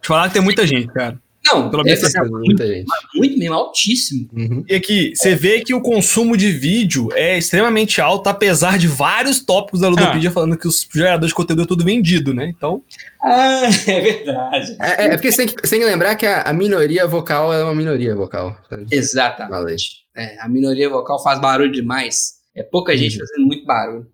[0.00, 1.20] Te falar que tem muita gente, cara.
[1.44, 2.86] Não, Pelo é, menos é Muita gente.
[3.16, 4.28] muito mesmo, altíssimo.
[4.32, 4.64] Uhum.
[4.68, 9.40] E aqui, você vê que o consumo de vídeo é extremamente alto, apesar de vários
[9.40, 12.52] tópicos da Ludopedia falando que os geradores de conteúdo é tudo vendido, né?
[12.56, 12.84] Então,
[13.20, 14.76] Ah, é verdade.
[14.80, 17.52] É, é porque você tem, que, você tem que lembrar que a, a minoria vocal
[17.52, 18.56] é uma minoria vocal.
[18.68, 18.86] sabe?
[18.90, 20.06] Exatamente.
[20.16, 22.34] É, a minoria vocal faz barulho demais.
[22.56, 23.26] É pouca gente Uhum.
[23.26, 24.06] fazendo muito barulho.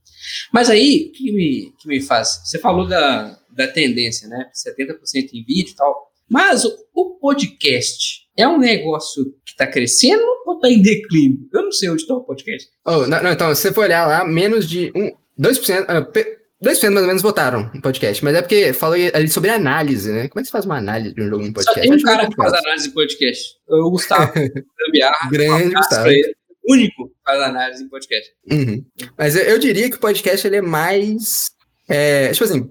[0.53, 2.41] Mas aí, o que me, que me faz?
[2.45, 4.47] Você falou da, da tendência, né?
[4.55, 4.97] 70%
[5.35, 5.95] em vídeo e tal.
[6.29, 11.39] Mas o, o podcast é um negócio que está crescendo ou está em declínio?
[11.53, 12.69] Eu não sei onde está o podcast.
[12.87, 16.07] Oh, não, não, então, se você for olhar lá, menos de um, 2%, ah,
[16.65, 20.11] pe- 2% mais ou menos votaram no podcast, mas é porque falou ali sobre análise,
[20.11, 20.29] né?
[20.29, 21.81] Como é que você faz uma análise de um jogo no Só podcast?
[21.81, 23.55] tem um Acho cara muito que faz análise em podcast.
[23.69, 24.33] O Gustavo
[24.87, 25.31] Gambiarra.
[25.31, 26.09] Grande Gustavo.
[26.69, 28.31] único que faz análise em podcast.
[28.51, 28.85] Uhum.
[29.19, 31.51] Mas eu, eu diria que o podcast ele é mais.
[31.89, 32.71] É, tipo assim,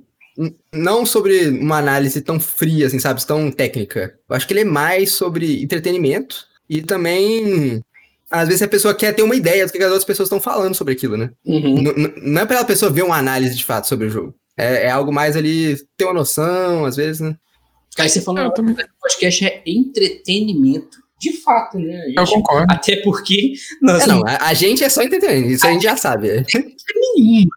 [0.74, 3.24] não sobre uma análise tão fria, assim, sabe?
[3.26, 4.18] Tão técnica.
[4.30, 7.82] Eu acho que ele é mais sobre entretenimento e também.
[8.34, 10.74] Às vezes a pessoa quer ter uma ideia do que as outras pessoas estão falando
[10.74, 11.30] sobre aquilo, né?
[11.46, 11.84] Uhum.
[12.24, 14.34] Não é pra a pessoa ver uma análise de fato sobre o jogo.
[14.58, 17.36] É, é algo mais ali, ter uma noção, às vezes, né?
[18.00, 18.74] Aí você falou também.
[18.74, 20.98] o podcast é entretenimento.
[21.22, 21.96] De fato, né?
[22.02, 22.74] A gente- Eu concordo.
[22.74, 25.96] Até porque nós É, não, a, a gente é só entretenimento, isso a gente já
[25.96, 26.30] sabe.
[26.30, 26.44] é.
[27.16, 27.56] nenhuma.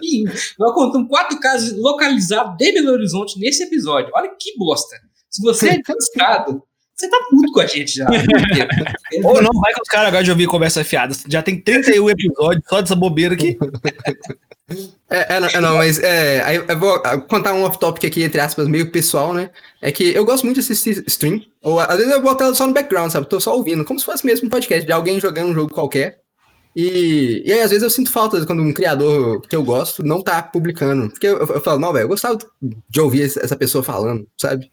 [0.00, 0.32] nenhuma.
[0.58, 4.10] Nós contamos quatro casos localizados de Belo Horizonte nesse episódio.
[4.14, 4.96] Olha que bosta.
[5.30, 6.62] Se você é desesperado,
[6.96, 8.06] você tá puto com a gente já.
[9.22, 11.14] ou não, vai que os caras agora de ouvir conversa fiada.
[11.28, 13.58] Já tem 31 episódios só dessa bobeira aqui.
[15.08, 18.66] É, é, não, é, não, mas é, eu vou contar um off-topic aqui, entre aspas,
[18.66, 19.50] meio pessoal, né?
[19.80, 22.66] É que eu gosto muito de assistir stream, ou às vezes eu boto ela só
[22.66, 23.28] no background, sabe?
[23.28, 26.18] Tô só ouvindo, como se fosse mesmo um podcast de alguém jogando um jogo qualquer.
[26.74, 30.20] E, e aí, às vezes, eu sinto falta quando um criador que eu gosto não
[30.20, 31.08] tá publicando.
[31.10, 34.70] Porque eu, eu falo, não, velho, eu gostava de ouvir essa pessoa falando, sabe?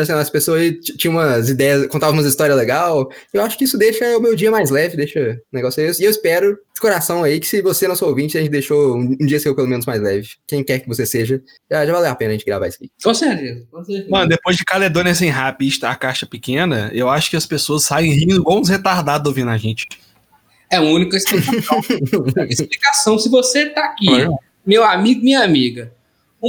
[0.00, 3.06] Assim, as pessoas tinham umas ideias, contavam umas histórias legais.
[3.32, 5.92] Eu acho que isso deixa o meu dia mais leve, deixa o negócio aí.
[5.98, 9.16] E eu espero de coração aí que se você, nosso ouvinte, a gente deixou um,
[9.20, 10.28] um dia seu pelo menos mais leve.
[10.46, 12.90] Quem quer que você seja, já, já valeu a pena a gente gravar isso aqui.
[13.02, 13.66] Com certeza.
[13.70, 14.10] Com certeza.
[14.10, 17.46] Mano, depois de Caledônia sem rap e estar a caixa pequena, eu acho que as
[17.46, 19.86] pessoas saem rindo igual uns retardados ouvindo a gente.
[20.70, 21.80] É a única explicação.
[22.48, 23.18] explicação.
[23.18, 24.30] Se você tá aqui, Olha.
[24.64, 25.92] meu amigo, minha amiga,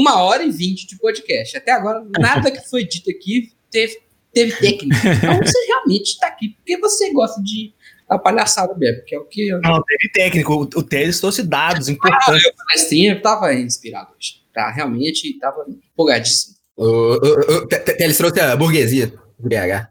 [0.01, 1.57] uma hora e vinte de podcast.
[1.57, 3.97] Até agora, nada que foi dito aqui teve,
[4.33, 4.95] teve técnica.
[5.09, 7.73] Então você realmente tá aqui porque você gosta de
[8.09, 10.53] a palhaçada mesmo, que é o que eu Não, teve técnico.
[10.53, 12.41] O, o Teles trouxe dados importantes.
[12.69, 14.35] na stream tava inspirado hoje.
[14.53, 16.55] Tá, realmente tava empolgadíssimo.
[16.77, 19.89] O, o, o, Te- Te- Teles trouxe a burguesia do BH.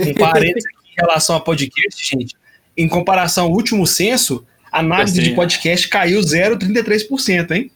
[0.00, 2.34] Um parênteses aqui em relação a podcast, gente.
[2.76, 7.70] Em comparação ao último censo, a análise Assim, de podcast caiu 0,33%, hein?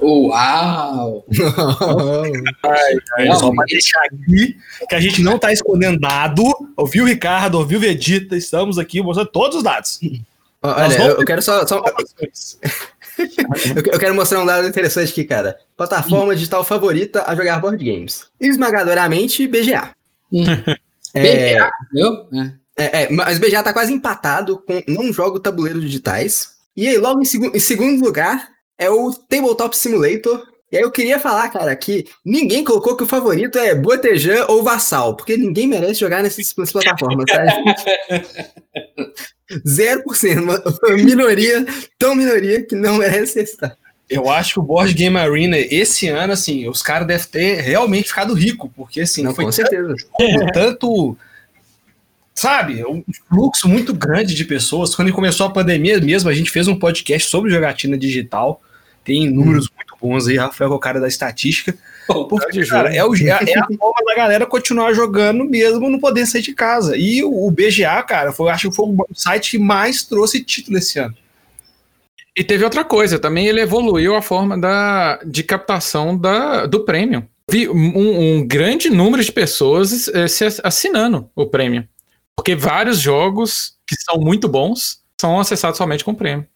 [0.00, 1.24] Uau!
[3.18, 4.56] É, só pra deixar aqui
[4.88, 6.42] que a gente não tá escondendo dado.
[6.76, 10.00] Ouviu o Ricardo, ouviu o Vegeta, estamos aqui mostrando todos os dados.
[10.62, 11.66] Olha, vamos- eu, eu quero só.
[11.66, 11.82] só-
[13.92, 15.58] eu, quero mostrar um dado interessante aqui, cara.
[15.76, 18.26] Plataforma digital favorita a jogar board games.
[18.40, 19.90] Esmagadoramente BGA.
[20.32, 20.44] Hum.
[21.14, 22.28] É, BGA, entendeu?
[22.76, 22.84] É.
[22.84, 26.56] é, é, mas BGA tá quase empatado com Não Jogo Tabuleiro Digitais.
[26.76, 28.48] E aí, logo em, segu- em segundo lugar,
[28.78, 30.46] é o Tabletop Simulator.
[30.70, 34.62] E aí eu queria falar, cara, que ninguém colocou que o favorito é Botejan ou
[34.62, 37.44] Vassal, porque ninguém merece jogar nessas, plataformas, tá?
[39.66, 41.66] 0%, uma uma minoria,
[41.98, 43.76] tão minoria que não merece estar.
[44.08, 48.08] Eu acho que o Board Game Arena, esse ano, assim, os caras devem ter realmente
[48.08, 49.94] ficado rico, porque, assim, Não, foi com certeza.
[50.18, 51.16] tanto, tanto,
[52.34, 54.94] sabe, um fluxo muito grande de pessoas.
[54.94, 58.62] Quando começou a pandemia mesmo, a gente fez um podcast sobre jogatina digital.
[59.08, 61.74] Tem números muito bons aí, Rafael, é o cara da estatística.
[62.06, 65.98] Porque, cara, é, o- é a- é a forma da galera continuar jogando mesmo não
[65.98, 66.94] poder sair de casa.
[66.96, 70.76] E o, o BGA, cara, foi, acho que foi o site que mais trouxe título
[70.78, 71.14] esse ano.
[72.36, 77.26] E teve outra coisa, também ele evoluiu a forma da, de captação da, do prêmio.
[77.50, 81.88] Vi um, um grande número de pessoas eh, se ass- assinando o prêmio.
[82.36, 86.46] Porque vários jogos que são muito bons são acessados somente com prêmio.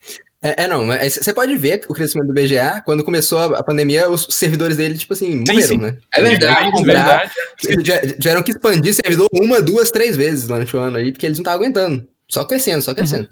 [0.43, 3.63] É, é, não, mas você pode ver o crescimento do BGA, quando começou a, a
[3.63, 5.79] pandemia, os servidores dele, tipo assim, morreram, sim.
[5.79, 5.97] né?
[6.13, 7.33] É verdade, é verdade.
[7.65, 11.39] Eles tiveram que expandir servidor uma, duas, três vezes durante o ano aí, porque eles
[11.39, 12.09] não estavam aguentando.
[12.27, 13.29] Só crescendo, só crescendo.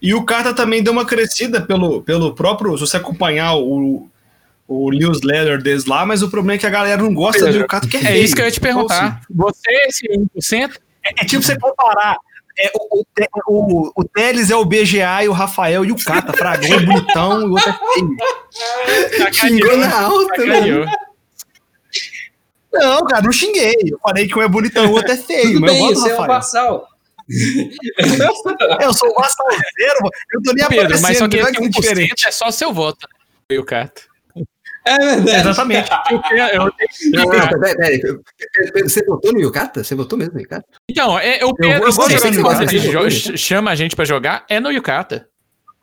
[0.00, 2.78] E o Carta também deu uma crescida pelo, pelo próprio.
[2.78, 4.08] Se você acompanhar o,
[4.66, 7.86] o newsletter deles lá, mas o problema é que a galera não gosta do Carta
[7.86, 9.20] que é É isso que eu ia te perguntar.
[9.28, 10.62] Você, esse 1%, assim,
[11.18, 12.16] é tipo você comparar
[12.62, 13.04] É, o, o,
[13.48, 16.32] o, o Teles é o BGA e o Rafael e o Cata.
[16.34, 19.32] Fraga, um é bonitão e o outro é feio.
[19.32, 20.54] Xingou na alta, mano.
[20.54, 20.86] Sacaneou.
[22.72, 23.74] Não, cara, não xinguei.
[23.90, 25.54] Eu falei que um é bonitão e o outro é feio.
[25.54, 26.38] Tudo mas eu bem, gosto do você é um Rafael.
[26.38, 26.88] vassal.
[28.80, 30.10] Eu sou o vassalzeiro, mano.
[30.32, 32.28] eu tô nem Pedro, mas só aparecendo, que não é esse que é 1% diferente.
[32.28, 33.08] é só seu voto.
[33.08, 33.56] né?
[33.56, 34.09] E o Cato.
[34.84, 35.30] É verdade.
[35.48, 35.90] Exatamente.
[36.10, 36.72] Eu- eu-
[37.12, 38.00] não, peraí, peraí.
[38.00, 38.22] Pedro,
[38.88, 39.84] Você votou no Yukata?
[39.84, 40.64] Você votou mesmo no Yukata?
[40.88, 42.66] Então, é, o eu Pedro, Yukata.
[43.10, 45.28] jo- chama a gente pra jogar, é no Yukata.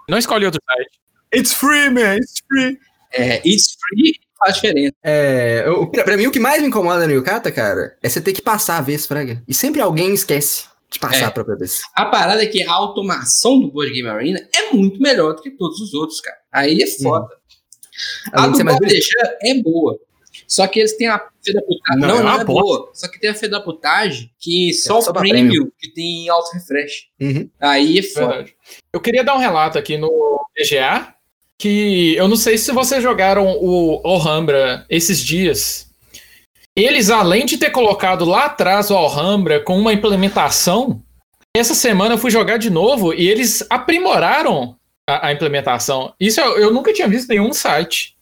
[0.10, 1.00] Não escolhe outro site.
[1.36, 2.16] It's free, man.
[2.18, 2.78] It's free.
[3.14, 4.94] É, it's free faz diferença.
[5.04, 8.22] É, eu- pra, pra mim, o que mais me incomoda no Yukata, cara, é você
[8.22, 9.42] ter que passar a vez, Fraga.
[9.48, 11.26] E sempre alguém esquece de passar É.
[11.26, 11.82] a própria vez.
[11.96, 15.52] A parada é que a automação do Board Game Arena é muito melhor do que
[15.52, 16.38] todos os outros, cara.
[16.54, 17.28] Aí é foda.
[18.34, 18.80] A do bonito.
[18.80, 20.00] Bodejan é boa.
[20.48, 22.02] Só que eles têm a fé da putagem.
[22.02, 22.92] Não, Não, é não, uma é boa.
[22.94, 25.74] Só que tem a fé da putagem que só só o premium prêmio.
[25.80, 27.08] que tem auto refresh.
[27.20, 27.50] Uhum.
[27.60, 28.28] Aí é foda.
[28.28, 28.56] Verdade.
[28.94, 30.10] Eu queria dar um relato aqui no
[30.56, 31.14] BGA,
[31.58, 35.88] que eu não sei se vocês jogaram o Alhambra esses dias.
[36.76, 41.02] Eles, além de ter colocado lá atrás o Alhambra com uma implementação,
[41.56, 44.77] essa semana eu fui jogar de novo e eles aprimoraram
[45.08, 46.14] a, a implementação.
[46.20, 48.16] Isso eu, eu nunca tinha visto nenhum site.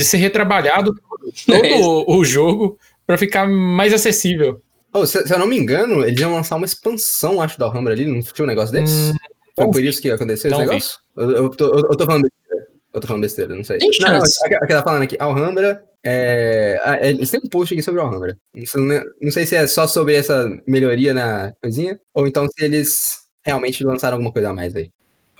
[0.00, 0.94] De ser retrabalhado
[1.44, 1.66] todo
[2.06, 4.62] o, o jogo para ficar mais acessível.
[4.92, 7.92] Oh, se, se eu não me engano, eles iam lançar uma expansão, acho, da Alhambra
[7.92, 9.10] ali, não tinha um negócio desse?
[9.12, 9.14] Hum,
[9.56, 9.88] Foi por vi.
[9.88, 10.98] isso que aconteceu esse negócio?
[11.16, 12.66] Eu, eu tô, eu- eu tô falando besteira.
[12.94, 13.78] Eu tô falando besteira, não sei.
[13.78, 14.44] Tem Não, não, chance.
[14.44, 18.00] a, a que tá falando aqui, Alhambra, é, é, eles têm um post aqui sobre
[18.00, 18.38] Alhambra.
[18.54, 22.46] Isso não, é- não sei se é só sobre essa melhoria na coisinha, ou então
[22.46, 24.90] se eles realmente lançaram alguma coisa a mais aí.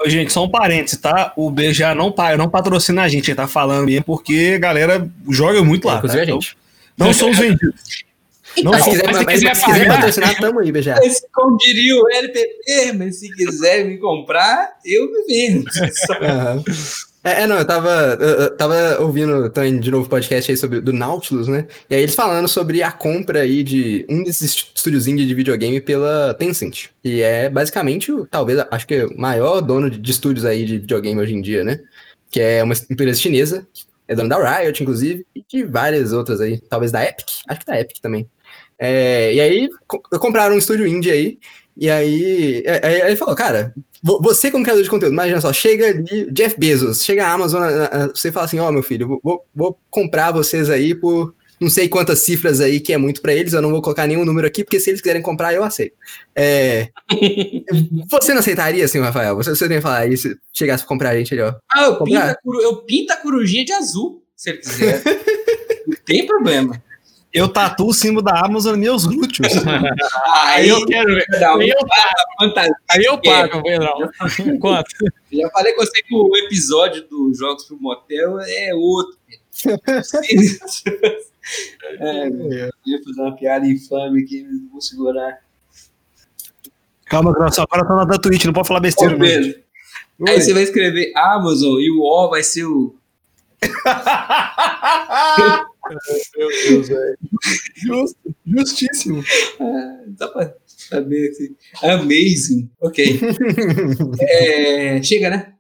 [0.00, 1.32] Ô, Gente, só um parênteses, tá?
[1.36, 5.08] O BGA não, pa- não patrocina a gente, ele tá falando mesmo, porque a galera
[5.28, 5.96] joga muito lá.
[5.96, 6.30] Inclusive tá?
[6.30, 6.56] a gente.
[6.94, 8.06] Então, não somos vendidos.
[8.62, 10.96] Não Mas se quiser, mas se mas, quiser se quiser patrocinar, tamo aí, BGA.
[10.96, 15.64] Mas, como diria o LPP, mas se quiser me comprar, eu me vendo.
[16.06, 16.64] Só- Aham.
[17.24, 17.90] É, é, não, eu tava,
[18.20, 21.66] eu, tava ouvindo também de novo podcast aí sobre do Nautilus, né?
[21.90, 26.32] E aí eles falando sobre a compra aí de um desses estúdios de videogame pela
[26.35, 26.86] Tencent.
[27.03, 30.78] E é basicamente, talvez, acho que é o maior dono de, de estúdios aí de
[30.78, 31.81] videogame hoje em dia, né?
[32.31, 33.66] Que é uma empresa chinesa,
[34.07, 37.66] é dono da Riot, inclusive, e de várias outras aí, talvez da Epic, acho que
[37.66, 38.28] da Epic também.
[38.78, 41.39] É, e aí co- compraram um estúdio indie aí,
[41.78, 43.72] e aí, é- aí ele falou, cara,
[44.02, 47.62] vo- você como criador de conteúdo, imagina só, chega ali, Jeff Bezos, chega a Amazon,
[48.14, 52.20] você fala assim, ó, meu filho, vou- vou, comprar vocês aí por não sei quantas
[52.20, 54.78] cifras aí, que é muito pra eles, eu não vou colocar nenhum número aqui, porque
[54.78, 55.94] se eles quiserem comprar, eu aceito.
[56.36, 56.88] É,
[58.10, 59.34] você não aceitaria, assim, Rafael?
[59.34, 61.55] Você, você nem falar isso, chegasse pra comprar a gente ali, ó.
[61.72, 62.30] Ah, eu pinto, Comprar?
[62.30, 65.02] a eu pinto a corujinha de azul, se ele quiser.
[65.88, 66.80] Não tem problema.
[67.39, 69.47] Eu tatuo o símbolo da Amazon nos meus glúteos.
[70.44, 71.24] Aí eu quero ver.
[71.31, 71.78] um Aí eu
[72.40, 72.74] fantasia.
[72.90, 74.10] Aí eu pago, Pedrão.
[74.60, 74.89] Quanto?
[75.31, 79.16] Já falei com você que o episódio dos Jogos pro Motel é outro.
[82.01, 85.39] é, eu ia fazer uma piada infame aqui, não vou segurar.
[87.06, 89.15] Calma, Grosso, agora eu tô na Twitch, não pode falar besteira.
[89.15, 89.24] Ô, não.
[89.24, 89.62] Pedro,
[90.28, 92.97] aí você vai escrever Amazon e o O vai ser o.
[96.36, 97.19] Meu Deus, velho.
[97.77, 99.24] Justo, justíssimo.
[99.60, 101.55] Ah, dá pra saber assim.
[101.82, 102.70] Amazing.
[102.81, 103.20] Ok.
[104.20, 105.52] É, chega, né?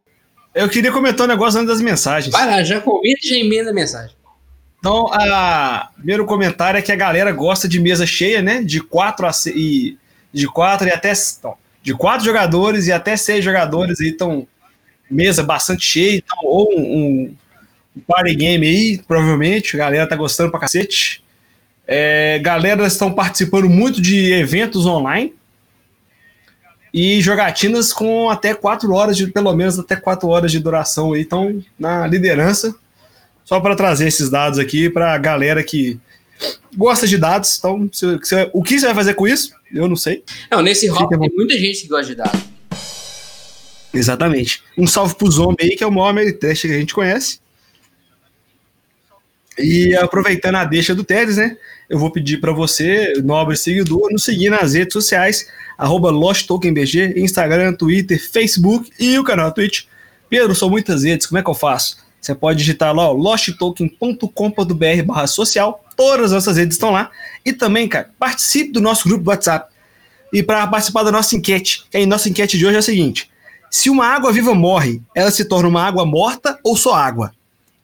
[0.54, 2.32] Eu queria comentar um negócio antes das mensagens.
[2.32, 4.16] Vai lá, já comenta e já emenda a mensagem.
[4.78, 8.62] Então, a primeiro comentário é que a galera gosta de mesa cheia, né?
[8.62, 9.98] De quatro a se- e
[10.32, 14.46] de quatro e até então, de quatro jogadores e até seis jogadores aí estão
[15.10, 17.34] mesa bastante cheia, então, ou um, um
[18.06, 21.22] party game aí, provavelmente, a galera tá gostando pra cacete.
[21.86, 25.32] É, galera estão participando muito de eventos online
[26.92, 31.22] e jogatinas com até quatro horas de pelo menos até quatro horas de duração aí,
[31.22, 32.74] estão na liderança.
[33.44, 35.98] Só para trazer esses dados aqui para a galera que
[36.76, 37.56] gosta de dados.
[37.58, 39.52] Então, se- se- o que você vai fazer com isso?
[39.72, 40.22] Eu não sei.
[40.50, 41.18] Não, nesse hop bom.
[41.20, 42.40] tem muita gente que gosta de dados.
[43.92, 44.62] Exatamente.
[44.76, 47.40] Um salve pro Zombie aí, que é o maior Ameritrash que a gente conhece.
[49.58, 51.56] E aproveitando a deixa do Teles, né?
[51.88, 57.72] Eu vou pedir para você, nobre seguidor, nos seguir nas redes sociais, arroba LostTokenBG, Instagram,
[57.72, 59.84] Twitter, Facebook e o canal Twitch.
[60.28, 61.96] Pedro, são muitas redes, como é que eu faço?
[62.20, 67.10] Você pode digitar lá, losttoken.com.br barra social, todas as nossas redes estão lá.
[67.44, 69.72] E também, cara, participe do nosso grupo do WhatsApp.
[70.32, 73.30] E para participar da nossa enquete, que a nossa enquete de hoje é a seguinte:
[73.70, 77.32] se uma água viva morre, ela se torna uma água morta ou só água?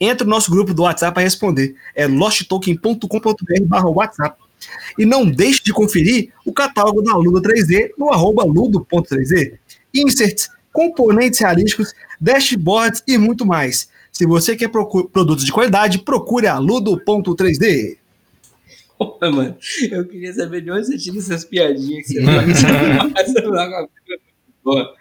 [0.04, 1.74] Entra no nosso grupo do WhatsApp para responder.
[1.94, 4.42] É losttoken.com.br barra WhatsApp.
[4.98, 9.58] E não deixe de conferir o catálogo da Ludo 3D no arroba ludo.3D.
[9.92, 13.88] Inserts, componentes realísticos, dashboards e muito mais.
[14.12, 17.98] Se você quer produtos de qualidade, procure a ludo.3D.
[18.96, 19.56] Porra, mano,
[19.90, 22.24] eu queria saber de onde você tira essas piadinhas que você.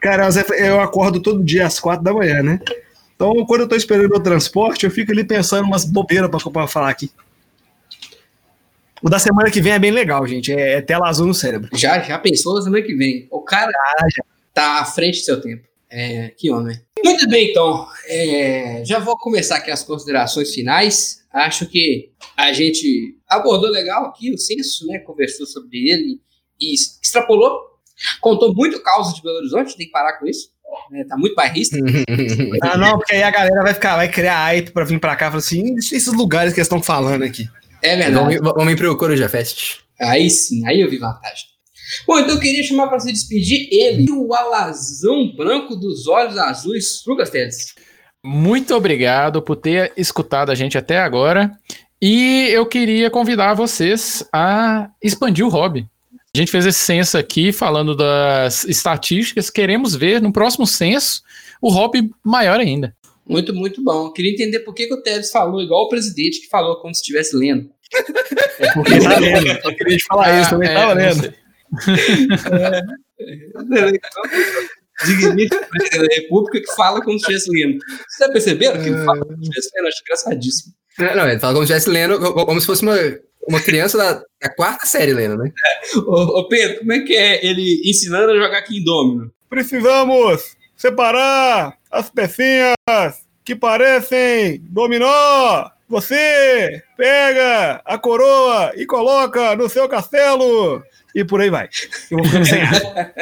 [0.00, 2.60] Cara, eu acordo todo dia às quatro da manhã, né?
[3.24, 6.90] Então, quando eu tô esperando o transporte, eu fico ali pensando umas bobeiras pra falar
[6.90, 7.10] aqui.
[9.02, 10.52] O da semana que vem é bem legal, gente.
[10.52, 11.70] É, é tela azul no cérebro.
[11.74, 13.26] Já, já pensou na semana que vem?
[13.30, 14.06] O cara ah,
[14.52, 15.66] tá à frente do seu tempo.
[15.88, 16.78] É, que homem.
[17.02, 17.86] Muito bem, então.
[18.06, 21.24] É, já vou começar aqui as considerações finais.
[21.32, 24.98] Acho que a gente abordou legal aqui o censo, né?
[24.98, 26.20] Conversou sobre ele
[26.60, 27.58] e extrapolou.
[28.20, 30.53] Contou muito causa de Belo Horizonte, tem que parar com isso.
[30.92, 31.76] É, tá muito bairrista.
[32.62, 35.26] ah, não, porque aí a galera vai ficar, vai criar hype pra vir pra cá
[35.26, 37.48] e falar assim: esses lugares que eles estão falando aqui.
[37.82, 38.38] É verdade.
[38.38, 39.78] Vamos ir pro Coruja Fest.
[40.00, 41.54] Aí sim, aí eu vi vantagem.
[42.06, 47.02] Bom, então eu queria chamar para se despedir ele, o alazão branco dos olhos azuis,
[47.06, 47.74] Lucas Teles.
[48.24, 51.52] Muito obrigado por ter escutado a gente até agora.
[52.00, 55.86] E eu queria convidar vocês a expandir o hobby.
[56.34, 59.50] A gente fez esse censo aqui falando das estatísticas.
[59.50, 61.22] Queremos ver no próximo censo
[61.62, 62.94] o hobby maior ainda.
[63.26, 64.06] Muito, muito bom.
[64.06, 66.92] Eu queria entender por que, que o Teles falou igual o presidente que falou como
[66.92, 67.70] se estivesse lendo.
[68.58, 69.46] É porque tá lendo.
[69.46, 71.34] Eu queria te falar ah, isso, também é, tava lendo
[75.04, 77.78] digníssimo presidente da República que fala como se estivesse lendo.
[77.78, 79.88] Vocês já perceberam que ele fala como se estivesse lendo?
[79.88, 80.74] Acho engraçadíssimo.
[80.98, 82.96] Não, não, ele fala como se estivesse lendo, como se fosse uma,
[83.48, 85.50] uma criança da, da quarta série lendo, né?
[85.96, 89.32] Ô, ô, Pedro, como é que é ele ensinando a jogar aqui em Domino?
[89.48, 92.74] Precisamos separar as pecinhas
[93.44, 95.70] que parecem dominó.
[95.88, 100.82] Você pega a coroa e coloca no seu castelo
[101.14, 101.68] e por aí vai.
[102.10, 103.12] Eu vou ficando sem ar.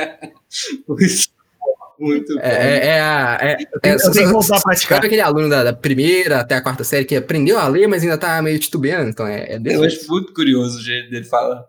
[2.02, 4.96] Muito é, é, é, a, é, eu tenho, é, eu tenho que voltar a praticar.
[4.96, 8.02] Sabe aquele aluno da, da, primeira até a quarta série que aprendeu a ler, mas
[8.02, 9.08] ainda tá meio titubeando?
[9.08, 11.62] Então é, é desse Eu acho muito curioso o jeito dele falar.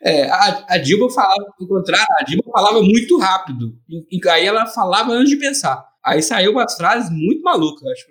[0.00, 3.76] É, a, a Dilma falava, ao contrário, a Dilma falava muito rápido.
[3.90, 5.84] E, e, aí ela falava antes de pensar.
[6.04, 8.06] Aí saiu umas frases muito malucas, acho.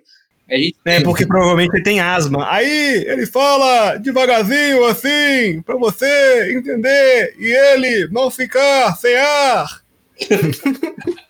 [0.50, 0.76] Gente...
[0.84, 2.52] É, porque provavelmente ele tem asma.
[2.52, 9.80] Aí ele fala devagarzinho assim, para você entender e ele não ficar sem ar.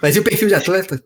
[0.00, 1.02] Mas e o perfil de atleta?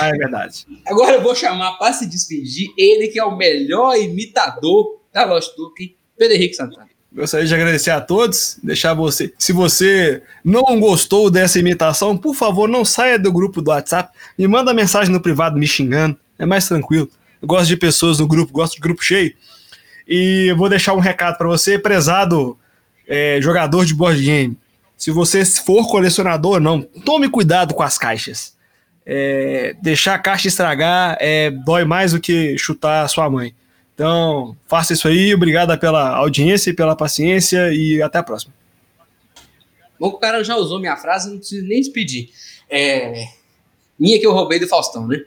[0.00, 0.66] Ah, é verdade.
[0.86, 5.54] Agora eu vou chamar para se despedir ele que é o melhor imitador da Lost
[5.56, 6.88] Token, Pedro Henrique Santana.
[7.10, 9.32] Gostaria de agradecer a todos, deixar você.
[9.38, 14.12] Se você não gostou dessa imitação, por favor, não saia do grupo do WhatsApp.
[14.36, 16.18] Me manda mensagem no privado me xingando.
[16.38, 17.08] É mais tranquilo.
[17.40, 19.34] Eu gosto de pessoas no grupo, gosto de grupo cheio.
[20.06, 22.58] E eu vou deixar um recado para você, prezado
[23.06, 24.56] é, jogador de board game.
[24.98, 28.56] Se você for colecionador, não, tome cuidado com as caixas.
[29.06, 33.54] É, deixar a caixa estragar é, dói mais do que chutar a sua mãe.
[33.94, 35.32] Então, faça isso aí.
[35.32, 38.52] Obrigado pela audiência e pela paciência e até a próxima.
[39.98, 42.30] Bom, o cara já usou minha frase, não preciso nem despedir.
[42.68, 43.28] É...
[43.98, 45.24] Minha que eu roubei do Faustão, né?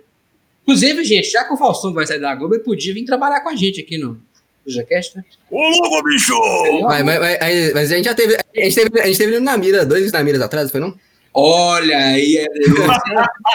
[0.64, 3.50] Inclusive, gente, já que o Faustão vai sair da Globo, ele podia vir trabalhar com
[3.50, 4.22] a gente aqui no
[4.66, 5.24] JaCast, né?
[5.50, 6.34] Ô, louco, bicho!
[6.84, 8.36] Mas, mas, mas, mas, a gente já teve.
[8.36, 10.96] A gente teve, a gente teve na mira, dois na mira atrás, foi não?
[11.34, 13.02] Olha aí, é denúncia.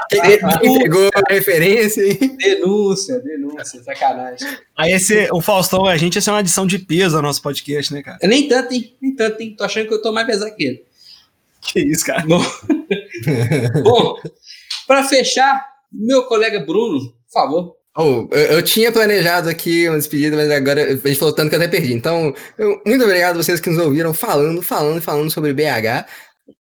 [0.83, 2.37] Pegou a referência, hein?
[2.39, 4.49] Denúncia, denúncia, sacanagem.
[4.77, 7.93] Aí esse, o Faustão, a gente ia ser uma adição de peso ao nosso podcast,
[7.93, 8.19] né, cara?
[8.23, 8.97] Nem tanto, hein?
[9.01, 9.55] Nem tanto, hein?
[9.57, 10.85] Tô achando que eu tô mais pesado que ele.
[11.61, 12.25] Que isso, cara.
[12.27, 12.43] Bom,
[13.83, 14.17] Bom
[14.87, 17.77] para fechar, meu colega Bruno, por favor.
[17.99, 21.57] Oh, eu, eu, tinha planejado aqui uma despedida, mas agora a gente falou tanto que
[21.57, 21.95] eu até perdi.
[21.95, 26.07] Então, eu, muito obrigado a vocês que nos ouviram falando, falando, falando sobre BH.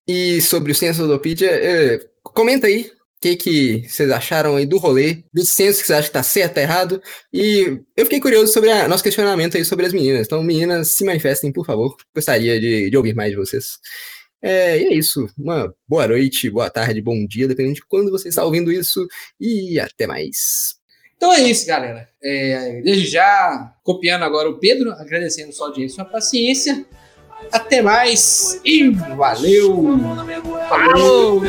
[0.08, 4.78] E sobre o censo Ludopedia, é, comenta aí o que, que vocês acharam aí do
[4.78, 7.02] rolê, do censo que vocês acham que tá certo, tá errado.
[7.32, 10.26] E eu fiquei curioso sobre o nosso questionamento aí sobre as meninas.
[10.26, 11.96] Então, meninas, se manifestem, por favor.
[12.14, 13.78] Gostaria de, de ouvir mais de vocês.
[14.42, 15.28] É, e é isso.
[15.38, 19.06] Uma boa noite, boa tarde, bom dia, dependendo de quando você está ouvindo isso.
[19.40, 20.75] E até mais.
[21.16, 22.08] Então é isso, galera.
[22.22, 26.84] É, desde já, copiando agora o Pedro, agradecendo sua audiência e sua paciência.
[27.52, 29.98] Até mais e valeu!
[30.68, 31.42] Falou!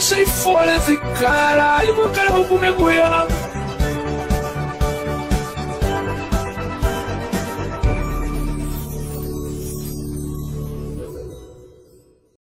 [0.00, 3.53] Sai fora, eu falei, caralho, mano, cara, roubou minha goiaba.